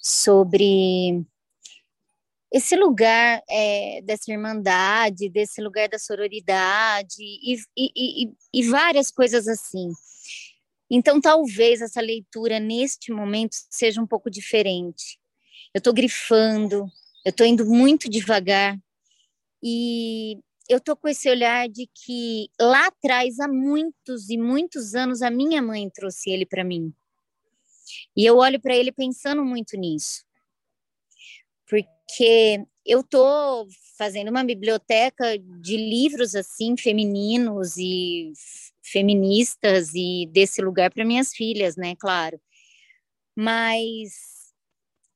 sobre 0.00 1.26
esse 2.52 2.74
lugar 2.76 3.42
é, 3.48 4.00
dessa 4.02 4.30
irmandade, 4.30 5.28
desse 5.28 5.60
lugar 5.60 5.88
da 5.88 5.98
sororidade 5.98 7.16
e, 7.20 7.54
e, 7.76 7.90
e, 7.96 8.32
e 8.52 8.68
várias 8.68 9.10
coisas 9.10 9.46
assim. 9.46 9.92
Então, 10.90 11.20
talvez 11.20 11.80
essa 11.80 12.00
leitura 12.00 12.58
neste 12.58 13.12
momento 13.12 13.54
seja 13.70 14.02
um 14.02 14.06
pouco 14.06 14.28
diferente. 14.28 15.20
Eu 15.72 15.78
estou 15.78 15.94
grifando, 15.94 16.86
eu 17.24 17.30
estou 17.30 17.46
indo 17.46 17.64
muito 17.64 18.10
devagar 18.10 18.76
e 19.62 20.40
eu 20.68 20.78
estou 20.78 20.96
com 20.96 21.08
esse 21.08 21.30
olhar 21.30 21.68
de 21.68 21.88
que 21.94 22.48
lá 22.60 22.86
atrás, 22.86 23.38
há 23.38 23.46
muitos 23.46 24.28
e 24.28 24.36
muitos 24.36 24.94
anos, 24.94 25.22
a 25.22 25.30
minha 25.30 25.62
mãe 25.62 25.88
trouxe 25.90 26.30
ele 26.30 26.44
para 26.44 26.64
mim. 26.64 26.92
E 28.16 28.24
eu 28.24 28.38
olho 28.38 28.60
para 28.60 28.74
ele 28.74 28.90
pensando 28.90 29.44
muito 29.44 29.76
nisso. 29.76 30.24
Porque 32.10 32.66
eu 32.84 33.00
estou 33.00 33.68
fazendo 33.96 34.30
uma 34.30 34.42
biblioteca 34.42 35.38
de 35.38 35.76
livros 35.76 36.34
assim 36.34 36.76
femininos 36.76 37.76
e 37.76 38.32
feministas 38.82 39.92
e 39.94 40.28
desse 40.32 40.60
lugar 40.60 40.90
para 40.92 41.04
minhas 41.04 41.32
filhas, 41.32 41.76
né? 41.76 41.94
Claro. 41.96 42.40
Mas 43.36 44.10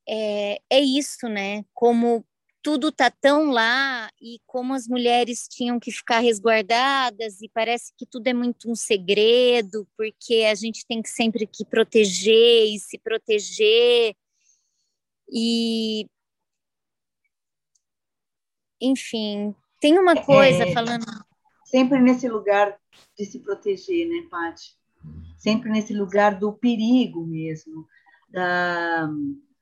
é, 0.08 0.60
é 0.70 0.80
isso, 0.80 1.28
né? 1.28 1.64
Como 1.74 2.24
tudo 2.62 2.92
tá 2.92 3.10
tão 3.10 3.50
lá 3.50 4.08
e 4.22 4.38
como 4.46 4.72
as 4.72 4.86
mulheres 4.86 5.48
tinham 5.48 5.80
que 5.80 5.90
ficar 5.90 6.20
resguardadas 6.20 7.42
e 7.42 7.48
parece 7.48 7.92
que 7.98 8.06
tudo 8.06 8.28
é 8.28 8.32
muito 8.32 8.70
um 8.70 8.74
segredo 8.76 9.86
porque 9.96 10.46
a 10.50 10.54
gente 10.54 10.86
tem 10.86 11.02
que 11.02 11.10
sempre 11.10 11.46
que 11.46 11.64
proteger 11.64 12.66
e 12.72 12.78
se 12.78 12.98
proteger 12.98 14.14
e 15.30 16.06
enfim 18.80 19.54
tem 19.80 19.98
uma 19.98 20.16
coisa 20.16 20.64
é, 20.64 20.72
falando 20.72 21.04
sempre 21.74 22.00
nesse 22.00 22.28
lugar 22.28 22.78
de 23.18 23.24
se 23.26 23.40
proteger, 23.40 24.08
né, 24.08 24.28
Paty? 24.30 24.78
Sempre 25.36 25.70
nesse 25.70 25.92
lugar 25.92 26.38
do 26.38 26.52
perigo 26.52 27.26
mesmo, 27.26 27.86
da, 28.30 29.10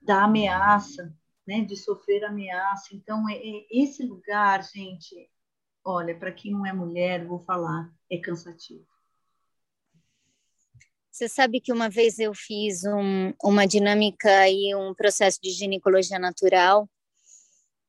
da 0.01 0.25
ameaça, 0.25 1.13
né, 1.47 1.63
de 1.63 1.77
sofrer 1.77 2.23
ameaça. 2.25 2.95
Então, 2.95 3.29
é, 3.29 3.35
é 3.35 3.67
esse 3.71 4.05
lugar, 4.07 4.63
gente, 4.63 5.29
olha, 5.85 6.17
para 6.17 6.31
quem 6.31 6.53
não 6.53 6.65
é 6.65 6.73
mulher, 6.73 7.27
vou 7.27 7.41
falar, 7.41 7.91
é 8.11 8.19
cansativo. 8.19 8.87
Você 11.11 11.29
sabe 11.29 11.61
que 11.61 11.73
uma 11.73 11.89
vez 11.91 12.19
eu 12.19 12.33
fiz 12.33 12.85
um, 12.85 13.33
uma 13.43 13.67
dinâmica 13.67 14.49
e 14.49 14.75
um 14.75 14.95
processo 14.95 15.41
de 15.43 15.51
ginecologia 15.51 16.19
natural 16.19 16.89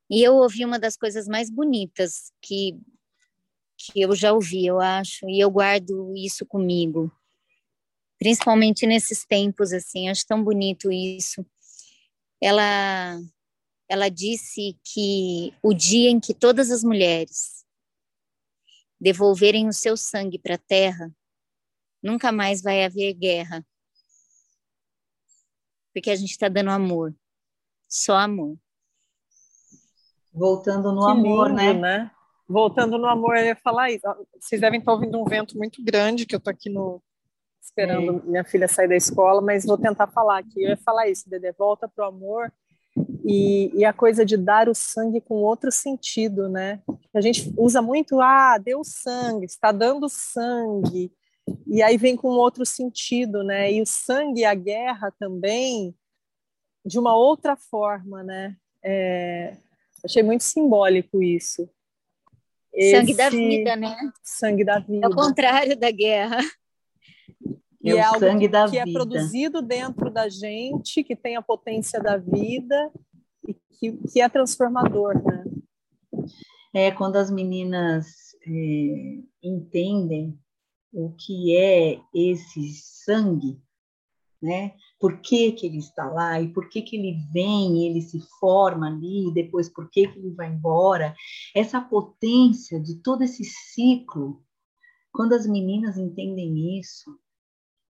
e 0.10 0.22
eu 0.22 0.36
ouvi 0.36 0.66
uma 0.66 0.80
das 0.80 0.96
coisas 0.98 1.28
mais 1.28 1.50
bonitas 1.50 2.32
que 2.42 2.78
que 3.76 4.00
eu 4.02 4.16
já 4.16 4.32
ouvi, 4.32 4.66
eu 4.66 4.80
acho, 4.80 5.28
e 5.28 5.40
eu 5.40 5.52
guardo 5.52 6.14
isso 6.16 6.46
comigo. 6.46 7.12
Principalmente 8.18 8.86
nesses 8.86 9.26
tempos 9.26 9.74
assim, 9.74 10.08
acho 10.08 10.26
tão 10.26 10.42
bonito 10.42 10.92
isso. 10.92 11.46
Ela 12.42 13.20
ela 13.90 14.10
disse 14.10 14.78
que 14.84 15.54
o 15.62 15.74
dia 15.74 16.10
em 16.10 16.20
que 16.20 16.34
todas 16.34 16.72
as 16.72 16.84
mulheres 16.84 17.64
devolverem 19.00 19.68
o 19.68 19.74
seu 19.74 19.98
sangue 19.98 20.40
para 20.40 20.56
a 20.56 20.58
terra, 20.58 21.14
nunca 22.02 22.32
mais 22.32 22.62
vai 22.62 22.86
haver 22.86 23.14
guerra. 23.14 23.66
Porque 25.94 26.10
a 26.10 26.16
gente 26.16 26.32
está 26.32 26.48
dando 26.48 26.72
amor. 26.72 27.14
Só 27.88 28.16
amor. 28.16 28.58
Voltando 30.34 30.92
no 30.92 31.06
que 31.06 31.12
amor, 31.12 31.48
lindo, 31.50 31.58
né? 31.58 31.74
né? 31.74 32.12
voltando 32.48 32.98
no 32.98 33.08
amor, 33.08 33.38
eu 33.38 33.46
ia 33.46 33.56
falar 33.56 33.92
isso. 33.92 34.04
Vocês 34.40 34.62
devem 34.62 34.80
estar 34.80 34.92
ouvindo 34.92 35.20
um 35.20 35.26
vento 35.26 35.58
muito 35.58 35.84
grande, 35.84 36.26
que 36.26 36.36
eu 36.36 36.38
estou 36.38 36.52
aqui 36.52 36.70
no, 36.70 37.02
esperando 37.62 38.22
é. 38.26 38.30
minha 38.30 38.44
filha 38.44 38.68
sair 38.68 38.88
da 38.88 38.96
escola, 38.96 39.42
mas 39.42 39.66
vou 39.66 39.78
tentar 39.78 40.08
falar 40.08 40.40
aqui. 40.40 40.64
Eu 40.64 40.70
ia 40.70 40.78
falar 40.78 41.08
isso, 41.08 41.30
Dedé, 41.30 41.52
volta 41.52 41.88
para 41.88 42.06
o 42.06 42.08
amor 42.08 42.52
e, 43.26 43.72
e, 43.74 43.86
a 43.86 43.94
coisa 43.94 44.26
de 44.26 44.38
dar 44.38 44.70
o 44.70 44.76
sangue 44.76 45.20
com 45.20 45.36
outro 45.36 45.72
sentido, 45.72 46.48
né? 46.48 46.82
A 47.14 47.22
gente 47.22 47.52
usa 47.58 47.82
muito, 47.82 48.22
ah, 48.22 48.58
deu 48.58 48.84
sangue, 48.84 49.46
está 49.46 49.72
dando 49.72 50.08
sangue, 50.10 51.12
e 51.66 51.82
aí 51.82 51.98
vem 51.98 52.16
com 52.16 52.28
outro 52.28 52.66
sentido, 52.66 53.44
né? 53.44 53.72
E 53.72 53.82
o 53.82 53.86
sangue 53.86 54.42
e 54.42 54.46
a 54.46 54.54
guerra 54.54 55.12
também, 55.20 55.96
de 56.86 57.00
uma 57.00 57.16
outra 57.16 57.56
forma, 57.56 58.22
né? 58.22 58.56
É, 58.84 59.58
achei 60.04 60.24
muito 60.24 60.44
simbólico 60.44 61.22
isso. 61.22 61.70
Sangue 62.92 63.14
da 63.14 63.30
vida, 63.30 63.76
né? 63.76 63.96
Sangue 64.24 64.64
da 64.64 64.80
vida. 64.80 65.06
É 65.06 65.08
o 65.08 65.16
contrário 65.16 65.78
da 65.78 65.92
guerra. 65.92 66.40
E 67.84 67.92
é, 67.92 67.98
é 67.98 68.02
algo 68.02 68.20
sangue 68.20 68.46
que, 68.46 68.52
da 68.52 68.70
que 68.70 68.78
é 68.78 68.86
vida. 68.86 68.90
é 68.90 68.94
produzido 68.94 69.62
dentro 69.62 70.10
da 70.10 70.28
gente, 70.30 71.04
que 71.04 71.16
tem 71.16 71.36
a 71.36 71.42
potência 71.42 72.02
da 72.02 72.18
vida 72.18 72.92
e 73.48 73.54
que, 73.54 73.92
que 74.12 74.22
é 74.22 74.30
transformador, 74.30 75.22
né? 75.24 75.44
É, 76.74 76.92
quando 76.92 77.18
as 77.18 77.30
meninas 77.30 78.08
é, 78.48 79.20
entendem 79.44 80.40
o 80.92 81.12
que 81.12 81.56
é 81.56 82.00
esse 82.14 82.74
sangue, 82.74 83.60
né? 84.42 84.74
Por 85.04 85.20
que, 85.20 85.52
que 85.52 85.66
ele 85.66 85.80
está 85.80 86.10
lá 86.10 86.40
e 86.40 86.48
por 86.48 86.70
que, 86.70 86.82
que 86.82 86.96
ele 86.96 87.18
vem, 87.34 87.86
ele 87.86 88.00
se 88.00 88.22
forma 88.40 88.88
ali, 88.88 89.28
e 89.28 89.34
depois 89.34 89.68
por 89.68 89.90
que, 89.90 90.08
que 90.08 90.18
ele 90.18 90.32
vai 90.32 90.48
embora. 90.48 91.14
Essa 91.54 91.82
potência 91.82 92.80
de 92.80 92.96
todo 93.02 93.22
esse 93.22 93.44
ciclo, 93.44 94.42
quando 95.12 95.34
as 95.34 95.46
meninas 95.46 95.98
entendem 95.98 96.80
isso, 96.80 97.20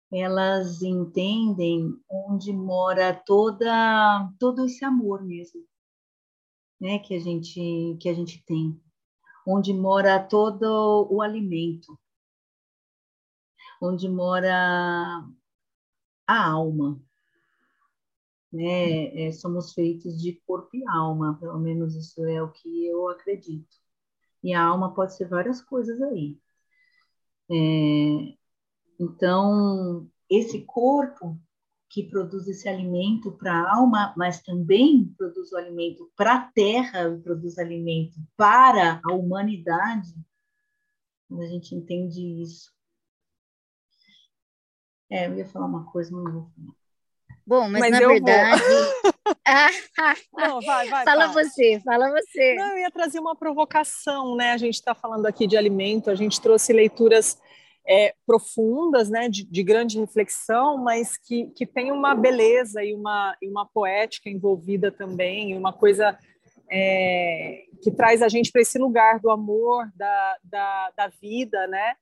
elas 0.09 0.81
entendem 0.81 1.93
onde 2.09 2.53
mora 2.53 3.13
toda 3.13 4.31
todo 4.39 4.63
esse 4.63 4.85
amor 4.85 5.21
mesmo, 5.21 5.65
né, 6.79 6.97
que 6.99 7.13
a 7.13 7.19
gente 7.19 7.97
que 7.99 8.07
a 8.07 8.13
gente 8.13 8.41
tem, 8.45 8.81
onde 9.45 9.73
mora 9.73 10.17
todo 10.17 11.09
o 11.11 11.21
alimento, 11.21 11.99
onde 13.81 14.07
mora 14.07 15.29
a 16.31 16.49
alma. 16.49 17.01
Né? 18.51 19.27
É, 19.27 19.31
somos 19.31 19.73
feitos 19.73 20.21
de 20.21 20.33
corpo 20.45 20.75
e 20.75 20.85
alma, 20.87 21.37
pelo 21.39 21.59
menos 21.59 21.95
isso 21.95 22.23
é 22.25 22.41
o 22.41 22.51
que 22.51 22.87
eu 22.87 23.09
acredito. 23.09 23.77
E 24.43 24.53
a 24.53 24.63
alma 24.63 24.93
pode 24.93 25.15
ser 25.15 25.27
várias 25.27 25.61
coisas 25.61 26.01
aí. 26.01 26.37
É, 27.49 28.37
então, 28.99 30.09
esse 30.29 30.61
corpo 30.65 31.39
que 31.89 32.03
produz 32.03 32.47
esse 32.47 32.69
alimento 32.69 33.33
para 33.33 33.53
a 33.53 33.75
alma, 33.75 34.13
mas 34.15 34.41
também 34.41 35.13
produz 35.17 35.51
o 35.51 35.57
alimento 35.57 36.09
para 36.15 36.35
a 36.35 36.51
terra, 36.51 37.19
produz 37.21 37.57
alimento 37.57 38.15
para 38.37 39.01
a 39.03 39.13
humanidade, 39.13 40.13
a 41.39 41.45
gente 41.47 41.75
entende 41.75 42.41
isso, 42.41 42.71
é, 45.11 45.27
eu 45.27 45.35
ia 45.35 45.45
falar 45.45 45.65
uma 45.65 45.85
coisa, 45.91 46.09
mas 46.11 46.23
não 46.23 46.31
vou 46.31 46.43
falar. 46.55 46.81
Bom, 47.45 47.69
mas, 47.69 47.81
mas 47.81 47.91
na 47.91 47.99
verdade. 47.99 48.61
não, 50.33 50.61
vai, 50.61 50.87
vai. 50.87 51.03
Fala 51.03 51.27
você, 51.27 51.81
fala 51.83 52.09
você. 52.09 52.55
Não, 52.55 52.71
eu 52.71 52.77
ia 52.79 52.91
trazer 52.91 53.19
uma 53.19 53.35
provocação, 53.35 54.35
né? 54.35 54.51
A 54.53 54.57
gente 54.57 54.75
está 54.75 54.95
falando 54.95 55.25
aqui 55.25 55.47
de 55.47 55.57
alimento, 55.57 56.09
a 56.09 56.15
gente 56.15 56.39
trouxe 56.39 56.71
leituras 56.71 57.37
é, 57.85 58.13
profundas, 58.25 59.09
né, 59.09 59.27
de, 59.27 59.43
de, 59.43 59.63
grande 59.63 59.99
reflexão, 59.99 60.77
mas 60.77 61.17
que, 61.17 61.47
que 61.47 61.65
tem 61.65 61.91
uma 61.91 62.13
beleza 62.13 62.83
e 62.83 62.93
uma, 62.93 63.35
e 63.41 63.49
uma 63.49 63.65
poética 63.65 64.29
envolvida 64.29 64.91
também, 64.91 65.57
uma 65.57 65.73
coisa 65.73 66.17
é, 66.71 67.63
que 67.81 67.91
traz 67.91 68.21
a 68.21 68.29
gente 68.29 68.51
para 68.51 68.61
esse 68.61 68.77
lugar 68.77 69.19
do 69.19 69.31
amor, 69.31 69.91
da, 69.95 70.37
da, 70.43 70.91
da 70.95 71.07
vida, 71.07 71.67
né? 71.67 71.95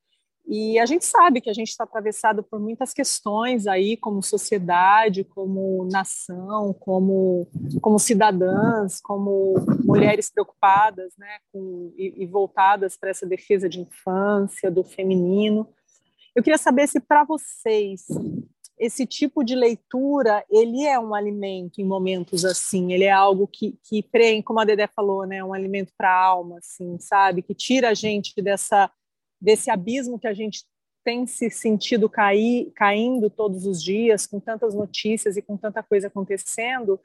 E 0.47 0.80
a 0.80 0.86
gente 0.86 1.06
sabe 1.06 1.41
que 1.41 1.49
a 1.49 1.54
gente 1.54 1.69
está 1.69 1.84
atravessado 1.84 2.41
por 2.41 2.60
muitas 2.60 2.91
questões 2.91 3.67
aí, 3.67 3.95
como 3.95 4.23
sociedade, 4.23 5.23
como 5.23 5.88
nação, 5.91 6.73
como, 6.80 7.47
como 7.82 7.99
cidadãs, 7.99 8.99
como 8.99 9.54
mulheres 9.84 10.32
preocupadas 10.32 11.13
né, 11.17 11.38
com, 11.52 11.93
e, 11.95 12.23
e 12.23 12.25
voltadas 12.25 12.97
para 12.97 13.12
essa 13.12 13.28
defesa 13.28 13.69
de 13.69 13.80
infância, 13.80 14.71
do 14.71 14.84
feminino. 14.84 15.67
Eu 16.36 16.41
queria 16.41 16.58
saber 16.58 16.88
se 16.88 16.99
para 16.99 17.23
vocês 17.23 18.08
esse 18.80 19.06
tipo 19.06 19.43
de 19.43 19.56
leitura 19.56 20.43
ele 20.49 20.86
é 20.86 20.97
um 20.97 21.13
alimento 21.13 21.82
em 21.82 21.86
momentos 21.86 22.45
assim, 22.45 22.93
ele 22.93 23.04
é 23.04 23.12
algo 23.12 23.45
que, 23.45 23.78
que 23.84 24.02
preenche, 24.02 24.43
como 24.43 24.60
a 24.62 24.65
Dedé 24.65 24.88
falou, 24.88 25.28
né, 25.28 25.43
um 25.43 25.54
alimento 25.54 25.91
para 25.97 26.10
a 26.10 26.25
alma, 26.25 26.60
assim, 26.60 26.97
sabe, 26.97 27.41
que 27.41 27.54
tira 27.54 27.89
a 27.89 27.93
gente 27.93 28.41
dessa 28.41 28.89
desse 29.41 29.69
abismo 29.69 30.19
que 30.19 30.28
a 30.28 30.34
gente 30.34 30.65
tem 31.04 31.25
se 31.25 31.49
sentido 31.49 32.10
cair, 32.10 32.71
caindo 32.75 33.30
todos 33.30 33.65
os 33.65 33.82
dias, 33.82 34.28
com 34.28 34.39
tantas 34.39 34.75
notícias 34.75 35.38
e 35.38 35.41
com 35.41 35.58
tanta 35.58 35.82
coisa 35.82 36.08
acontecendo, 36.08 36.99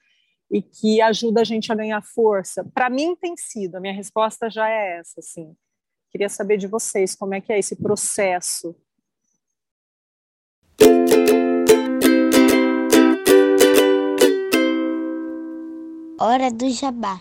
e 0.50 0.60
que 0.60 1.00
ajuda 1.00 1.40
a 1.40 1.44
gente 1.44 1.72
a 1.72 1.74
ganhar 1.74 2.02
força. 2.02 2.64
Para 2.74 2.90
mim 2.90 3.16
tem 3.16 3.36
sido, 3.36 3.76
a 3.76 3.80
minha 3.80 3.94
resposta 3.94 4.50
já 4.50 4.68
é 4.68 4.98
essa, 4.98 5.20
assim. 5.20 5.56
Queria 6.10 6.28
saber 6.28 6.58
de 6.58 6.66
vocês 6.66 7.14
como 7.14 7.34
é 7.34 7.40
que 7.40 7.52
é 7.52 7.58
esse 7.58 7.76
processo. 7.76 8.76
Hora 16.20 16.50
do 16.50 16.70
jabá. 16.70 17.20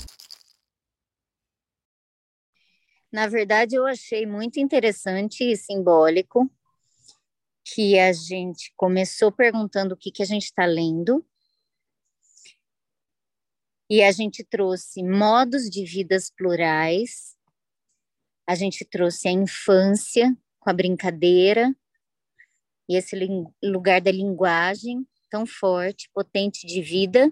Na 3.11 3.27
verdade, 3.27 3.75
eu 3.75 3.85
achei 3.85 4.25
muito 4.25 4.59
interessante 4.59 5.43
e 5.43 5.57
simbólico 5.57 6.49
que 7.63 7.99
a 7.99 8.13
gente 8.13 8.73
começou 8.75 9.31
perguntando 9.31 9.93
o 9.93 9.97
que, 9.97 10.11
que 10.11 10.23
a 10.23 10.25
gente 10.25 10.45
está 10.45 10.65
lendo. 10.65 11.25
E 13.89 14.01
a 14.01 14.11
gente 14.11 14.43
trouxe 14.43 15.03
modos 15.03 15.69
de 15.69 15.83
vidas 15.83 16.29
plurais, 16.29 17.35
a 18.47 18.55
gente 18.55 18.85
trouxe 18.85 19.27
a 19.27 19.31
infância 19.31 20.35
com 20.59 20.69
a 20.69 20.73
brincadeira 20.73 21.75
e 22.87 22.95
esse 22.95 23.17
lugar 23.61 23.99
da 23.99 24.11
linguagem 24.11 25.05
tão 25.29 25.45
forte, 25.45 26.09
potente 26.13 26.65
de 26.65 26.81
vida, 26.81 27.31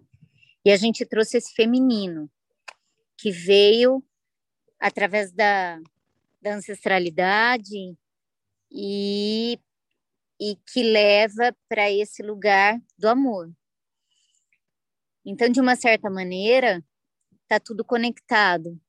e 0.63 0.71
a 0.71 0.77
gente 0.77 1.05
trouxe 1.05 1.37
esse 1.37 1.53
feminino 1.53 2.29
que 3.17 3.31
veio 3.31 4.03
através 4.79 5.31
da, 5.31 5.79
da 6.41 6.55
ancestralidade 6.55 7.97
e, 8.71 9.59
e 10.39 10.55
que 10.71 10.83
leva 10.83 11.55
para 11.67 11.91
esse 11.91 12.23
lugar 12.23 12.79
do 12.97 13.07
amor. 13.07 13.51
Então, 15.25 15.49
de 15.49 15.59
uma 15.59 15.75
certa 15.75 16.09
maneira, 16.09 16.83
está 17.43 17.59
tudo 17.59 17.83
conectado, 17.83 18.79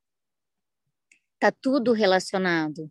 está 1.35 1.51
tudo 1.51 1.93
relacionado. 1.93 2.91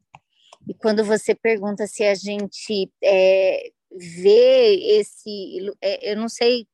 E 0.68 0.74
quando 0.74 1.04
você 1.04 1.34
pergunta 1.34 1.88
se 1.88 2.04
a 2.04 2.14
gente 2.14 2.92
é, 3.02 3.72
vê 3.92 5.00
esse, 5.00 5.72
é, 5.82 6.12
eu 6.12 6.18
não 6.18 6.28
sei 6.28 6.68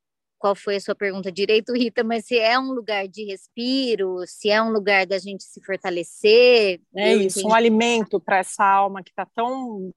qual 0.46 0.56
foi 0.56 0.76
a 0.76 0.80
sua 0.80 0.94
pergunta 0.94 1.32
direito, 1.32 1.74
Rita, 1.74 2.04
mas 2.04 2.28
se 2.28 2.38
é 2.38 2.60
um 2.60 2.72
lugar 2.72 3.08
de 3.08 3.24
respiro, 3.24 4.18
se 4.28 4.48
é 4.48 4.62
um 4.62 4.70
lugar 4.70 5.08
da 5.08 5.18
gente 5.18 5.44
se 5.44 5.60
fortalecer. 5.60 6.80
É 6.96 7.16
isso, 7.16 7.40
entendi. 7.40 7.52
um 7.52 7.56
alimento 7.56 8.20
para 8.20 8.38
essa 8.38 8.64
alma 8.64 9.02
que 9.02 9.10
está 9.10 9.26
tão 9.26 9.92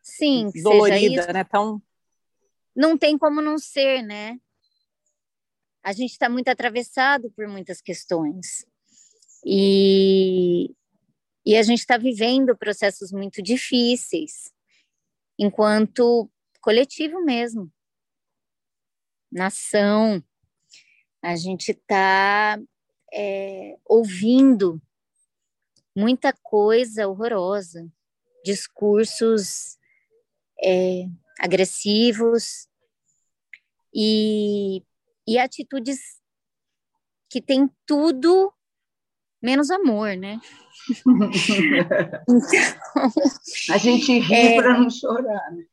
Sim, 0.00 0.48
dolorida, 0.62 1.32
né? 1.32 1.42
Tão... 1.42 1.82
Não 2.72 2.96
tem 2.96 3.18
como 3.18 3.40
não 3.40 3.58
ser, 3.58 4.02
né? 4.02 4.38
A 5.82 5.92
gente 5.92 6.12
está 6.12 6.28
muito 6.28 6.46
atravessado 6.46 7.28
por 7.32 7.48
muitas 7.48 7.82
questões. 7.82 8.64
E, 9.44 10.72
e 11.44 11.56
a 11.56 11.62
gente 11.64 11.80
está 11.80 11.98
vivendo 11.98 12.56
processos 12.56 13.10
muito 13.10 13.42
difíceis, 13.42 14.52
enquanto 15.36 16.30
coletivo 16.60 17.24
mesmo 17.24 17.68
nação, 19.30 20.22
a 21.22 21.36
gente 21.36 21.70
está 21.72 22.58
é, 23.12 23.76
ouvindo 23.84 24.80
muita 25.96 26.32
coisa 26.42 27.08
horrorosa, 27.08 27.86
discursos 28.44 29.78
é, 30.62 31.04
agressivos 31.38 32.68
e, 33.94 34.82
e 35.26 35.38
atitudes 35.38 36.20
que 37.28 37.40
têm 37.40 37.70
tudo 37.86 38.52
menos 39.42 39.70
amor, 39.70 40.16
né? 40.16 40.40
então, 42.28 43.12
a 43.70 43.78
gente 43.78 44.18
ri 44.18 44.34
é, 44.34 44.56
para 44.56 44.78
não 44.78 44.90
chorar, 44.90 45.52
né? 45.52 45.64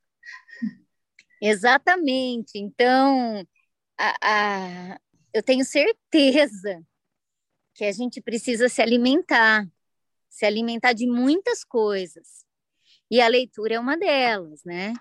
Exatamente. 1.41 2.58
Então, 2.58 3.45
a, 3.97 4.15
a, 4.21 5.00
eu 5.34 5.43
tenho 5.43 5.63
certeza 5.63 6.84
que 7.73 7.86
a 7.86 7.91
gente 7.91 8.21
precisa 8.21 8.67
se 8.67 8.82
alimentar, 8.82 9.67
se 10.30 10.45
alimentar 10.45 10.93
de 10.93 11.08
muitas 11.08 11.63
coisas. 11.63 12.45
E 13.10 13.21
a 13.21 13.28
leitura 13.28 13.76
é 13.76 13.80
uma 13.80 13.97
delas, 13.97 14.63
né? 14.63 14.93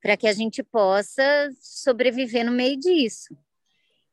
Para 0.00 0.16
que 0.16 0.26
a 0.26 0.32
gente 0.32 0.62
possa 0.62 1.50
sobreviver 1.60 2.44
no 2.44 2.52
meio 2.52 2.78
disso. 2.78 3.36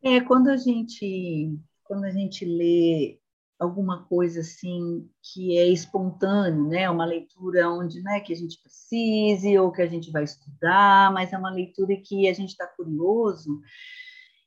É, 0.04 0.20
quando 0.22 0.50
a 0.50 0.58
gente 0.58 1.58
quando 1.84 2.04
a 2.04 2.12
gente 2.12 2.44
lê 2.44 3.18
alguma 3.60 4.04
coisa 4.04 4.42
assim 4.42 5.10
que 5.22 5.58
é 5.58 5.68
espontâneo, 5.68 6.68
né? 6.68 6.90
Uma 6.90 7.06
leitura 7.06 7.70
onde 7.70 8.02
não 8.02 8.12
é 8.12 8.20
que 8.20 8.32
a 8.32 8.36
gente 8.36 8.62
precise 8.62 9.58
ou 9.58 9.72
que 9.72 9.82
a 9.82 9.88
gente 9.88 10.12
vai 10.12 10.24
estudar, 10.24 11.12
mas 11.12 11.34
é 11.34 11.38
uma 11.38 11.50
leitura 11.50 11.96
que 11.98 12.28
a 12.28 12.34
gente 12.34 12.50
está 12.50 12.68
curioso. 12.68 13.60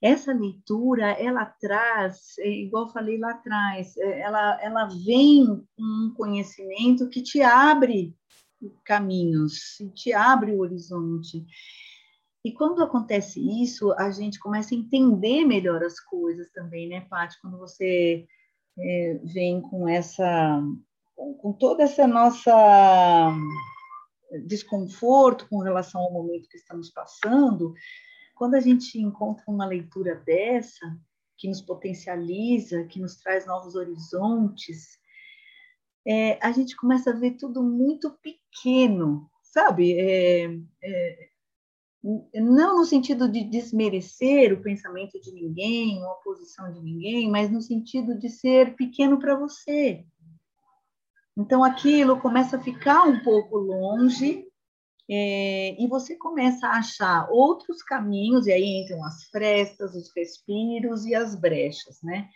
Essa 0.01 0.33
leitura, 0.33 1.11
ela 1.13 1.45
traz, 1.45 2.39
é, 2.39 2.49
igual 2.49 2.91
falei 2.93 3.19
lá 3.19 3.33
atrás, 3.33 3.97
é, 3.99 4.21
ela, 4.21 4.59
ela 4.63 4.87
vem 4.87 5.45
com 5.77 5.83
um 5.83 6.15
conhecimento 6.17 7.09
que 7.09 7.23
te 7.23 7.43
abre 7.43 8.15
caminhos, 8.85 9.79
te 9.95 10.13
abre 10.13 10.53
o 10.53 10.61
horizonte. 10.61 11.45
E 12.45 12.53
quando 12.53 12.83
acontece 12.83 13.41
isso, 13.63 13.93
a 13.93 14.11
gente 14.11 14.39
começa 14.39 14.75
a 14.75 14.79
entender 14.79 15.45
melhor 15.45 15.83
as 15.83 16.01
coisas 16.01 16.51
também, 16.51 16.89
né, 16.89 17.03
Paty? 17.03 17.39
Quando 17.43 17.59
você 17.59 18.27
é, 18.81 19.21
vem 19.23 19.61
com 19.61 19.89
essa, 19.89 20.63
com 21.17 21.53
toda 21.53 21.83
essa 21.83 22.07
nossa 22.07 23.33
desconforto 24.47 25.49
com 25.49 25.59
relação 25.59 26.01
ao 26.01 26.13
momento 26.13 26.49
que 26.49 26.57
estamos 26.57 26.91
passando, 26.91 27.75
quando 28.35 28.55
a 28.55 28.61
gente 28.61 28.99
encontra 28.99 29.45
uma 29.49 29.67
leitura 29.67 30.15
dessa, 30.15 30.97
que 31.37 31.49
nos 31.49 31.61
potencializa, 31.61 32.85
que 32.85 33.01
nos 33.01 33.17
traz 33.17 33.47
novos 33.47 33.75
horizontes, 33.75 34.99
é, 36.07 36.39
a 36.45 36.53
gente 36.53 36.77
começa 36.77 37.11
a 37.11 37.17
ver 37.17 37.33
tudo 37.33 37.63
muito 37.63 38.11
pequeno, 38.23 39.31
sabe? 39.43 39.99
É, 39.99 40.45
é, 40.83 41.30
não 42.03 42.79
no 42.79 42.85
sentido 42.85 43.31
de 43.31 43.45
desmerecer 43.45 44.53
o 44.53 44.63
pensamento 44.63 45.21
de 45.21 45.33
ninguém, 45.33 46.03
ou 46.03 46.11
a 46.11 46.15
posição 46.17 46.73
de 46.73 46.81
ninguém, 46.81 47.31
mas 47.31 47.51
no 47.51 47.61
sentido 47.61 48.19
de 48.19 48.29
ser 48.29 48.75
pequeno 48.75 49.19
para 49.19 49.37
você. 49.37 50.05
Então 51.37 51.63
aquilo 51.63 52.21
começa 52.21 52.57
a 52.57 52.63
ficar 52.63 53.05
um 53.05 53.23
pouco 53.23 53.57
longe 53.59 54.47
é, 55.11 55.83
e 55.83 55.87
você 55.89 56.17
começa 56.17 56.67
a 56.67 56.79
achar 56.79 57.29
outros 57.31 57.83
caminhos, 57.83 58.47
e 58.47 58.53
aí 58.53 58.83
entram 58.83 59.05
as 59.05 59.25
frestas, 59.25 59.95
os 59.95 60.11
respiros 60.15 61.05
e 61.05 61.15
as 61.15 61.35
brechas, 61.35 62.01
né? 62.03 62.29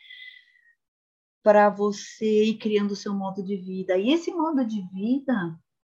para 1.44 1.68
você 1.68 2.44
ir 2.44 2.54
criando 2.56 2.92
o 2.92 2.96
seu 2.96 3.12
modo 3.12 3.44
de 3.44 3.54
vida. 3.54 3.98
E 3.98 4.10
esse 4.10 4.32
modo 4.32 4.64
de 4.64 4.80
vida, 4.88 5.34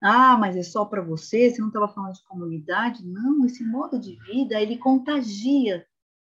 ah, 0.02 0.36
mas 0.36 0.56
é 0.56 0.64
só 0.64 0.84
para 0.84 1.00
você, 1.00 1.48
você 1.48 1.60
não 1.60 1.68
estava 1.68 1.86
falando 1.86 2.14
de 2.14 2.24
comunidade? 2.24 3.06
Não, 3.06 3.46
esse 3.46 3.64
modo 3.64 4.00
de 4.00 4.16
vida, 4.16 4.60
ele 4.60 4.76
contagia 4.76 5.86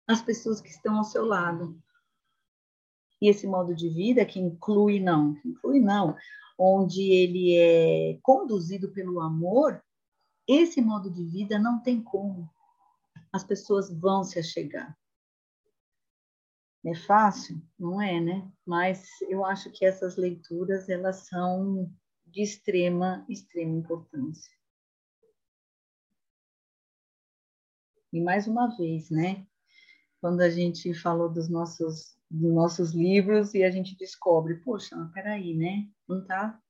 as 0.04 0.20
pessoas 0.20 0.60
que 0.60 0.68
estão 0.68 0.96
ao 0.96 1.04
seu 1.04 1.24
lado. 1.24 1.80
E 3.20 3.28
esse 3.28 3.46
modo 3.46 3.72
de 3.72 3.88
vida 3.88 4.24
que 4.24 4.40
inclui 4.40 4.98
não, 4.98 5.36
inclui 5.44 5.78
não, 5.78 6.16
onde 6.58 7.02
ele 7.02 7.56
é 7.56 8.18
conduzido 8.20 8.90
pelo 8.90 9.20
amor, 9.20 9.80
esse 10.48 10.82
modo 10.82 11.08
de 11.08 11.24
vida 11.24 11.56
não 11.56 11.80
tem 11.80 12.02
como. 12.02 12.50
As 13.32 13.44
pessoas 13.44 13.88
vão 13.88 14.24
se 14.24 14.40
achegar. 14.40 14.98
É 16.84 16.96
fácil? 16.96 17.62
Não 17.78 18.02
é, 18.02 18.20
né? 18.20 18.50
Mas 18.66 19.08
eu 19.28 19.44
acho 19.44 19.70
que 19.70 19.84
essas 19.84 20.16
leituras, 20.16 20.88
elas 20.88 21.28
são 21.28 21.88
de 22.32 22.42
extrema, 22.42 23.24
extrema 23.28 23.76
importância. 23.76 24.50
E 28.12 28.20
mais 28.20 28.46
uma 28.46 28.74
vez, 28.76 29.10
né? 29.10 29.46
Quando 30.20 30.40
a 30.40 30.48
gente 30.48 30.94
falou 30.94 31.30
dos 31.30 31.48
nossos, 31.48 32.16
dos 32.30 32.52
nossos 32.52 32.92
livros 32.92 33.54
e 33.54 33.62
a 33.62 33.70
gente 33.70 33.96
descobre, 33.96 34.56
poxa, 34.56 34.96
peraí, 35.12 35.54
né? 35.54 35.88
Um 36.08 36.20
está 36.20 36.60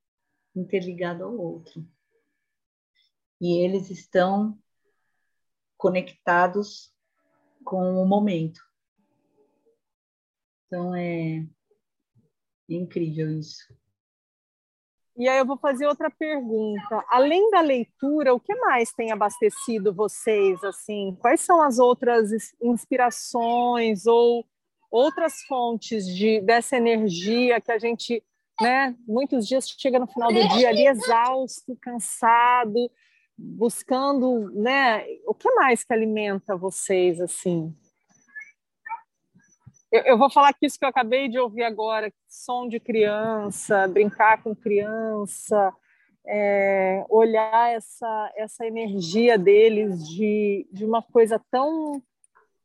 interligado 0.54 1.24
ao 1.24 1.36
outro. 1.36 1.86
E 3.40 3.58
eles 3.58 3.90
estão 3.90 4.58
conectados 5.76 6.92
com 7.64 8.02
o 8.02 8.06
momento. 8.06 8.60
Então 10.66 10.94
é, 10.94 11.38
é 11.38 12.74
incrível 12.74 13.30
isso. 13.38 13.81
E 15.16 15.28
aí 15.28 15.38
eu 15.38 15.46
vou 15.46 15.58
fazer 15.58 15.86
outra 15.86 16.10
pergunta. 16.10 17.04
Além 17.08 17.50
da 17.50 17.60
leitura, 17.60 18.34
o 18.34 18.40
que 18.40 18.54
mais 18.54 18.92
tem 18.92 19.12
abastecido 19.12 19.92
vocês 19.92 20.62
assim? 20.64 21.16
Quais 21.20 21.40
são 21.42 21.60
as 21.60 21.78
outras 21.78 22.30
inspirações 22.62 24.06
ou 24.06 24.44
outras 24.90 25.42
fontes 25.42 26.06
de 26.06 26.40
dessa 26.40 26.76
energia 26.76 27.60
que 27.60 27.72
a 27.72 27.78
gente, 27.78 28.22
né, 28.60 28.94
muitos 29.06 29.46
dias 29.46 29.68
chega 29.68 29.98
no 29.98 30.06
final 30.06 30.32
do 30.32 30.48
dia 30.48 30.68
ali 30.68 30.86
exausto, 30.86 31.76
cansado, 31.80 32.90
buscando, 33.36 34.50
né, 34.52 35.04
o 35.26 35.34
que 35.34 35.50
mais 35.54 35.82
que 35.84 35.92
alimenta 35.92 36.56
vocês 36.56 37.20
assim? 37.20 37.74
Eu, 39.92 40.00
eu, 40.04 40.18
vou 40.18 40.30
falar 40.30 40.48
aqui 40.48 40.64
isso 40.64 40.78
que 40.78 40.86
eu 40.86 40.88
acabei 40.88 41.28
de 41.28 41.38
ouvir 41.38 41.64
agora: 41.64 42.10
som 42.26 42.66
de 42.66 42.80
criança, 42.80 43.86
brincar 43.86 44.42
com 44.42 44.56
criança, 44.56 45.70
é, 46.26 47.04
olhar 47.10 47.74
essa, 47.74 48.32
essa 48.34 48.66
energia 48.66 49.36
deles 49.36 50.08
de, 50.08 50.66
de 50.72 50.86
uma 50.86 51.02
coisa 51.02 51.38
tão 51.50 52.02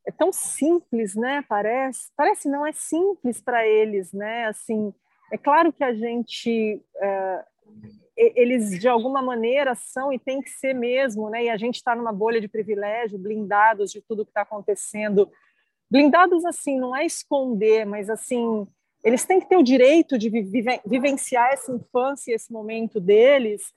é 0.06 0.12
tão 0.12 0.32
simples, 0.32 1.16
né? 1.16 1.44
Parece, 1.50 2.10
parece 2.16 2.48
não 2.48 2.66
é 2.66 2.72
simples 2.72 3.42
para 3.42 3.68
eles, 3.68 4.14
né? 4.14 4.46
Assim, 4.46 4.94
é 5.30 5.38
claro 5.38 5.74
que 5.74 5.84
a 5.84 5.94
gente 5.94 6.82
é, 6.96 7.46
eles 8.16 8.80
de 8.80 8.88
alguma 8.88 9.22
maneira 9.22 9.76
são 9.76 10.14
e 10.14 10.18
tem 10.18 10.42
que 10.42 10.50
ser 10.50 10.74
mesmo, 10.74 11.30
né? 11.30 11.44
E 11.44 11.50
a 11.50 11.58
gente 11.58 11.76
está 11.76 11.94
numa 11.94 12.14
bolha 12.14 12.40
de 12.40 12.48
privilégio, 12.48 13.20
blindados 13.20 13.92
de 13.92 14.02
tudo 14.02 14.24
que 14.24 14.32
está 14.32 14.44
acontecendo 14.44 15.30
blindados 15.90 16.46
assim, 16.46 16.80
não 16.80 16.96
é 16.96 17.06
esconder, 17.06 17.86
mas 17.86 18.10
assim, 18.10 18.68
eles 19.04 19.26
têm 19.26 19.40
que 19.40 19.48
ter 19.48 19.58
o 19.58 19.64
direito 19.64 20.18
de 20.18 20.30
vivenciar 20.30 21.50
essa 21.52 21.72
infância, 21.72 22.34
esse 22.34 22.52
momento 22.52 23.00
deles, 23.00 23.74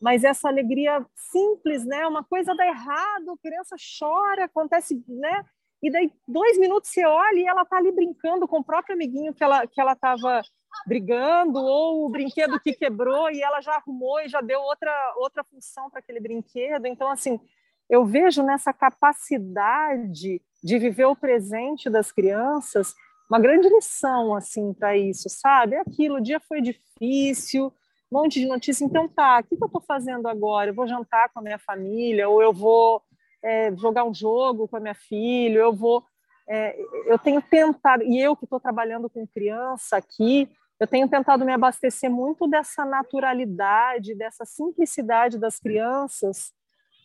mas 0.00 0.24
essa 0.24 0.48
alegria 0.48 1.04
simples, 1.14 1.84
né? 1.84 2.06
Uma 2.06 2.22
coisa 2.22 2.54
dá 2.54 2.66
errado, 2.66 3.30
a 3.32 3.38
criança 3.38 3.76
chora, 3.98 4.44
acontece, 4.44 5.02
né? 5.08 5.44
E 5.82 5.90
daí 5.90 6.12
dois 6.26 6.58
minutos 6.58 6.90
você 6.90 7.04
olha 7.04 7.38
e 7.38 7.46
ela 7.46 7.64
tá 7.64 7.76
ali 7.76 7.92
brincando 7.92 8.46
com 8.48 8.58
o 8.58 8.64
próprio 8.64 8.94
amiguinho 8.94 9.32
que 9.32 9.44
ela 9.44 9.66
que 9.66 9.80
ela 9.80 9.92
estava 9.92 10.42
brigando 10.86 11.60
ou 11.60 12.06
o 12.06 12.08
brinquedo 12.08 12.60
que 12.60 12.72
quebrou 12.72 13.30
e 13.30 13.40
ela 13.42 13.60
já 13.60 13.74
arrumou 13.74 14.20
e 14.20 14.28
já 14.28 14.40
deu 14.40 14.60
outra 14.60 15.14
outra 15.16 15.44
função 15.44 15.88
para 15.88 16.00
aquele 16.00 16.20
brinquedo. 16.20 16.86
Então 16.86 17.08
assim, 17.10 17.40
eu 17.88 18.04
vejo 18.04 18.42
nessa 18.42 18.72
capacidade 18.72 20.42
de 20.62 20.78
viver 20.78 21.06
o 21.06 21.16
presente 21.16 21.88
das 21.88 22.10
crianças 22.12 22.94
uma 23.28 23.38
grande 23.38 23.68
lição 23.68 24.34
assim 24.34 24.72
para 24.72 24.96
isso, 24.96 25.28
sabe? 25.28 25.76
É 25.76 25.80
aquilo, 25.80 26.16
o 26.16 26.20
dia 26.20 26.40
foi 26.40 26.62
difícil, 26.62 27.66
um 28.10 28.22
monte 28.22 28.40
de 28.40 28.46
notícia, 28.46 28.84
então 28.84 29.06
tá, 29.06 29.40
o 29.40 29.44
que, 29.44 29.54
eu 29.62 29.66
estou 29.66 29.82
fazendo 29.82 30.26
agora? 30.26 30.70
Eu 30.70 30.74
vou 30.74 30.88
jantar 30.88 31.28
com 31.28 31.40
a 31.40 31.42
minha 31.42 31.58
família, 31.58 32.28
ou 32.28 32.42
eu 32.42 32.54
vou 32.54 33.02
é, 33.42 33.74
jogar 33.76 34.04
um 34.04 34.14
jogo 34.14 34.66
com 34.66 34.78
a 34.78 34.80
minha 34.80 34.94
filha, 34.94 35.58
eu 35.58 35.72
vou. 35.74 36.02
É, 36.48 36.74
eu 37.04 37.18
tenho 37.18 37.42
tentado, 37.42 38.02
e 38.02 38.18
eu 38.18 38.34
que 38.34 38.44
estou 38.44 38.58
trabalhando 38.58 39.10
com 39.10 39.26
criança 39.26 39.98
aqui, 39.98 40.48
eu 40.80 40.86
tenho 40.86 41.06
tentado 41.06 41.44
me 41.44 41.52
abastecer 41.52 42.10
muito 42.10 42.48
dessa 42.48 42.86
naturalidade, 42.86 44.14
dessa 44.14 44.46
simplicidade 44.46 45.36
das 45.36 45.58
crianças, 45.58 46.54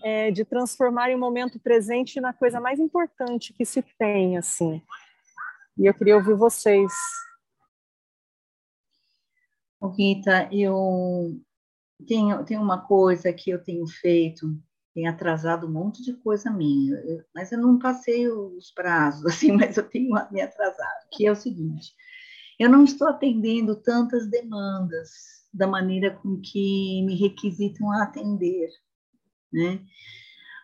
é, 0.03 0.29
de 0.29 0.43
transformar 0.43 1.09
o 1.09 1.17
momento 1.17 1.57
presente 1.57 2.19
na 2.19 2.33
coisa 2.33 2.59
mais 2.59 2.79
importante 2.79 3.53
que 3.53 3.65
se 3.65 3.81
tem, 3.97 4.37
assim. 4.37 4.81
E 5.77 5.85
eu 5.85 5.93
queria 5.93 6.17
ouvir 6.17 6.35
vocês. 6.35 6.91
Rita, 9.97 10.49
eu 10.51 11.41
tenho, 12.07 12.43
tenho 12.45 12.61
uma 12.61 12.85
coisa 12.85 13.33
que 13.33 13.49
eu 13.49 13.61
tenho 13.61 13.85
feito, 13.87 14.47
tem 14.93 15.07
atrasado 15.07 15.67
um 15.67 15.71
monte 15.71 16.01
de 16.03 16.13
coisa 16.13 16.49
minha, 16.49 16.97
mas 17.33 17.51
eu 17.51 17.59
não 17.59 17.79
passei 17.79 18.29
os 18.29 18.71
prazos, 18.71 19.25
assim, 19.27 19.51
mas 19.51 19.77
eu 19.77 19.87
tenho 19.89 20.13
me 20.31 20.41
atrasado, 20.41 21.07
que 21.11 21.25
é 21.25 21.31
o 21.31 21.35
seguinte, 21.35 21.93
eu 22.59 22.69
não 22.69 22.83
estou 22.83 23.07
atendendo 23.07 23.75
tantas 23.75 24.29
demandas 24.29 25.09
da 25.53 25.67
maneira 25.67 26.11
com 26.11 26.39
que 26.39 27.03
me 27.03 27.15
requisitam 27.15 27.91
a 27.91 28.03
atender 28.03 28.69
né? 29.53 29.79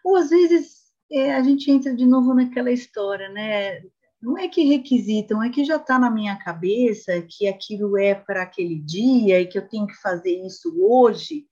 Ou 0.03 0.17
às 0.17 0.29
vezes 0.29 0.79
é, 1.11 1.35
a 1.35 1.43
gente 1.43 1.69
entra 1.71 1.95
de 1.95 2.05
novo 2.05 2.33
naquela 2.33 2.71
história, 2.71 3.29
né? 3.29 3.81
Não 4.21 4.37
é 4.37 4.49
que 4.49 4.63
requisitam, 4.63 5.41
é 5.41 5.49
que 5.49 5.63
já 5.63 5.77
está 5.77 5.97
na 5.97 6.11
minha 6.11 6.35
cabeça 6.37 7.21
que 7.21 7.47
aquilo 7.47 7.97
é 7.97 8.13
para 8.13 8.43
aquele 8.43 8.77
dia 8.77 9.39
e 9.39 9.47
que 9.47 9.57
eu 9.57 9.67
tenho 9.67 9.87
que 9.87 9.95
fazer 9.95 10.45
isso 10.45 10.75
hoje. 10.77 11.47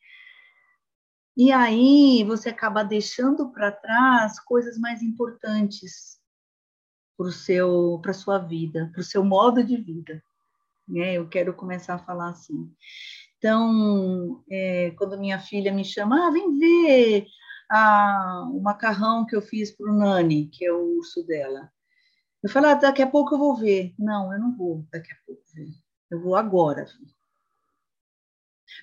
E 1.36 1.52
aí 1.52 2.24
você 2.26 2.50
acaba 2.50 2.84
deixando 2.84 3.50
para 3.52 3.72
trás 3.72 4.40
coisas 4.40 4.78
mais 4.78 5.02
importantes 5.02 6.18
para 7.16 7.32
seu 7.32 8.00
para 8.02 8.14
sua 8.14 8.38
vida, 8.38 8.90
para 8.92 9.02
o 9.02 9.04
seu 9.04 9.24
modo 9.24 9.64
de 9.64 9.78
vida. 9.78 10.22
Né? 10.88 11.14
Eu 11.14 11.28
quero 11.28 11.54
começar 11.54 11.96
a 11.96 12.00
falar 12.00 12.30
assim. 12.30 12.72
Então, 13.38 14.44
é, 14.50 14.92
quando 14.98 15.18
minha 15.18 15.40
filha 15.40 15.72
me 15.72 15.86
chama, 15.86 16.28
ah, 16.28 16.32
vem 16.32 16.58
ver 16.58 17.28
a, 17.70 18.48
o 18.52 18.60
macarrão 18.60 19.26
que 19.26 19.36
eu 19.36 19.42
fiz 19.42 19.72
para 19.72 19.92
o 19.92 19.96
Nani, 19.96 20.48
que 20.48 20.66
é 20.66 20.72
o 20.72 20.98
urso 20.98 21.24
dela. 21.26 21.72
Eu 22.42 22.50
falo, 22.50 22.68
ah, 22.68 22.74
daqui 22.74 23.02
a 23.02 23.10
pouco 23.10 23.36
eu 23.36 23.40
vou 23.40 23.56
ver. 23.56 23.94
Não, 23.98 24.34
eu 24.34 24.40
não 24.40 24.56
vou 24.56 24.86
daqui 24.92 25.12
a 25.12 25.18
pouco 25.26 25.44
ver. 25.54 25.70
Eu 26.10 26.22
vou 26.22 26.36
agora 26.36 26.86
ver. 26.86 27.18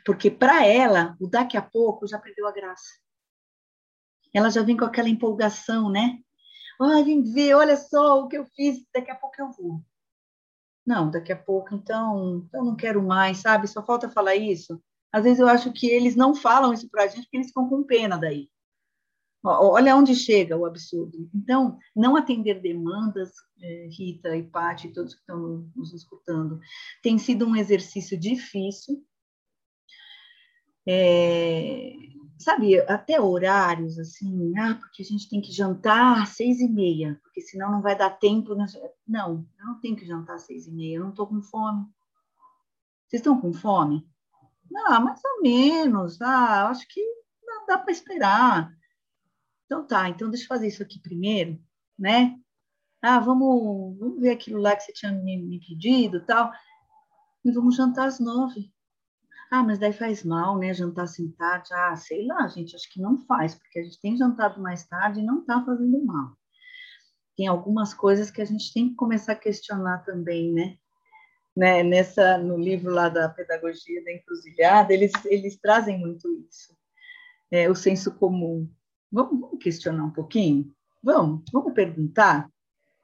Porque 0.05 0.30
para 0.30 0.66
ela, 0.66 1.16
o 1.20 1.26
daqui 1.26 1.57
a 1.57 1.62
pouco 1.62 2.07
já 2.07 2.18
perdeu 2.18 2.46
a 2.46 2.52
graça. 2.52 2.98
Ela 4.32 4.50
já 4.50 4.62
vem 4.62 4.76
com 4.76 4.84
aquela 4.84 5.09
empolgação, 5.09 5.90
né? 5.90 6.18
Ah, 6.80 7.02
vem 7.02 7.22
ver, 7.22 7.55
olha 7.55 7.76
só 7.76 8.20
o 8.20 8.28
que 8.28 8.36
eu 8.36 8.44
fiz, 8.46 8.84
daqui 8.92 9.11
a 9.11 9.14
pouco 9.14 9.34
eu 9.38 9.50
vou. 9.52 9.80
Não, 10.87 11.11
daqui 11.11 11.32
a 11.32 11.37
pouco, 11.37 11.74
então, 11.74 12.47
eu 12.53 12.64
não 12.64 12.76
quero 12.76 13.03
mais, 13.03 13.39
sabe? 13.39 13.66
Só 13.66 13.85
falta 13.85 14.09
falar 14.09 14.37
isso. 14.37 14.80
Às 15.12 15.24
vezes 15.24 15.39
eu 15.39 15.49
acho 15.49 15.72
que 15.72 15.87
eles 15.87 16.16
não 16.16 16.35
falam 16.35 16.72
isso 16.72 16.89
para 16.91 17.05
a 17.05 17.07
gente 17.07 17.22
porque 17.22 17.37
eles 17.39 17.49
ficam 17.49 17.68
com 17.68 17.85
pena 17.85 18.18
daí. 18.18 18.51
Olha 19.47 19.95
onde 19.95 20.14
chega 20.14 20.57
o 20.57 20.64
absurdo. 20.64 21.28
Então, 21.35 21.78
não 21.95 22.16
atender 22.16 22.61
demandas, 22.61 23.30
é, 23.61 23.89
Rita 23.91 24.35
e 24.35 24.43
Paty, 24.43 24.89
todos 24.89 25.14
que 25.14 25.20
estão 25.20 25.70
nos 25.76 25.93
escutando, 25.93 26.59
tem 27.03 27.18
sido 27.18 27.47
um 27.47 27.55
exercício 27.55 28.18
difícil. 28.18 29.05
É, 30.87 31.93
sabe, 32.39 32.78
até 32.80 33.20
horários, 33.20 33.99
assim, 33.99 34.57
ah, 34.59 34.74
porque 34.74 35.03
a 35.03 35.05
gente 35.05 35.28
tem 35.28 35.41
que 35.41 35.53
jantar 35.53 36.22
às 36.22 36.30
seis 36.30 36.61
e 36.61 36.68
meia, 36.68 37.18
porque 37.22 37.41
senão 37.41 37.70
não 37.70 37.82
vai 37.82 37.97
dar 37.97 38.11
tempo. 38.11 38.55
Não, 39.07 39.47
eu 39.59 39.66
não 39.66 39.80
tenho 39.80 39.97
que 39.97 40.07
jantar 40.07 40.37
às 40.37 40.43
seis 40.43 40.66
e 40.66 40.72
meia, 40.72 40.97
eu 40.97 41.03
não 41.03 41.11
estou 41.11 41.26
com 41.26 41.41
fome. 41.43 41.87
Vocês 43.07 43.20
estão 43.20 43.41
com 43.41 43.53
fome? 43.53 44.07
Ah, 44.87 45.01
mais 45.01 45.20
ou 45.24 45.43
menos, 45.43 46.20
ah, 46.20 46.68
acho 46.68 46.87
que 46.89 47.01
dá 47.66 47.78
para 47.78 47.93
esperar. 47.93 48.72
Então 49.66 49.87
tá, 49.87 50.09
então 50.09 50.28
deixa 50.28 50.45
eu 50.45 50.49
fazer 50.49 50.68
isso 50.68 50.82
aqui 50.82 50.99
primeiro, 51.01 51.59
né? 51.99 52.39
Ah, 53.01 53.20
vamos, 53.20 53.99
vamos 53.99 54.20
ver 54.20 54.30
aquilo 54.30 54.61
lá 54.61 54.74
que 54.74 54.82
você 54.82 54.93
tinha 54.93 55.12
me, 55.12 55.37
me 55.37 55.61
pedido 55.61 56.24
tal. 56.24 56.51
vamos 57.45 57.76
jantar 57.76 58.07
às 58.07 58.18
nove. 58.18 58.74
Ah, 59.55 59.62
mas 59.62 59.78
daí 59.78 59.92
faz 59.92 60.24
mal, 60.24 60.59
né? 60.59 60.74
Jantar 60.74 61.05
assim 61.05 61.30
tarde. 61.30 61.72
Ah, 61.72 61.94
sei 61.94 62.26
lá, 62.26 62.48
gente, 62.48 62.74
acho 62.74 62.92
que 62.92 63.00
não 63.00 63.16
faz, 63.20 63.55
porque 63.55 63.78
a 63.78 63.84
gente 63.84 64.00
tem 64.00 64.16
jantado 64.16 64.61
mais 64.61 64.84
tarde 64.84 65.20
e 65.20 65.24
não 65.24 65.42
está 65.42 65.64
fazendo 65.64 66.05
mal. 66.05 66.36
Tem 67.36 67.46
algumas 67.46 67.94
coisas 67.94 68.32
que 68.32 68.42
a 68.42 68.44
gente 68.44 68.74
tem 68.74 68.88
que 68.88 68.96
começar 68.96 69.34
a 69.34 69.36
questionar 69.36 69.98
também, 69.98 70.52
né? 70.52 70.76
né? 71.57 71.84
Nessa, 71.84 72.36
no 72.36 72.59
livro 72.59 72.92
lá 72.92 73.09
da 73.09 73.28
Pedagogia 73.28 74.02
da 74.02 74.12
Encruzilhada, 74.12 74.92
eles, 74.92 75.12
eles 75.26 75.57
trazem 75.61 76.00
muito 76.00 76.28
isso. 76.50 76.76
É, 77.48 77.70
o 77.70 77.76
senso 77.76 78.12
comum. 78.16 78.68
Vamos, 79.09 79.38
vamos 79.38 79.62
questionar 79.62 80.02
um 80.02 80.11
pouquinho? 80.11 80.74
Vamos, 81.00 81.44
vamos 81.52 81.74
perguntar? 81.74 82.50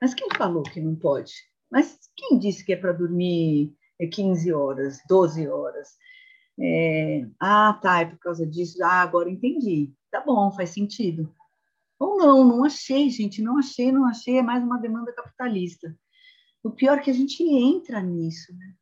Mas 0.01 0.15
quem 0.15 0.27
falou 0.37 0.65
que 0.65 0.81
não 0.81 0.97
pode? 0.97 1.33
Mas 1.71 1.97
quem 2.17 2.41
disse 2.41 2.65
que 2.65 2.73
é 2.73 2.77
para 2.77 2.91
dormir 2.91 3.73
15 4.11 4.53
horas, 4.53 4.99
12 5.09 5.47
horas? 5.47 5.91
É, 6.61 7.27
ah, 7.41 7.73
tá, 7.81 8.01
é 8.01 8.05
por 8.05 8.19
causa 8.19 8.47
disso. 8.47 8.83
Ah, 8.85 9.01
agora 9.03 9.31
entendi. 9.31 9.93
Tá 10.11 10.21
bom, 10.21 10.51
faz 10.53 10.71
sentido. 10.71 11.35
Ou 11.99 12.17
não, 12.19 12.45
não 12.45 12.65
achei, 12.65 13.11
gente, 13.11 13.43
não 13.43 13.59
achei, 13.59 13.93
não 13.93 14.07
achei, 14.07 14.39
é 14.39 14.43
mais 14.43 14.63
uma 14.63 14.79
demanda 14.79 15.13
capitalista. 15.13 15.97
O 16.63 16.71
pior 16.71 16.99
é 16.99 17.03
que 17.03 17.11
a 17.11 17.15
gente 17.15 17.43
entra 17.43 18.01
nisso, 18.01 18.55
né? 18.57 18.75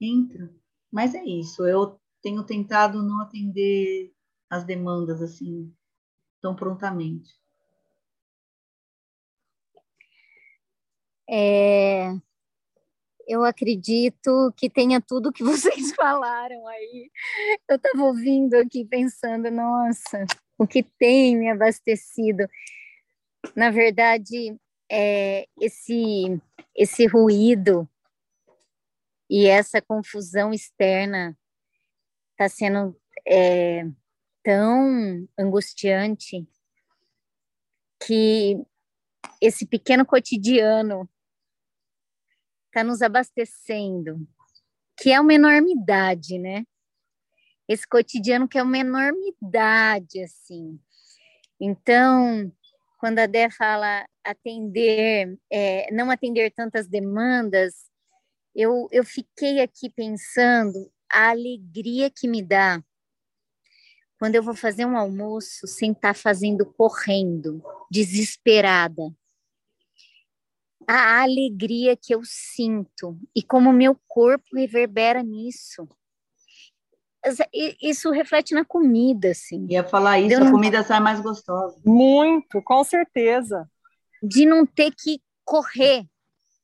Entra. 0.00 0.52
Mas 0.90 1.14
é 1.14 1.24
isso, 1.24 1.66
eu 1.66 2.00
tenho 2.22 2.44
tentado 2.44 3.02
não 3.02 3.20
atender 3.20 4.12
as 4.50 4.64
demandas 4.64 5.20
assim 5.22 5.72
tão 6.40 6.54
prontamente. 6.54 7.32
É, 11.28 12.12
eu 13.26 13.44
acredito 13.44 14.52
que 14.56 14.68
tenha 14.70 15.00
tudo 15.00 15.32
que 15.32 15.42
vocês 15.44 15.92
falaram 15.94 16.66
aí. 16.68 17.10
Eu 17.68 17.76
estava 17.76 18.02
ouvindo 18.04 18.54
aqui 18.54 18.84
pensando, 18.84 19.50
nossa, 19.50 20.24
o 20.58 20.66
que 20.66 20.82
tem 20.82 21.36
me 21.36 21.50
abastecido. 21.50 22.48
Na 23.54 23.70
verdade, 23.70 24.56
é, 24.90 25.46
esse, 25.60 26.40
esse 26.74 27.06
ruído 27.06 27.88
e 29.28 29.46
essa 29.46 29.80
confusão 29.80 30.52
externa 30.52 31.36
está 32.32 32.48
sendo 32.48 32.96
é, 33.26 33.84
tão 34.42 35.26
angustiante 35.38 36.46
que 38.06 38.60
esse 39.40 39.66
pequeno 39.66 40.04
cotidiano 40.04 41.08
está 42.74 42.82
nos 42.82 43.02
abastecendo, 43.02 44.26
que 44.98 45.12
é 45.12 45.20
uma 45.20 45.32
enormidade, 45.32 46.40
né? 46.40 46.64
Esse 47.68 47.86
cotidiano 47.86 48.48
que 48.48 48.58
é 48.58 48.62
uma 48.64 48.78
enormidade, 48.78 50.20
assim. 50.20 50.80
Então, 51.60 52.52
quando 52.98 53.20
a 53.20 53.26
Dé 53.26 53.48
fala 53.48 54.04
atender, 54.24 55.38
é, 55.48 55.88
não 55.92 56.10
atender 56.10 56.50
tantas 56.50 56.88
demandas, 56.88 57.74
eu, 58.56 58.88
eu 58.90 59.04
fiquei 59.04 59.60
aqui 59.60 59.88
pensando 59.88 60.90
a 61.12 61.30
alegria 61.30 62.10
que 62.10 62.26
me 62.26 62.42
dá 62.42 62.82
quando 64.18 64.34
eu 64.34 64.42
vou 64.42 64.54
fazer 64.54 64.84
um 64.84 64.96
almoço 64.96 65.68
sem 65.68 65.92
estar 65.92 66.12
tá 66.12 66.14
fazendo 66.14 66.66
correndo, 66.66 67.62
desesperada 67.88 69.14
a 70.86 71.22
alegria 71.22 71.96
que 71.96 72.14
eu 72.14 72.22
sinto 72.24 73.18
e 73.34 73.42
como 73.42 73.72
meu 73.72 73.98
corpo 74.06 74.44
reverbera 74.54 75.22
nisso. 75.22 75.88
Isso 77.82 78.10
reflete 78.10 78.54
na 78.54 78.64
comida, 78.64 79.30
assim. 79.30 79.66
Ia 79.70 79.82
falar 79.82 80.20
isso, 80.20 80.42
a 80.42 80.50
comida 80.50 80.82
sai 80.82 81.00
mais 81.00 81.20
gostosa. 81.20 81.80
Muito, 81.84 82.60
com 82.62 82.84
certeza. 82.84 83.68
De 84.22 84.44
não 84.44 84.66
ter 84.66 84.90
que 84.90 85.22
correr 85.44 86.06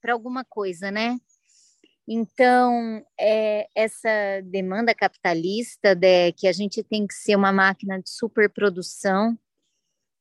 para 0.03 0.13
alguma 0.13 0.45
coisa, 0.45 0.91
né? 0.91 1.17
Então, 2.07 3.05
é, 3.19 3.69
essa 3.75 4.09
demanda 4.45 4.95
capitalista 4.95 5.95
de 5.95 6.33
que 6.33 6.49
a 6.49 6.53
gente 6.53 6.83
tem 6.83 7.07
que 7.07 7.15
ser 7.15 7.37
uma 7.37 7.53
máquina 7.53 8.01
de 8.03 8.11
superprodução, 8.11 9.39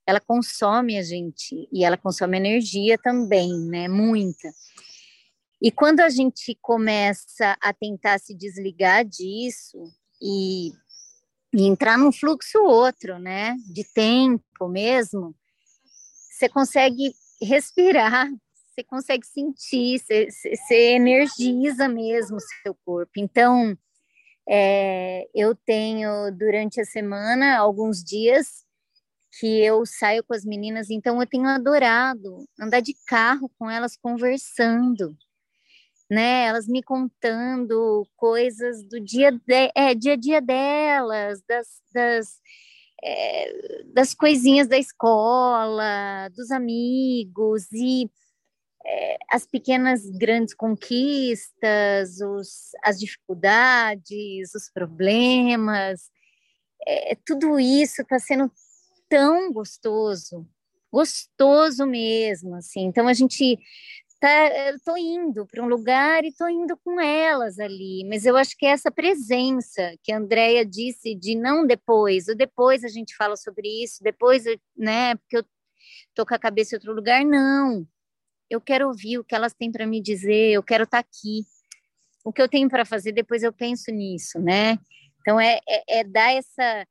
ela 0.10 0.20
consome 0.20 0.98
a 0.98 1.04
gente 1.04 1.70
e 1.72 1.86
ela 1.86 1.96
consome 1.96 2.36
energia 2.38 2.98
também, 2.98 3.54
né? 3.68 3.88
Muita. 3.88 4.50
E 5.62 5.72
quando 5.72 6.00
a 6.00 6.10
gente 6.10 6.58
começa 6.62 7.56
a 7.62 7.72
tentar 7.72 8.20
se 8.20 8.34
desligar 8.34 9.06
disso 9.06 9.78
e, 10.20 10.72
e 11.54 11.68
entrar 11.68 11.98
num 11.98 12.12
fluxo 12.12 12.58
outro, 12.60 13.20
né? 13.20 13.56
De 13.72 13.84
tempo 13.94 14.68
mesmo, 14.68 15.36
você 16.32 16.50
consegue 16.50 17.14
respirar, 17.40 18.30
você 18.68 18.84
consegue 18.84 19.28
sentir, 19.28 20.00
você, 20.00 20.94
energiza 20.96 21.88
mesmo 21.88 22.38
o 22.38 22.64
seu 22.64 22.74
corpo. 22.84 23.12
Então, 23.18 23.78
é, 24.50 25.28
eu 25.36 25.54
tenho 25.54 26.32
durante 26.32 26.82
a 26.82 26.86
semana 26.86 27.58
alguns 27.58 28.04
dias 28.04 28.68
que 29.38 29.64
eu 29.64 29.86
saio 29.86 30.24
com 30.24 30.34
as 30.34 30.44
meninas, 30.44 30.90
então 30.90 31.22
eu 31.22 31.28
tenho 31.28 31.48
adorado 31.48 32.46
andar 32.60 32.82
de 32.82 32.96
carro 33.06 33.50
com 33.58 33.70
elas 33.70 33.96
conversando, 33.96 35.16
né? 36.10 36.46
Elas 36.46 36.68
me 36.68 36.82
contando 36.82 38.08
coisas 38.16 38.84
do 38.84 39.00
dia, 39.00 39.32
de, 39.32 39.72
é, 39.76 39.94
dia 39.94 40.14
a 40.14 40.16
dia 40.16 40.42
delas, 40.42 41.42
das, 41.48 41.68
das, 41.94 42.28
é, 43.04 43.84
das 43.94 44.14
coisinhas 44.14 44.68
da 44.68 44.78
escola, 44.78 46.30
dos 46.36 46.52
amigos 46.52 47.72
e 47.72 48.10
é, 48.86 49.18
as 49.32 49.46
pequenas 49.46 50.10
grandes 50.18 50.56
conquistas, 50.56 52.20
os, 52.22 52.72
as 52.84 53.00
dificuldades, 53.00 54.56
os 54.56 54.72
problemas, 54.74 56.10
é, 56.88 57.16
tudo 57.26 57.60
isso 57.60 58.02
está 58.02 58.18
sendo 58.20 58.52
tão 59.10 59.52
gostoso, 59.52 60.48
gostoso 60.92 61.86
mesmo, 61.86 62.56
assim. 62.56 62.86
Então 62.86 63.08
a 63.08 63.14
gente 63.14 63.58
tá, 64.20 64.70
eu 64.70 64.80
tô 64.82 64.96
indo 64.98 65.46
para 65.48 65.64
um 65.64 65.68
lugar 65.68 66.24
e 66.24 66.34
tô 66.34 66.48
indo 66.48 66.78
com 66.78 67.00
elas 67.02 67.60
ali, 67.60 68.06
mas 68.08 68.26
eu 68.26 68.38
acho 68.38 68.56
que 68.58 68.66
é 68.66 68.70
essa 68.70 68.92
presença 68.92 69.96
que 70.04 70.12
a 70.12 70.18
Andrea 70.18 70.66
disse 70.66 71.16
de 71.16 71.36
não 71.36 71.66
depois, 71.66 72.28
ou 72.28 72.36
depois 72.36 72.84
a 72.84 72.90
gente 72.90 73.16
fala 73.16 73.36
sobre 73.36 73.68
isso, 73.84 74.04
depois, 74.04 74.44
né, 74.78 75.16
porque 75.16 75.38
eu 75.38 75.46
tô 76.14 76.26
com 76.26 76.36
a 76.36 76.40
cabeça 76.40 76.76
em 76.76 76.78
outro 76.78 76.94
lugar, 76.94 77.24
não. 77.26 77.88
Eu 78.50 78.60
quero 78.60 78.88
ouvir 78.88 79.20
o 79.20 79.24
que 79.24 79.36
elas 79.36 79.54
têm 79.54 79.72
para 79.72 79.86
me 79.86 80.02
dizer, 80.02 80.52
eu 80.52 80.64
quero 80.64 80.84
estar 80.84 81.04
tá 81.04 81.08
aqui. 81.08 81.46
O 82.26 82.34
que 82.34 82.42
eu 82.42 82.50
tenho 82.50 82.70
para 82.70 82.84
fazer, 82.84 83.12
depois 83.12 83.44
eu 83.44 83.54
penso 83.54 83.92
nisso, 83.92 84.40
né? 84.40 84.78
Então 85.22 85.40
é, 85.40 85.60
é, 85.68 86.00
é 86.00 86.04
dar 86.04 86.34
essa 86.34 86.86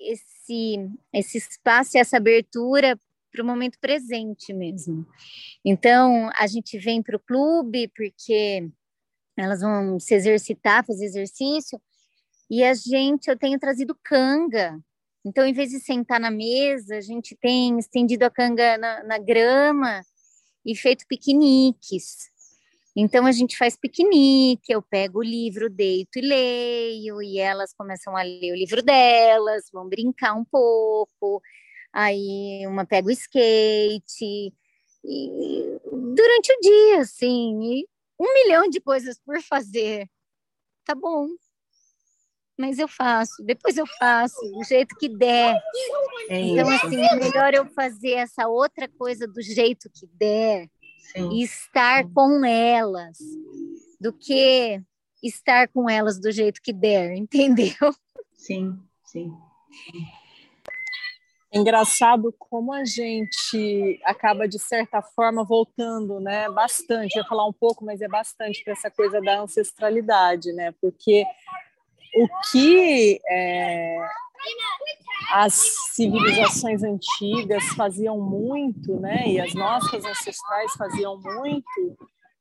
esse, 0.00 0.90
esse 1.12 1.38
espaço 1.38 1.96
e 1.96 2.00
essa 2.00 2.16
abertura 2.16 2.98
para 3.30 3.42
o 3.42 3.46
momento 3.46 3.78
presente 3.78 4.52
mesmo. 4.52 5.06
Então, 5.64 6.30
a 6.38 6.46
gente 6.46 6.78
vem 6.78 7.02
para 7.02 7.16
o 7.16 7.20
clube 7.20 7.88
porque 7.94 8.70
elas 9.36 9.60
vão 9.60 10.00
se 10.00 10.14
exercitar, 10.14 10.84
fazer 10.84 11.04
exercício, 11.04 11.80
e 12.48 12.64
a 12.64 12.72
gente, 12.74 13.28
eu 13.28 13.36
tenho 13.36 13.58
trazido 13.58 13.98
canga. 14.02 14.80
Então, 15.24 15.44
em 15.44 15.52
vez 15.52 15.70
de 15.70 15.80
sentar 15.80 16.20
na 16.20 16.30
mesa, 16.30 16.96
a 16.96 17.00
gente 17.00 17.36
tem 17.36 17.78
estendido 17.78 18.24
a 18.24 18.30
canga 18.30 18.78
na, 18.78 19.02
na 19.02 19.18
grama 19.18 20.00
e 20.64 20.74
feito 20.74 21.04
piqueniques. 21.06 22.30
Então 22.98 23.26
a 23.26 23.32
gente 23.32 23.58
faz 23.58 23.76
piquenique, 23.76 24.72
eu 24.72 24.80
pego 24.80 25.18
o 25.18 25.22
livro, 25.22 25.68
deito 25.68 26.18
e 26.18 26.22
leio, 26.22 27.20
e 27.20 27.38
elas 27.38 27.74
começam 27.74 28.16
a 28.16 28.22
ler 28.22 28.52
o 28.52 28.56
livro 28.56 28.82
delas, 28.82 29.68
vão 29.70 29.86
brincar 29.86 30.32
um 30.32 30.44
pouco, 30.44 31.42
aí 31.92 32.66
uma 32.66 32.86
pega 32.86 33.08
o 33.08 33.10
skate, 33.10 34.50
e 35.04 35.80
durante 35.84 36.52
o 36.52 36.60
dia, 36.60 37.00
assim, 37.00 37.84
um 38.18 38.32
milhão 38.32 38.66
de 38.70 38.80
coisas 38.80 39.20
por 39.20 39.42
fazer. 39.42 40.08
Tá 40.82 40.94
bom, 40.94 41.28
mas 42.58 42.78
eu 42.78 42.88
faço, 42.88 43.44
depois 43.44 43.76
eu 43.76 43.86
faço, 43.86 44.40
do 44.40 44.64
jeito 44.64 44.96
que 44.96 45.10
der. 45.10 45.60
É 46.30 46.40
então, 46.40 46.70
assim, 46.70 46.96
melhor 47.20 47.52
eu 47.52 47.66
fazer 47.66 48.12
essa 48.12 48.48
outra 48.48 48.88
coisa 48.88 49.26
do 49.26 49.42
jeito 49.42 49.90
que 49.92 50.06
der 50.14 50.66
Sim. 51.12 51.30
e 51.32 51.42
estar 51.42 52.04
com 52.12 52.44
elas 52.44 53.18
do 54.00 54.12
que 54.12 54.80
estar 55.22 55.68
com 55.68 55.88
elas 55.88 56.20
do 56.20 56.30
jeito 56.30 56.60
que 56.62 56.72
der, 56.72 57.14
entendeu? 57.16 57.94
Sim, 58.34 58.78
sim. 59.04 59.32
Engraçado 61.52 62.34
como 62.38 62.72
a 62.72 62.84
gente 62.84 63.98
acaba, 64.04 64.46
de 64.46 64.58
certa 64.58 65.00
forma, 65.00 65.42
voltando 65.42 66.20
né, 66.20 66.50
bastante. 66.50 67.16
Eu 67.16 67.22
ia 67.22 67.28
falar 67.28 67.46
um 67.46 67.52
pouco, 67.52 67.84
mas 67.84 68.02
é 68.02 68.08
bastante 68.08 68.62
para 68.62 68.74
essa 68.74 68.90
coisa 68.90 69.20
da 69.22 69.40
ancestralidade, 69.40 70.52
né? 70.52 70.74
Porque 70.80 71.24
o 72.14 72.28
que 72.50 73.20
é, 73.26 73.98
as 75.32 75.54
civilizações 75.92 76.82
antigas 76.82 77.64
faziam 77.76 78.20
muito, 78.20 78.98
né? 79.00 79.26
E 79.26 79.40
as 79.40 79.54
nossas 79.54 80.04
ancestrais 80.04 80.72
faziam 80.72 81.18
muito, 81.20 81.96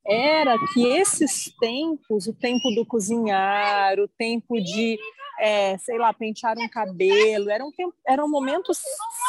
era 0.06 0.56
que 0.74 0.86
esses 0.86 1.52
tempos, 1.60 2.28
o 2.28 2.34
tempo 2.34 2.70
do 2.76 2.86
cozinhar, 2.86 4.00
o 4.00 4.08
tempo 4.08 4.62
de 4.62 5.00
é, 5.40 5.78
sei 5.78 5.98
lá, 5.98 6.14
pentear 6.14 6.58
um 6.58 6.68
cabelo, 6.70 7.50
eram, 7.50 7.72
eram 8.08 8.30
momentos 8.30 8.80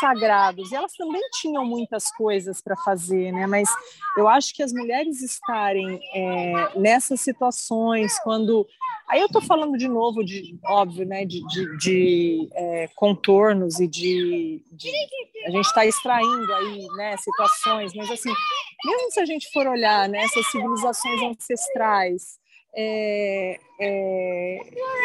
sagrados. 0.00 0.70
E 0.70 0.74
elas 0.74 0.92
também 0.92 1.22
tinham 1.40 1.64
muitas 1.64 2.10
coisas 2.12 2.60
para 2.60 2.76
fazer, 2.76 3.32
né? 3.32 3.46
Mas 3.46 3.68
eu 4.16 4.28
acho 4.28 4.54
que 4.54 4.62
as 4.62 4.72
mulheres 4.72 5.22
estarem 5.22 6.00
é, 6.14 6.78
nessas 6.78 7.20
situações, 7.20 8.18
quando. 8.20 8.66
Aí 9.08 9.20
eu 9.20 9.26
estou 9.26 9.40
falando 9.40 9.78
de 9.78 9.86
novo, 9.86 10.24
de 10.24 10.58
óbvio, 10.64 11.06
né? 11.06 11.24
De, 11.24 11.46
de, 11.46 11.76
de 11.78 12.48
é, 12.52 12.88
contornos 12.94 13.78
e 13.78 13.86
de, 13.86 14.62
de 14.72 14.90
a 15.46 15.50
gente 15.50 15.66
está 15.66 15.86
extraindo 15.86 16.52
aí, 16.54 16.86
né? 16.96 17.16
Situações, 17.18 17.94
mas 17.94 18.10
assim, 18.10 18.32
mesmo 18.84 19.10
se 19.12 19.20
a 19.20 19.24
gente 19.24 19.48
for 19.52 19.66
olhar 19.66 20.08
nessas 20.08 20.44
né, 20.44 20.50
civilizações 20.50 21.22
ancestrais, 21.22 22.38
é, 22.76 23.58
é, 23.80 24.58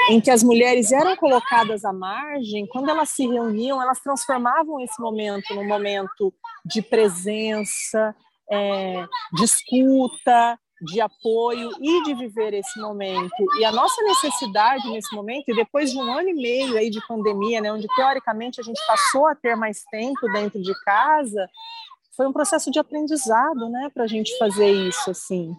em 0.09 0.19
que 0.19 0.30
as 0.30 0.43
mulheres 0.43 0.91
eram 0.91 1.15
colocadas 1.15 1.86
à 1.86 1.93
margem, 1.93 2.67
quando 2.67 2.89
elas 2.89 3.09
se 3.09 3.26
reuniam, 3.26 3.82
elas 3.82 4.01
transformavam 4.01 4.82
esse 4.82 4.99
momento 4.99 5.55
num 5.55 5.67
momento 5.67 6.34
de 6.65 6.82
presença, 6.82 8.13
é, 8.51 9.05
de 9.34 9.43
escuta, 9.45 10.59
de 10.82 10.99
apoio 10.99 11.69
e 11.80 12.03
de 12.03 12.13
viver 12.15 12.53
esse 12.53 12.80
momento. 12.80 13.45
E 13.59 13.63
a 13.63 13.72
nossa 13.72 14.01
necessidade 14.03 14.89
nesse 14.89 15.15
momento, 15.15 15.45
e 15.47 15.55
depois 15.55 15.91
de 15.91 15.97
um 15.97 16.11
ano 16.11 16.30
e 16.30 16.34
meio 16.34 16.76
aí 16.76 16.89
de 16.89 16.99
pandemia, 17.07 17.61
né, 17.61 17.72
onde 17.72 17.88
teoricamente 17.95 18.59
a 18.59 18.63
gente 18.63 18.82
passou 18.86 19.28
a 19.28 19.36
ter 19.36 19.55
mais 19.55 19.84
tempo 19.91 20.28
dentro 20.34 20.61
de 20.61 20.74
casa, 20.84 21.47
foi 22.17 22.28
um 22.28 22.34
processo 22.34 22.69
de 22.69 22.80
aprendizado, 22.80 23.69
né, 23.69 23.89
para 23.93 24.03
a 24.03 24.07
gente 24.07 24.38
fazer 24.38 24.72
isso 24.72 25.11
assim 25.11 25.55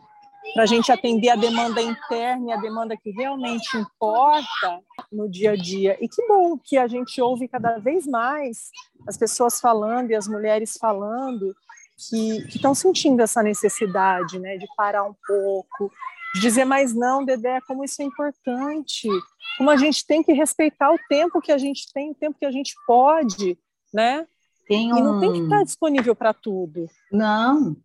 para 0.52 0.64
a 0.64 0.66
gente 0.66 0.92
atender 0.92 1.30
a 1.30 1.36
demanda 1.36 1.80
interna 1.80 2.50
e 2.50 2.52
a 2.52 2.56
demanda 2.56 2.96
que 2.96 3.10
realmente 3.10 3.76
importa 3.76 4.80
no 5.10 5.28
dia 5.28 5.52
a 5.52 5.56
dia. 5.56 5.96
E 6.00 6.08
que 6.08 6.26
bom 6.26 6.58
que 6.58 6.76
a 6.76 6.86
gente 6.86 7.20
ouve 7.20 7.48
cada 7.48 7.78
vez 7.78 8.06
mais 8.06 8.70
as 9.06 9.16
pessoas 9.16 9.60
falando 9.60 10.10
e 10.10 10.14
as 10.14 10.28
mulheres 10.28 10.76
falando 10.78 11.54
que 12.08 12.38
estão 12.48 12.74
sentindo 12.74 13.20
essa 13.22 13.42
necessidade 13.42 14.38
né, 14.38 14.58
de 14.58 14.66
parar 14.76 15.04
um 15.04 15.14
pouco, 15.26 15.90
de 16.34 16.40
dizer 16.40 16.64
mais 16.64 16.94
não, 16.94 17.24
Dedé, 17.24 17.60
como 17.66 17.84
isso 17.84 18.02
é 18.02 18.04
importante, 18.04 19.08
como 19.56 19.70
a 19.70 19.76
gente 19.76 20.06
tem 20.06 20.22
que 20.22 20.32
respeitar 20.32 20.92
o 20.92 20.98
tempo 21.08 21.40
que 21.40 21.52
a 21.52 21.58
gente 21.58 21.92
tem, 21.92 22.10
o 22.10 22.14
tempo 22.14 22.38
que 22.38 22.46
a 22.46 22.50
gente 22.50 22.74
pode, 22.86 23.58
né? 23.92 24.26
Tem 24.66 24.92
um... 24.92 24.98
E 24.98 25.02
não 25.02 25.20
tem 25.20 25.32
que 25.32 25.40
estar 25.40 25.62
disponível 25.64 26.14
para 26.14 26.32
tudo. 26.32 26.86
Não, 27.10 27.76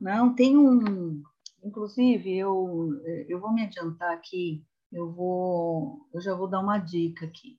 não, 0.00 0.34
tem 0.34 0.56
um, 0.56 1.22
Inclusive, 1.64 2.36
eu, 2.36 3.00
eu 3.26 3.40
vou 3.40 3.52
me 3.52 3.62
adiantar 3.62 4.12
aqui, 4.12 4.62
eu, 4.92 5.10
vou, 5.10 6.06
eu 6.12 6.20
já 6.20 6.34
vou 6.34 6.46
dar 6.46 6.60
uma 6.60 6.78
dica 6.78 7.24
aqui. 7.24 7.58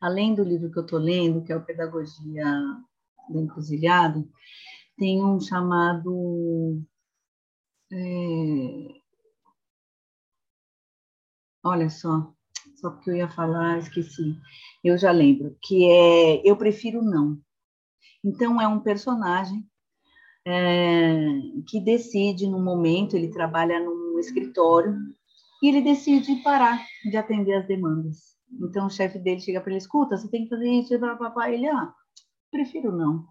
Além 0.00 0.34
do 0.34 0.42
livro 0.42 0.70
que 0.70 0.78
eu 0.78 0.82
estou 0.84 0.98
lendo, 0.98 1.44
que 1.44 1.52
é 1.52 1.56
o 1.56 1.64
Pedagogia 1.64 2.44
do 3.30 3.40
Encruzilhado, 3.40 4.28
tem 4.98 5.24
um 5.24 5.38
chamado. 5.40 6.82
É, 7.92 9.00
olha 11.64 11.88
só, 11.88 12.34
só 12.74 12.90
porque 12.90 13.10
eu 13.10 13.16
ia 13.16 13.28
falar, 13.28 13.78
esqueci. 13.78 14.36
Eu 14.82 14.98
já 14.98 15.12
lembro, 15.12 15.56
que 15.62 15.88
é 15.88 16.42
Eu 16.44 16.56
Prefiro 16.56 17.00
Não. 17.00 17.40
Então, 18.24 18.60
é 18.60 18.66
um 18.66 18.80
personagem 18.80 19.64
é, 20.46 21.12
que 21.66 21.80
decide 21.80 22.46
no 22.46 22.62
momento, 22.62 23.16
ele 23.16 23.28
trabalha 23.28 23.80
num 23.80 24.16
escritório, 24.20 24.96
e 25.60 25.68
ele 25.68 25.82
decide 25.82 26.36
parar 26.36 26.86
de 27.04 27.16
atender 27.16 27.54
as 27.54 27.66
demandas. 27.66 28.36
Então 28.60 28.86
o 28.86 28.90
chefe 28.90 29.18
dele 29.18 29.40
chega 29.40 29.60
para 29.60 29.70
ele, 29.70 29.78
escuta, 29.78 30.16
você 30.16 30.28
tem 30.28 30.44
que 30.44 30.50
fazer 30.50 30.68
isso, 30.68 30.98
papai. 31.00 31.54
Ele, 31.54 31.66
ah, 31.66 31.92
prefiro 32.50 32.92
não. 32.92 33.26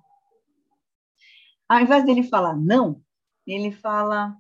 Ao 1.70 1.80
invés 1.80 2.06
dele 2.06 2.22
falar 2.22 2.56
não, 2.56 3.02
ele 3.48 3.72
fala, 3.72 4.36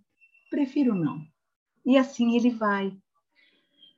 prefiro 0.49 0.93
não. 0.93 1.21
E 1.86 1.97
assim 1.97 2.36
ele 2.36 2.49
vai. 2.49 2.91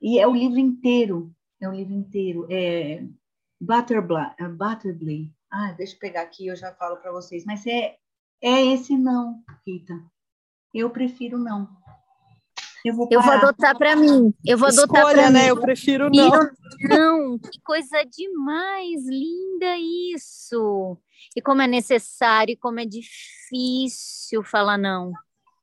E 0.00 0.20
é 0.20 0.28
o 0.28 0.34
livro 0.34 0.60
inteiro, 0.60 1.34
é 1.60 1.68
o 1.68 1.72
livro 1.72 1.94
inteiro. 1.94 2.46
É 2.48 3.04
Butterfly, 3.60 4.34
é 4.38 4.48
Butterfly. 4.48 5.34
Ah, 5.50 5.72
deixa 5.72 5.94
eu 5.94 5.98
pegar 5.98 6.22
aqui, 6.22 6.46
eu 6.46 6.54
já 6.54 6.72
falo 6.74 6.98
para 6.98 7.10
vocês. 7.10 7.44
Mas 7.44 7.66
é 7.66 7.96
é 8.42 8.66
esse 8.66 8.96
não, 8.96 9.42
Rita. 9.66 9.94
Eu 10.74 10.90
prefiro 10.90 11.38
não. 11.38 11.68
Eu 12.84 12.94
vou, 12.94 13.08
eu 13.10 13.20
vou 13.20 13.32
adotar 13.32 13.76
para 13.76 13.96
mim. 13.96 14.32
Eu 14.46 14.56
vou 14.56 14.68
Escolha, 14.68 14.84
adotar 14.84 15.12
para 15.12 15.30
né? 15.30 15.42
mim. 15.42 15.48
Eu 15.48 15.60
prefiro 15.60 16.08
não. 16.10 16.50
Não, 16.80 17.38
que 17.38 17.60
coisa 17.62 18.04
demais, 18.04 19.04
linda 19.06 19.76
isso. 19.76 20.96
E 21.36 21.42
como 21.42 21.62
é 21.62 21.66
necessário, 21.66 22.56
como 22.60 22.78
é 22.80 22.86
difícil 22.86 24.44
falar 24.44 24.78
não. 24.78 25.12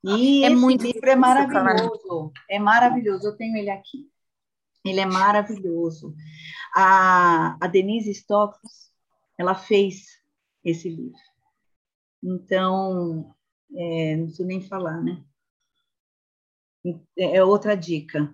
E 0.03 0.43
é 0.43 0.49
muito 0.49 0.86
livro 0.86 1.09
é 1.09 1.15
maravilhoso. 1.15 2.32
É 2.49 2.59
maravilhoso. 2.59 3.28
Eu 3.28 3.36
tenho 3.36 3.57
ele 3.57 3.69
aqui. 3.69 4.07
Ele 4.86 4.99
é 4.99 5.05
maravilhoso. 5.05 6.13
A, 6.76 7.57
a 7.59 7.67
Denise 7.67 8.11
Stocks, 8.11 8.91
ela 9.39 9.55
fez 9.55 10.05
esse 10.63 10.89
livro. 10.89 11.17
Então, 12.24 13.36
é, 13.74 14.16
não 14.16 14.26
preciso 14.26 14.47
nem 14.47 14.61
falar, 14.61 15.01
né? 15.01 15.24
É, 17.18 17.38
é 17.38 17.43
outra 17.43 17.76
dica. 17.76 18.34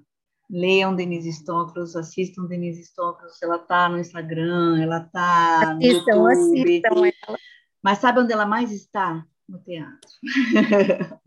Leiam 0.50 0.94
Denise 0.94 1.32
Stokros, 1.32 1.96
assistam 1.96 2.46
Denise 2.46 2.84
Stokros, 2.84 3.42
ela 3.42 3.58
tá 3.58 3.88
no 3.88 3.98
Instagram, 3.98 4.82
ela 4.82 5.00
tá 5.00 5.74
no 5.74 5.80
assistam, 5.80 6.12
YouTube. 6.12 6.82
Assistam 6.86 7.12
ela. 7.28 7.38
Mas 7.82 8.00
sabe 8.00 8.20
onde 8.20 8.34
ela 8.34 8.46
mais 8.46 8.72
está? 8.72 9.26
No 9.48 9.60
teatro. 9.60 10.10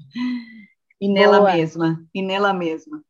e 1.00 1.08
nela 1.08 1.38
Boa. 1.38 1.52
mesma, 1.54 2.06
e 2.14 2.22
nela 2.22 2.52
mesma. 2.52 3.02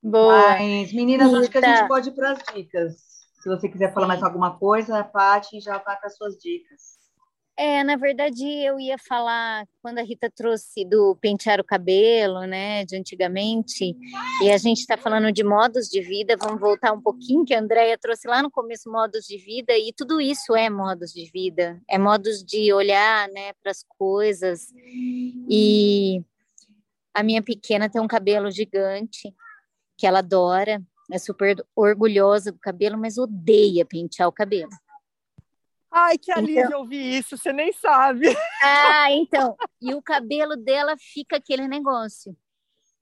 Boa. 0.00 0.50
Mas, 0.50 0.92
meninas, 0.92 1.28
Rita. 1.28 1.40
acho 1.40 1.50
que 1.50 1.58
a 1.58 1.76
gente 1.76 1.88
pode 1.88 2.08
ir 2.08 2.12
para 2.12 2.32
as 2.32 2.42
dicas. 2.54 2.96
Se 3.42 3.48
você 3.48 3.68
quiser 3.68 3.92
falar 3.92 4.06
mais 4.06 4.22
alguma 4.22 4.56
coisa, 4.58 4.98
a 4.98 5.04
Paty 5.04 5.60
já 5.60 5.78
vai 5.78 5.96
para 5.96 6.06
as 6.06 6.16
suas 6.16 6.36
dicas. 6.38 6.97
É, 7.60 7.82
na 7.82 7.96
verdade, 7.96 8.44
eu 8.44 8.78
ia 8.78 8.96
falar 8.96 9.66
quando 9.82 9.98
a 9.98 10.02
Rita 10.02 10.30
trouxe 10.30 10.84
do 10.84 11.16
pentear 11.20 11.60
o 11.60 11.64
cabelo, 11.64 12.46
né, 12.46 12.84
de 12.84 12.96
antigamente, 12.96 13.96
e 14.40 14.48
a 14.48 14.56
gente 14.56 14.78
está 14.78 14.96
falando 14.96 15.32
de 15.32 15.42
modos 15.42 15.88
de 15.88 16.00
vida, 16.00 16.36
vamos 16.40 16.60
voltar 16.60 16.92
um 16.92 17.00
pouquinho, 17.00 17.44
que 17.44 17.52
a 17.52 17.58
Andrea 17.58 17.98
trouxe 17.98 18.28
lá 18.28 18.40
no 18.44 18.48
começo 18.48 18.88
modos 18.88 19.26
de 19.26 19.36
vida, 19.38 19.76
e 19.76 19.92
tudo 19.92 20.20
isso 20.20 20.54
é 20.54 20.70
modos 20.70 21.12
de 21.12 21.28
vida, 21.32 21.82
é 21.90 21.98
modos 21.98 22.44
de 22.44 22.72
olhar, 22.72 23.28
né, 23.30 23.52
para 23.60 23.72
as 23.72 23.84
coisas. 23.98 24.72
E 25.50 26.22
a 27.12 27.24
minha 27.24 27.42
pequena 27.42 27.90
tem 27.90 28.00
um 28.00 28.06
cabelo 28.06 28.52
gigante, 28.52 29.34
que 29.96 30.06
ela 30.06 30.20
adora, 30.20 30.80
é 31.10 31.18
super 31.18 31.56
orgulhosa 31.74 32.52
do 32.52 32.58
cabelo, 32.60 32.96
mas 32.96 33.18
odeia 33.18 33.84
pentear 33.84 34.28
o 34.28 34.32
cabelo. 34.32 34.70
Ai, 35.90 36.18
que 36.18 36.30
alívio 36.30 36.66
então... 36.66 36.80
ouvir 36.80 37.18
isso, 37.18 37.36
você 37.36 37.52
nem 37.52 37.72
sabe. 37.72 38.26
Ah, 38.62 39.10
então. 39.12 39.56
E 39.80 39.94
o 39.94 40.02
cabelo 40.02 40.56
dela 40.56 40.96
fica 40.98 41.36
aquele 41.36 41.66
negócio. 41.66 42.36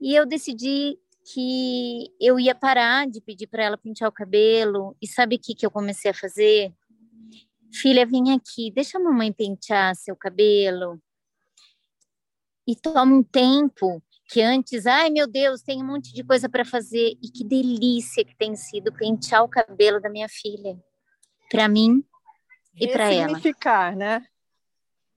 E 0.00 0.14
eu 0.14 0.24
decidi 0.24 0.98
que 1.32 2.14
eu 2.20 2.38
ia 2.38 2.54
parar 2.54 3.08
de 3.08 3.20
pedir 3.20 3.48
para 3.48 3.64
ela 3.64 3.76
pintar 3.76 4.08
o 4.08 4.12
cabelo. 4.12 4.96
E 5.02 5.06
sabe 5.06 5.36
o 5.36 5.38
que, 5.38 5.54
que 5.54 5.66
eu 5.66 5.70
comecei 5.70 6.10
a 6.10 6.14
fazer? 6.14 6.72
Filha, 7.72 8.06
vem 8.06 8.32
aqui, 8.32 8.70
deixa 8.70 8.98
a 8.98 9.00
mamãe 9.00 9.32
pentear 9.32 9.96
seu 9.96 10.14
cabelo. 10.14 11.00
E 12.66 12.76
toma 12.76 13.02
um 13.02 13.22
tempo 13.22 14.02
que 14.28 14.40
antes, 14.40 14.86
ai 14.86 15.10
meu 15.10 15.26
Deus, 15.26 15.62
tem 15.62 15.82
um 15.82 15.86
monte 15.86 16.12
de 16.12 16.22
coisa 16.24 16.48
para 16.48 16.64
fazer. 16.64 17.16
E 17.22 17.30
que 17.30 17.44
delícia 17.44 18.24
que 18.24 18.36
tem 18.36 18.54
sido 18.54 18.92
pentear 18.92 19.42
o 19.42 19.48
cabelo 19.48 20.00
da 20.00 20.08
minha 20.08 20.28
filha. 20.28 20.78
Para 21.50 21.68
mim, 21.68 22.04
e 22.76 22.88
para 22.88 23.12
ela. 23.12 23.40
né? 23.96 24.26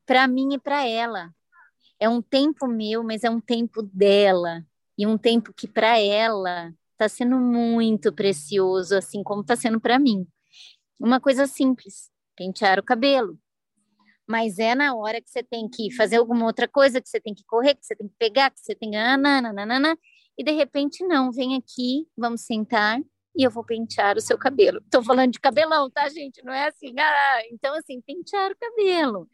Para 0.06 0.28
mim 0.28 0.54
e 0.54 0.60
para 0.60 0.88
ela. 0.88 1.34
É 2.00 2.08
um 2.08 2.22
tempo 2.22 2.68
meu, 2.68 3.04
mas 3.04 3.24
é 3.24 3.30
um 3.30 3.42
tempo 3.42 3.82
dela 3.84 4.66
e 4.98 5.06
um 5.06 5.18
tempo 5.18 5.54
que 5.54 5.68
para 5.68 6.00
ela 6.00 6.74
está 6.94 7.08
sendo 7.08 7.38
muito 7.38 8.12
precioso, 8.14 8.96
assim 8.96 9.24
como 9.24 9.42
está 9.42 9.56
sendo 9.56 9.80
para 9.80 10.00
mim. 10.00 10.28
Uma 11.00 11.20
coisa 11.20 11.48
simples, 11.48 12.10
pentear 12.36 12.80
o 12.80 12.84
cabelo. 12.84 13.38
mas 14.28 14.60
é 14.60 14.76
na 14.76 14.96
hora 14.96 15.22
que 15.22 15.30
você 15.30 15.42
tem 15.42 15.68
que 15.68 15.92
fazer 15.96 16.18
alguma 16.18 16.46
outra 16.46 16.68
coisa, 16.68 17.02
que 17.02 17.10
você 17.10 17.20
tem 17.20 17.34
que 17.34 17.44
correr, 17.46 17.76
que 17.76 17.86
você 17.86 17.96
tem 17.96 18.08
que 18.08 18.16
pegar, 18.20 18.52
que 18.52 18.60
você 18.60 18.76
tem 18.76 18.92
que. 18.92 18.98
Nananana, 18.98 19.98
e 20.38 20.44
de 20.44 20.52
repente, 20.52 21.06
não, 21.06 21.32
vem 21.32 21.56
aqui, 21.56 22.08
vamos 22.18 22.42
sentar 22.42 23.02
e 23.40 23.44
eu 23.46 23.50
vou 23.50 23.64
pentear 23.64 24.18
o 24.18 24.22
seu 24.22 24.38
cabelo. 24.38 24.80
Estou 24.80 25.02
falando 25.02 25.32
de 25.32 25.40
cabelão, 25.40 25.90
tá, 25.90 26.10
gente? 26.10 26.44
Não 26.44 26.52
é 26.52 26.68
assim, 26.68 26.94
ah, 27.00 27.42
então, 27.50 27.74
assim, 27.74 28.02
pentear 28.02 28.52
o 28.52 28.58
cabelo. 28.58 29.30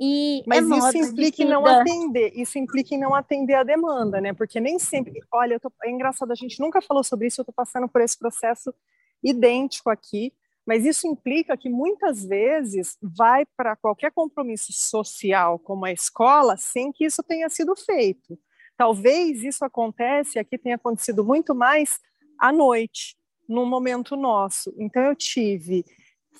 E 0.00 0.40
é 0.40 0.42
Mas 0.44 0.68
é 0.68 0.98
isso 0.98 1.12
implica 1.12 1.42
em 1.44 1.46
não 1.46 1.64
atender, 1.64 2.32
isso 2.34 2.58
implica 2.58 2.96
em 2.96 2.98
não 2.98 3.14
atender 3.14 3.54
a 3.54 3.62
demanda, 3.62 4.20
né? 4.20 4.32
Porque 4.32 4.58
nem 4.58 4.76
sempre, 4.76 5.20
olha, 5.32 5.60
tô, 5.60 5.72
é 5.84 5.90
engraçado, 5.92 6.32
a 6.32 6.34
gente 6.34 6.58
nunca 6.58 6.82
falou 6.82 7.04
sobre 7.04 7.28
isso, 7.28 7.40
eu 7.40 7.44
estou 7.44 7.54
passando 7.54 7.88
por 7.88 8.00
esse 8.00 8.18
processo 8.18 8.74
idêntico 9.22 9.88
aqui, 9.88 10.32
mas 10.66 10.84
isso 10.84 11.06
implica 11.06 11.56
que 11.56 11.70
muitas 11.70 12.24
vezes 12.24 12.98
vai 13.00 13.44
para 13.56 13.76
qualquer 13.76 14.10
compromisso 14.10 14.72
social, 14.72 15.60
como 15.60 15.84
a 15.84 15.92
escola, 15.92 16.56
sem 16.56 16.90
que 16.90 17.04
isso 17.04 17.22
tenha 17.22 17.48
sido 17.48 17.76
feito. 17.76 18.36
Talvez 18.76 19.44
isso 19.44 19.64
acontece, 19.64 20.40
aqui 20.40 20.58
tenha 20.58 20.74
acontecido 20.74 21.24
muito 21.24 21.54
mais 21.54 22.00
à 22.42 22.52
noite, 22.52 23.16
num 23.48 23.64
momento 23.64 24.16
nosso. 24.16 24.74
Então 24.76 25.00
eu 25.00 25.14
tive 25.14 25.84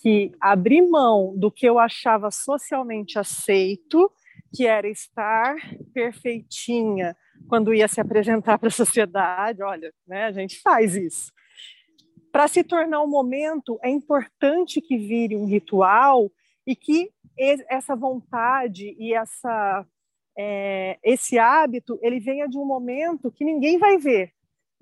que 0.00 0.32
abrir 0.40 0.82
mão 0.82 1.32
do 1.36 1.48
que 1.48 1.64
eu 1.64 1.78
achava 1.78 2.28
socialmente 2.32 3.20
aceito, 3.20 4.10
que 4.52 4.66
era 4.66 4.88
estar 4.88 5.54
perfeitinha 5.94 7.16
quando 7.48 7.72
ia 7.72 7.86
se 7.86 8.00
apresentar 8.00 8.58
para 8.58 8.66
a 8.66 8.72
sociedade. 8.72 9.62
Olha, 9.62 9.94
né, 10.04 10.24
a 10.24 10.32
gente 10.32 10.60
faz 10.60 10.96
isso. 10.96 11.32
Para 12.32 12.48
se 12.48 12.64
tornar 12.64 13.00
um 13.00 13.08
momento, 13.08 13.78
é 13.80 13.88
importante 13.88 14.80
que 14.80 14.98
vire 14.98 15.36
um 15.36 15.46
ritual 15.46 16.32
e 16.66 16.74
que 16.74 17.10
essa 17.68 17.94
vontade 17.94 18.96
e 18.98 19.14
essa, 19.14 19.86
é, 20.36 20.98
esse 21.04 21.38
hábito 21.38 21.96
ele 22.02 22.18
venha 22.18 22.48
de 22.48 22.58
um 22.58 22.64
momento 22.64 23.30
que 23.30 23.44
ninguém 23.44 23.78
vai 23.78 23.98
ver 23.98 24.32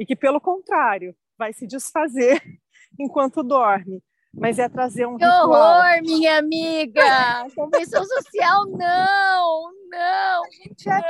e 0.01 0.07
que, 0.07 0.17
pelo 0.17 0.41
contrário, 0.41 1.15
vai 1.39 1.53
se 1.53 1.67
desfazer 1.67 2.43
enquanto 2.99 3.45
dorme 3.45 4.03
mas 4.33 4.59
é 4.59 4.69
trazer 4.69 5.07
um 5.07 5.17
que 5.17 5.25
ritual. 5.25 5.51
horror, 5.51 6.03
minha 6.03 6.39
amiga! 6.39 7.47
Convenção 7.55 8.05
social, 8.05 8.65
não, 8.67 9.73
não, 9.91 10.45
a 10.45 10.51
gente 10.51 10.89
é 10.89 11.01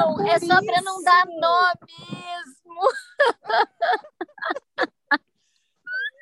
não, 0.00 0.26
é 0.26 0.38
só 0.38 0.64
para 0.64 0.82
não 0.82 1.02
dar 1.02 1.26
nó 1.26 1.72
mesmo. 1.82 2.74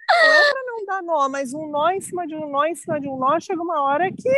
Não 0.09 0.33
é 0.33 0.53
para 0.53 0.63
não 0.65 0.85
dar 0.87 1.03
nó, 1.03 1.29
mas 1.29 1.53
um 1.53 1.67
nó 1.69 1.91
em 1.91 2.01
cima 2.01 2.27
de 2.27 2.35
um 2.35 2.49
nó 2.49 2.65
em 2.65 2.75
cima 2.75 2.99
de 3.01 3.09
um 3.09 3.19
nó, 3.19 3.39
chega 3.39 3.63
uma 3.63 3.83
hora 3.83 4.11
que 4.11 4.31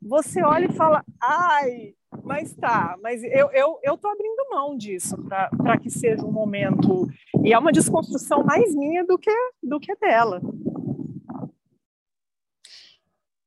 você 0.00 0.42
olha 0.42 0.66
e 0.66 0.72
fala, 0.72 1.04
ai, 1.20 1.94
mas 2.22 2.54
tá, 2.54 2.96
mas 3.02 3.22
eu, 3.24 3.50
eu, 3.52 3.78
eu 3.82 3.96
tô 3.96 4.08
abrindo 4.08 4.50
mão 4.50 4.76
disso 4.76 5.16
para 5.26 5.78
que 5.78 5.90
seja 5.90 6.24
um 6.24 6.32
momento. 6.32 7.08
E 7.42 7.52
é 7.52 7.58
uma 7.58 7.72
desconstrução 7.72 8.44
mais 8.44 8.74
minha 8.74 9.04
do 9.04 9.18
que, 9.18 9.30
do 9.62 9.80
que 9.80 9.94
dela. 9.96 10.40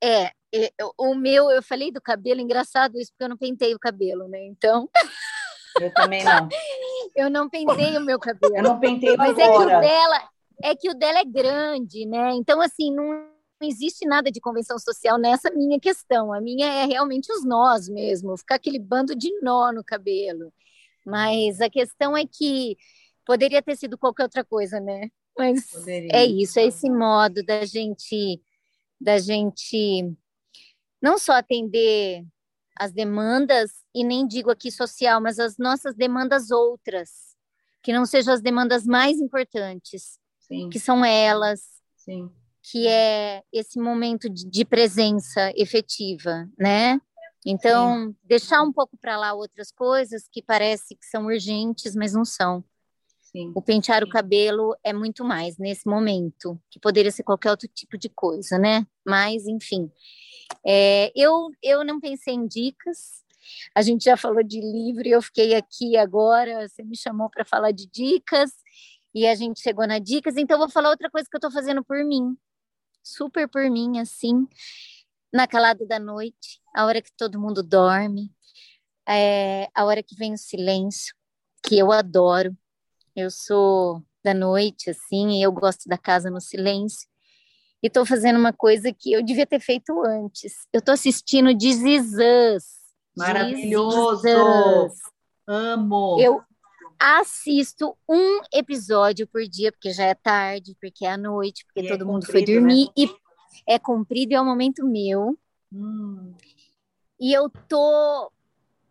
É, 0.04 0.32
o 0.98 1.16
meu, 1.16 1.50
eu 1.50 1.64
falei 1.64 1.92
do 1.92 2.02
cabelo, 2.02 2.42
engraçado 2.42 3.00
isso, 3.00 3.12
porque 3.12 3.24
eu 3.24 3.30
não 3.30 3.38
pentei 3.38 3.74
o 3.74 3.80
cabelo, 3.80 4.28
né? 4.28 4.44
Então. 4.46 4.90
Eu 5.80 5.94
também 5.94 6.24
não. 6.24 6.50
eu 7.16 7.30
não 7.30 7.48
pentei 7.48 7.96
o 7.98 8.02
meu 8.02 8.18
cabelo. 8.18 8.58
Eu 8.58 8.64
não 8.64 8.80
pentei 8.80 9.16
Mas 9.16 9.38
agora. 9.38 9.44
é 9.44 9.52
que 9.52 9.76
o 9.76 9.80
dela, 9.80 10.30
é 10.64 10.76
que 10.76 10.90
o 10.90 10.94
dela 10.96 11.20
é 11.20 11.24
grande, 11.24 12.04
né? 12.08 12.32
Então, 12.32 12.60
assim, 12.60 12.92
não, 12.92 13.30
não 13.60 13.68
existe 13.68 14.06
nada 14.06 14.32
de 14.32 14.40
convenção 14.40 14.78
social 14.78 15.18
nessa 15.18 15.50
minha 15.52 15.80
questão. 15.80 16.34
A 16.34 16.40
minha 16.40 16.68
é 16.68 16.86
realmente 16.86 17.32
os 17.32 17.44
nós 17.44 17.90
mesmo, 17.90 18.38
ficar 18.38 18.56
aquele 18.56 18.80
bando 18.80 19.16
de 19.16 19.32
nó 19.42 19.72
no 19.72 19.84
cabelo. 19.84 20.54
Mas 21.06 21.62
a 21.62 21.70
questão 21.70 22.16
é 22.16 22.26
que 22.26 22.78
poderia 23.26 23.62
ter 23.62 23.76
sido 23.76 23.98
qualquer 23.98 24.24
outra 24.24 24.44
coisa, 24.44 24.80
né? 24.80 25.10
Mas 25.38 25.72
poderia. 25.72 26.10
é 26.14 26.26
isso, 26.26 26.60
é 26.60 26.66
esse 26.66 26.90
modo 26.90 27.44
da 27.44 27.66
gente 27.66 28.42
da 29.00 29.20
gente 29.20 30.12
não 31.00 31.20
só 31.20 31.34
atender 31.34 32.26
as 32.80 32.92
demandas, 32.92 33.72
e 33.94 34.04
nem 34.04 34.28
digo 34.28 34.52
aqui 34.52 34.72
social, 34.72 35.20
mas 35.20 35.40
as 35.40 35.58
nossas 35.58 35.96
demandas 35.96 36.52
outras, 36.52 37.36
que 37.82 37.92
não 37.92 38.06
sejam 38.06 38.34
as 38.34 38.42
demandas 38.42 38.86
mais 38.86 39.20
importantes, 39.20 40.20
Sim. 40.40 40.70
que 40.70 40.80
são 40.80 41.04
elas, 41.04 41.62
Sim. 41.96 42.32
Que 42.70 42.88
é 42.88 43.44
esse 43.52 43.80
momento 43.80 44.30
de, 44.30 44.46
de 44.46 44.66
presença 44.66 45.52
efetiva, 45.56 46.50
né? 46.58 47.00
Então, 47.46 48.08
Sim. 48.08 48.16
deixar 48.24 48.62
um 48.62 48.74
pouco 48.74 48.98
para 48.98 49.18
lá 49.18 49.34
outras 49.34 49.72
coisas 49.72 50.28
que 50.30 50.42
parece 50.42 50.96
que 50.96 51.06
são 51.06 51.28
urgentes, 51.28 51.96
mas 51.96 52.14
não 52.14 52.26
são. 52.26 52.64
Sim. 53.22 53.54
O 53.56 53.62
pentear 53.62 54.04
o 54.04 54.10
cabelo 54.10 54.76
é 54.84 54.92
muito 54.92 55.24
mais 55.24 55.58
nesse 55.58 55.88
momento, 55.88 56.60
que 56.70 56.80
poderia 56.80 57.12
ser 57.12 57.24
qualquer 57.24 57.52
outro 57.52 57.70
tipo 57.74 57.98
de 57.98 58.10
coisa, 58.10 58.58
né? 58.58 58.86
Mas, 59.06 59.48
enfim. 59.48 59.90
É, 60.66 61.12
eu, 61.16 61.50
eu 61.64 61.86
não 61.86 62.02
pensei 62.02 62.34
em 62.34 62.48
dicas. 62.48 63.24
A 63.74 63.82
gente 63.82 64.04
já 64.04 64.18
falou 64.18 64.44
de 64.44 64.60
livro 64.60 65.08
e 65.08 65.12
eu 65.12 65.22
fiquei 65.22 65.56
aqui 65.56 65.96
agora. 65.96 66.68
Você 66.68 66.84
me 66.84 66.98
chamou 66.98 67.30
para 67.30 67.46
falar 67.46 67.72
de 67.72 67.88
dicas 67.88 68.52
e 69.16 69.26
a 69.26 69.36
gente 69.36 69.62
chegou 69.62 69.88
na 69.88 70.00
dicas. 70.00 70.36
Então, 70.36 70.56
eu 70.56 70.60
vou 70.60 70.70
falar 70.70 70.90
outra 70.90 71.10
coisa 71.10 71.28
que 71.30 71.36
eu 71.36 71.40
estou 71.40 71.52
fazendo 71.52 71.84
por 71.84 72.04
mim, 72.04 72.36
super 73.08 73.48
por 73.48 73.70
mim, 73.70 74.00
assim, 74.00 74.48
na 75.34 75.48
calada 75.48 75.86
da 75.86 76.00
noite, 76.00 76.60
a 76.76 76.86
hora 76.86 77.02
que 77.02 77.12
todo 77.16 77.40
mundo 77.40 77.64
dorme, 77.64 78.32
é, 79.08 79.70
a 79.74 79.86
hora 79.86 80.04
que 80.04 80.16
vem 80.16 80.34
o 80.34 80.38
silêncio, 80.38 81.16
que 81.64 81.78
eu 81.78 81.92
adoro. 81.92 82.56
Eu 83.16 83.32
sou 83.32 84.04
da 84.24 84.34
noite, 84.34 84.90
assim, 84.90 85.40
e 85.40 85.44
eu 85.44 85.52
gosto 85.52 85.88
da 85.88 85.98
casa 85.98 86.30
no 86.30 86.42
silêncio. 86.42 87.08
E 87.82 87.88
estou 87.88 88.06
fazendo 88.06 88.38
uma 88.38 88.52
coisa 88.52 88.92
que 88.92 89.14
eu 89.14 89.24
devia 89.24 89.46
ter 89.46 89.60
feito 89.60 89.94
antes. 90.06 90.68
Eu 90.74 90.80
estou 90.80 90.94
assistindo 90.94 91.56
This. 91.58 92.66
Maravilhoso! 93.16 94.28
Amo! 95.48 96.18
Eu 96.20 96.42
assisto 97.00 97.98
um 98.10 98.42
episódio 98.54 99.28
por 99.28 99.44
dia, 99.48 99.72
porque 99.72 99.92
já 99.92 100.06
é 100.06 100.14
tarde, 100.14 100.76
porque 100.80 101.06
é 101.06 101.12
à 101.12 101.18
noite, 101.18 101.66
porque 101.66 101.82
e 101.82 101.86
é 101.86 101.90
todo 101.90 102.02
é 102.02 102.06
mundo 102.06 102.26
foi 102.26 102.42
né? 102.42 102.46
dormir. 102.46 102.86
Né? 102.86 102.92
E 102.98 103.10
é 103.68 103.80
comprido 103.80 104.32
e 104.32 104.36
é 104.36 104.42
o 104.42 104.46
momento 104.46 104.86
meu. 104.86 105.38
Hum. 105.72 106.34
E 107.20 107.34
eu 107.34 107.50
tô 107.68 108.32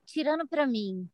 tirando 0.06 0.46
para 0.46 0.66
mim 0.66 1.08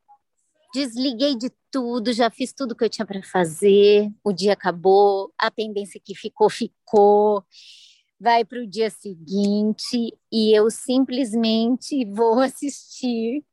desliguei 0.73 1.37
de 1.37 1.51
tudo, 1.71 2.13
já 2.13 2.31
fiz 2.31 2.53
tudo 2.53 2.75
que 2.75 2.83
eu 2.83 2.89
tinha 2.89 3.07
para 3.07 3.23
fazer, 3.23 4.11
o 4.25 4.33
dia 4.33 4.55
acabou, 4.55 5.33
a 5.39 5.51
pendência 5.51 6.01
que 6.03 6.15
ficou, 6.15 6.49
ficou. 6.49 7.45
Vai 8.19 8.45
para 8.45 8.61
o 8.61 8.67
dia 8.67 8.89
seguinte 8.89 10.17
e 10.31 10.57
eu 10.57 10.71
simplesmente 10.71 12.05
vou 12.07 12.39
assistir 12.41 13.45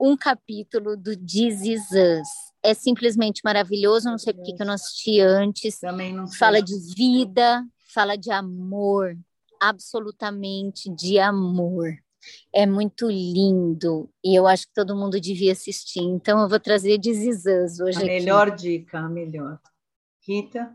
um 0.00 0.16
capítulo 0.16 0.96
do 0.96 1.16
This 1.16 1.62
Is 1.62 1.90
Us. 1.90 2.28
É 2.62 2.74
simplesmente 2.74 3.42
maravilhoso, 3.44 4.10
não 4.10 4.18
sei 4.18 4.32
por 4.34 4.42
que 4.42 4.54
eu 4.60 4.66
não 4.66 4.74
assisti 4.74 5.20
antes. 5.20 5.78
Também 5.78 6.12
não 6.12 6.26
sei. 6.26 6.38
Fala 6.38 6.60
de 6.60 6.74
vida, 6.94 7.64
fala 7.94 8.16
de 8.16 8.30
amor, 8.30 9.16
absolutamente 9.60 10.90
de 10.94 11.18
amor 11.18 11.96
é 12.52 12.66
muito 12.66 13.08
lindo 13.08 14.10
e 14.24 14.34
eu 14.34 14.46
acho 14.46 14.66
que 14.66 14.74
todo 14.74 14.96
mundo 14.96 15.20
devia 15.20 15.52
assistir. 15.52 16.02
Então 16.02 16.40
eu 16.40 16.48
vou 16.48 16.60
trazer 16.60 16.98
Desizãs 16.98 17.80
hoje. 17.80 17.98
A 17.98 18.00
aqui. 18.00 18.08
melhor 18.08 18.54
dica, 18.54 18.98
a 18.98 19.08
melhor. 19.08 19.60
Rita? 20.20 20.74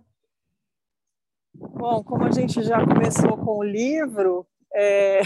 Bom, 1.53 2.03
como 2.03 2.23
a 2.23 2.31
gente 2.31 2.63
já 2.63 2.85
começou 2.85 3.37
com 3.37 3.57
o 3.57 3.63
livro, 3.63 4.47
é... 4.73 5.21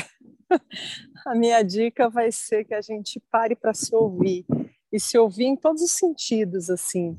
a 1.25 1.35
minha 1.35 1.61
dica 1.63 2.09
vai 2.09 2.31
ser 2.31 2.65
que 2.65 2.73
a 2.73 2.81
gente 2.81 3.21
pare 3.31 3.55
para 3.55 3.73
se 3.73 3.95
ouvir 3.95 4.45
e 4.91 4.99
se 4.99 5.17
ouvir 5.17 5.45
em 5.45 5.55
todos 5.55 5.81
os 5.81 5.91
sentidos, 5.91 6.69
assim. 6.69 7.15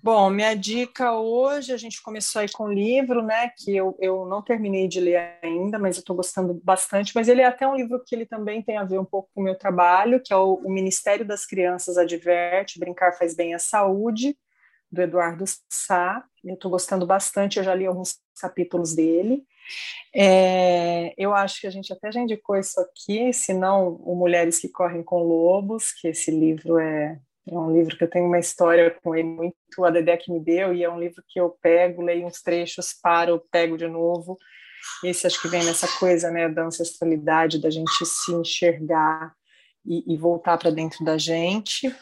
Bom, 0.00 0.30
minha 0.30 0.54
dica 0.54 1.12
hoje, 1.12 1.72
a 1.72 1.76
gente 1.76 2.00
começou 2.00 2.40
aí 2.40 2.48
com 2.50 2.66
um 2.66 2.72
livro, 2.72 3.20
né, 3.20 3.50
que 3.58 3.76
eu, 3.76 3.96
eu 4.00 4.24
não 4.26 4.40
terminei 4.40 4.86
de 4.86 5.00
ler 5.00 5.36
ainda, 5.42 5.76
mas 5.78 5.96
eu 5.96 6.00
estou 6.00 6.14
gostando 6.14 6.54
bastante, 6.62 7.12
mas 7.14 7.26
ele 7.26 7.42
é 7.42 7.46
até 7.46 7.66
um 7.66 7.74
livro 7.74 8.02
que 8.06 8.14
ele 8.14 8.24
também 8.24 8.62
tem 8.62 8.78
a 8.78 8.84
ver 8.84 8.98
um 9.00 9.04
pouco 9.04 9.28
com 9.34 9.40
o 9.40 9.44
meu 9.44 9.56
trabalho, 9.56 10.22
que 10.24 10.32
é 10.32 10.36
o, 10.36 10.54
o 10.54 10.70
Ministério 10.70 11.26
das 11.26 11.44
Crianças 11.44 11.98
Adverte, 11.98 12.78
Brincar 12.78 13.18
Faz 13.18 13.34
Bem 13.34 13.54
à 13.54 13.58
Saúde, 13.58 14.38
do 14.90 15.02
Eduardo 15.02 15.44
Sá, 15.68 16.24
eu 16.44 16.54
estou 16.54 16.70
gostando 16.70 17.04
bastante, 17.04 17.58
eu 17.58 17.64
já 17.64 17.74
li 17.74 17.84
alguns 17.84 18.18
capítulos 18.40 18.94
dele, 18.94 19.44
é, 20.14 21.14
eu 21.16 21.34
acho 21.34 21.60
que 21.60 21.66
a 21.66 21.70
gente 21.70 21.92
até 21.92 22.10
já 22.10 22.20
indicou 22.20 22.56
isso 22.56 22.80
aqui, 22.80 23.32
se 23.32 23.52
não 23.52 23.96
o 23.96 24.14
Mulheres 24.14 24.58
que 24.58 24.68
Correm 24.68 25.02
com 25.02 25.22
Lobos, 25.22 25.92
que 25.92 26.08
esse 26.08 26.30
livro 26.30 26.78
é 26.78 27.18
é 27.50 27.58
um 27.58 27.72
livro 27.72 27.96
que 27.96 28.04
eu 28.04 28.10
tenho 28.10 28.26
uma 28.26 28.38
história 28.38 28.90
com 29.02 29.14
ele 29.14 29.28
muito, 29.28 29.56
a 29.82 29.90
Dedé 29.90 30.16
que 30.16 30.30
me 30.30 30.38
deu, 30.38 30.74
e 30.74 30.84
é 30.84 30.90
um 30.90 31.00
livro 31.00 31.22
que 31.26 31.40
eu 31.40 31.56
pego, 31.62 32.02
leio 32.02 32.26
uns 32.26 32.42
trechos, 32.42 32.92
paro, 32.92 33.42
pego 33.50 33.76
de 33.78 33.88
novo. 33.88 34.38
esse 35.02 35.26
acho 35.26 35.40
que 35.40 35.48
vem 35.48 35.64
nessa 35.64 35.88
coisa, 35.98 36.30
né, 36.30 36.48
da 36.48 36.66
ancestralidade, 36.66 37.60
da 37.60 37.70
gente 37.70 38.04
se 38.04 38.32
enxergar 38.32 39.32
e, 39.84 40.12
e 40.12 40.16
voltar 40.16 40.58
para 40.58 40.70
dentro 40.70 41.02
da 41.04 41.16
gente. 41.16 41.94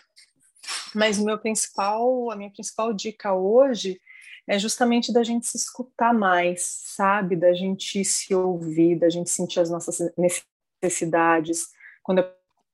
Mas 0.94 1.18
o 1.18 1.24
meu 1.24 1.38
principal, 1.38 2.30
a 2.30 2.36
minha 2.36 2.50
principal 2.50 2.92
dica 2.92 3.32
hoje 3.32 4.00
é 4.48 4.58
justamente 4.58 5.12
da 5.12 5.24
gente 5.24 5.46
se 5.46 5.56
escutar 5.56 6.14
mais, 6.14 6.62
sabe? 6.62 7.34
Da 7.34 7.52
gente 7.52 8.04
se 8.04 8.34
ouvir, 8.34 8.98
da 8.98 9.10
gente 9.10 9.28
sentir 9.28 9.60
as 9.60 9.70
nossas 9.70 9.98
necessidades. 10.16 11.68
Quando 12.02 12.18
eu 12.18 12.30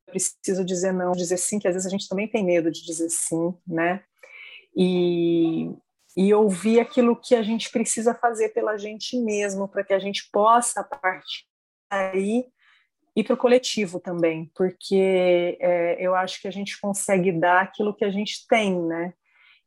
preciso 0.06 0.64
dizer 0.64 0.92
não, 0.92 1.12
dizer 1.12 1.38
sim, 1.38 1.58
que 1.58 1.66
às 1.66 1.74
vezes 1.74 1.86
a 1.86 1.90
gente 1.90 2.08
também 2.08 2.28
tem 2.28 2.44
medo 2.44 2.70
de 2.70 2.84
dizer 2.84 3.08
sim, 3.08 3.54
né? 3.66 4.04
E, 4.76 5.70
e 6.16 6.32
ouvir 6.34 6.80
aquilo 6.80 7.16
que 7.16 7.34
a 7.34 7.42
gente 7.42 7.70
precisa 7.70 8.14
fazer 8.14 8.50
pela 8.50 8.76
gente 8.76 9.18
mesmo, 9.18 9.66
para 9.66 9.82
que 9.82 9.94
a 9.94 9.98
gente 9.98 10.28
possa, 10.30 10.84
partir 10.84 11.46
daí, 11.90 12.46
ir 13.16 13.24
para 13.24 13.34
o 13.34 13.38
coletivo 13.38 14.00
também, 14.00 14.50
porque 14.54 15.58
é, 15.60 15.96
eu 16.00 16.14
acho 16.14 16.40
que 16.40 16.48
a 16.48 16.50
gente 16.50 16.80
consegue 16.80 17.32
dar 17.32 17.62
aquilo 17.62 17.94
que 17.94 18.04
a 18.04 18.10
gente 18.10 18.46
tem, 18.46 18.78
né? 18.80 19.14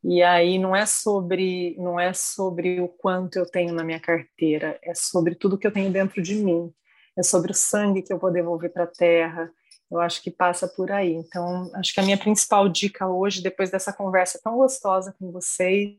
E 0.04 0.22
aí 0.22 0.58
não 0.58 0.74
é 0.74 0.86
sobre 0.86 1.74
não 1.78 1.98
é 1.98 2.12
sobre 2.12 2.80
o 2.80 2.88
quanto 2.88 3.36
eu 3.36 3.46
tenho 3.46 3.72
na 3.72 3.82
minha 3.82 4.00
carteira, 4.00 4.78
é 4.82 4.94
sobre 4.94 5.34
tudo 5.34 5.58
que 5.58 5.66
eu 5.66 5.72
tenho 5.72 5.90
dentro 5.90 6.22
de 6.22 6.34
mim, 6.36 6.72
é 7.16 7.22
sobre 7.22 7.50
o 7.50 7.54
sangue 7.54 8.02
que 8.02 8.12
eu 8.12 8.18
vou 8.18 8.30
devolver 8.30 8.72
para 8.72 8.84
a 8.84 8.88
terra. 8.88 9.50
Eu 9.90 10.00
acho 10.00 10.20
que 10.20 10.30
passa 10.30 10.66
por 10.66 10.90
aí. 10.90 11.12
Então, 11.12 11.70
acho 11.74 11.94
que 11.94 12.00
a 12.00 12.02
minha 12.02 12.18
principal 12.18 12.68
dica 12.68 13.06
hoje, 13.06 13.40
depois 13.40 13.70
dessa 13.70 13.92
conversa 13.92 14.40
tão 14.42 14.56
gostosa 14.56 15.14
com 15.16 15.30
vocês, 15.30 15.96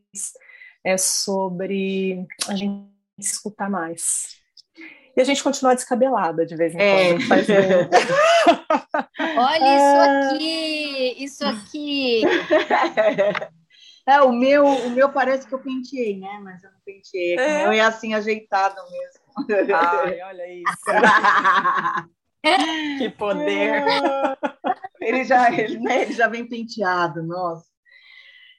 é 0.84 0.98
sobre 0.98 2.26
a 2.48 2.54
gente 2.54 2.86
escutar 3.18 3.70
mais. 3.70 4.36
E 5.16 5.20
a 5.20 5.24
gente 5.24 5.42
continuar 5.42 5.74
descabelada 5.74 6.46
de 6.46 6.54
vez 6.54 6.74
em 6.74 6.78
é. 6.80 7.12
quando. 7.12 7.26
Faz 7.26 7.46
Olha 9.36 9.76
isso 9.76 9.96
ah. 9.96 10.30
aqui, 10.30 11.24
isso 11.24 11.44
aqui. 11.44 12.22
É, 14.08 14.22
o 14.22 14.32
meu, 14.32 14.64
o 14.64 14.90
meu 14.90 15.12
parece 15.12 15.46
que 15.46 15.54
eu 15.54 15.58
penteei, 15.58 16.18
né? 16.18 16.40
Mas 16.42 16.64
eu 16.64 16.72
não 16.72 16.80
penteei. 16.80 17.36
É. 17.36 17.58
O 17.58 17.62
meu 17.64 17.72
é 17.72 17.80
assim 17.80 18.14
ajeitado 18.14 18.80
mesmo. 18.90 19.76
Ai, 19.76 20.20
olha 20.24 20.50
isso. 20.50 20.66
que 22.98 23.10
poder. 23.10 23.84
Ele 25.00 25.24
já, 25.24 25.50
ele, 25.52 25.78
né, 25.78 26.02
ele 26.02 26.12
já 26.12 26.26
vem 26.26 26.46
penteado, 26.46 27.22
nossa. 27.22 27.66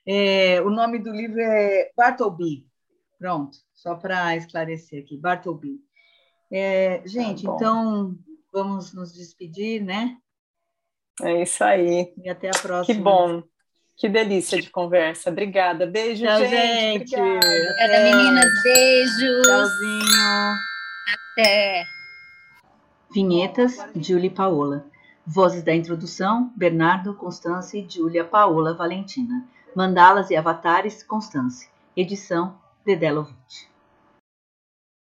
É, 0.07 0.61
o 0.61 0.69
nome 0.69 0.97
do 0.97 1.11
livro 1.11 1.39
é 1.39 1.91
Bartleby. 1.95 2.65
Pronto, 3.19 3.57
só 3.73 3.93
para 3.95 4.37
esclarecer 4.37 5.03
aqui, 5.03 5.17
Bartleby. 5.17 5.79
É, 6.51 7.03
gente, 7.05 7.45
tá 7.45 7.53
então 7.53 8.15
vamos 8.51 8.93
nos 8.93 9.13
despedir, 9.13 9.83
né? 9.83 10.17
É 11.21 11.43
isso 11.43 11.61
aí. 11.63 12.13
E 12.17 12.29
até 12.29 12.47
a 12.47 12.59
próxima. 12.59 12.95
Que 12.97 13.03
bom. 13.03 13.43
Que 13.99 14.07
delícia 14.07 14.61
de 14.61 14.69
conversa. 14.69 15.29
Obrigada. 15.29 15.85
Beijo, 15.85 16.23
Tchau, 16.25 16.39
gente. 16.39 17.09
gente. 17.09 17.15
Obrigada, 17.15 18.03
meninas. 18.05 18.63
Beijos. 18.63 19.41
Tchauzinho. 19.45 20.55
Até. 21.33 21.85
Vinhetas, 23.13 23.77
Julie 23.97 24.29
Paola. 24.29 24.85
Vozes 25.27 25.63
da 25.63 25.75
introdução, 25.75 26.49
Bernardo, 26.55 27.13
Constância 27.13 27.77
e 27.77 27.87
Júlia 27.89 28.23
Paola 28.23 28.73
Valentina. 28.73 29.45
Mandalas 29.75 30.29
e 30.29 30.35
avatares, 30.37 31.03
Constância. 31.03 31.69
Edição, 31.95 32.55
Dedelovitch. 32.85 33.68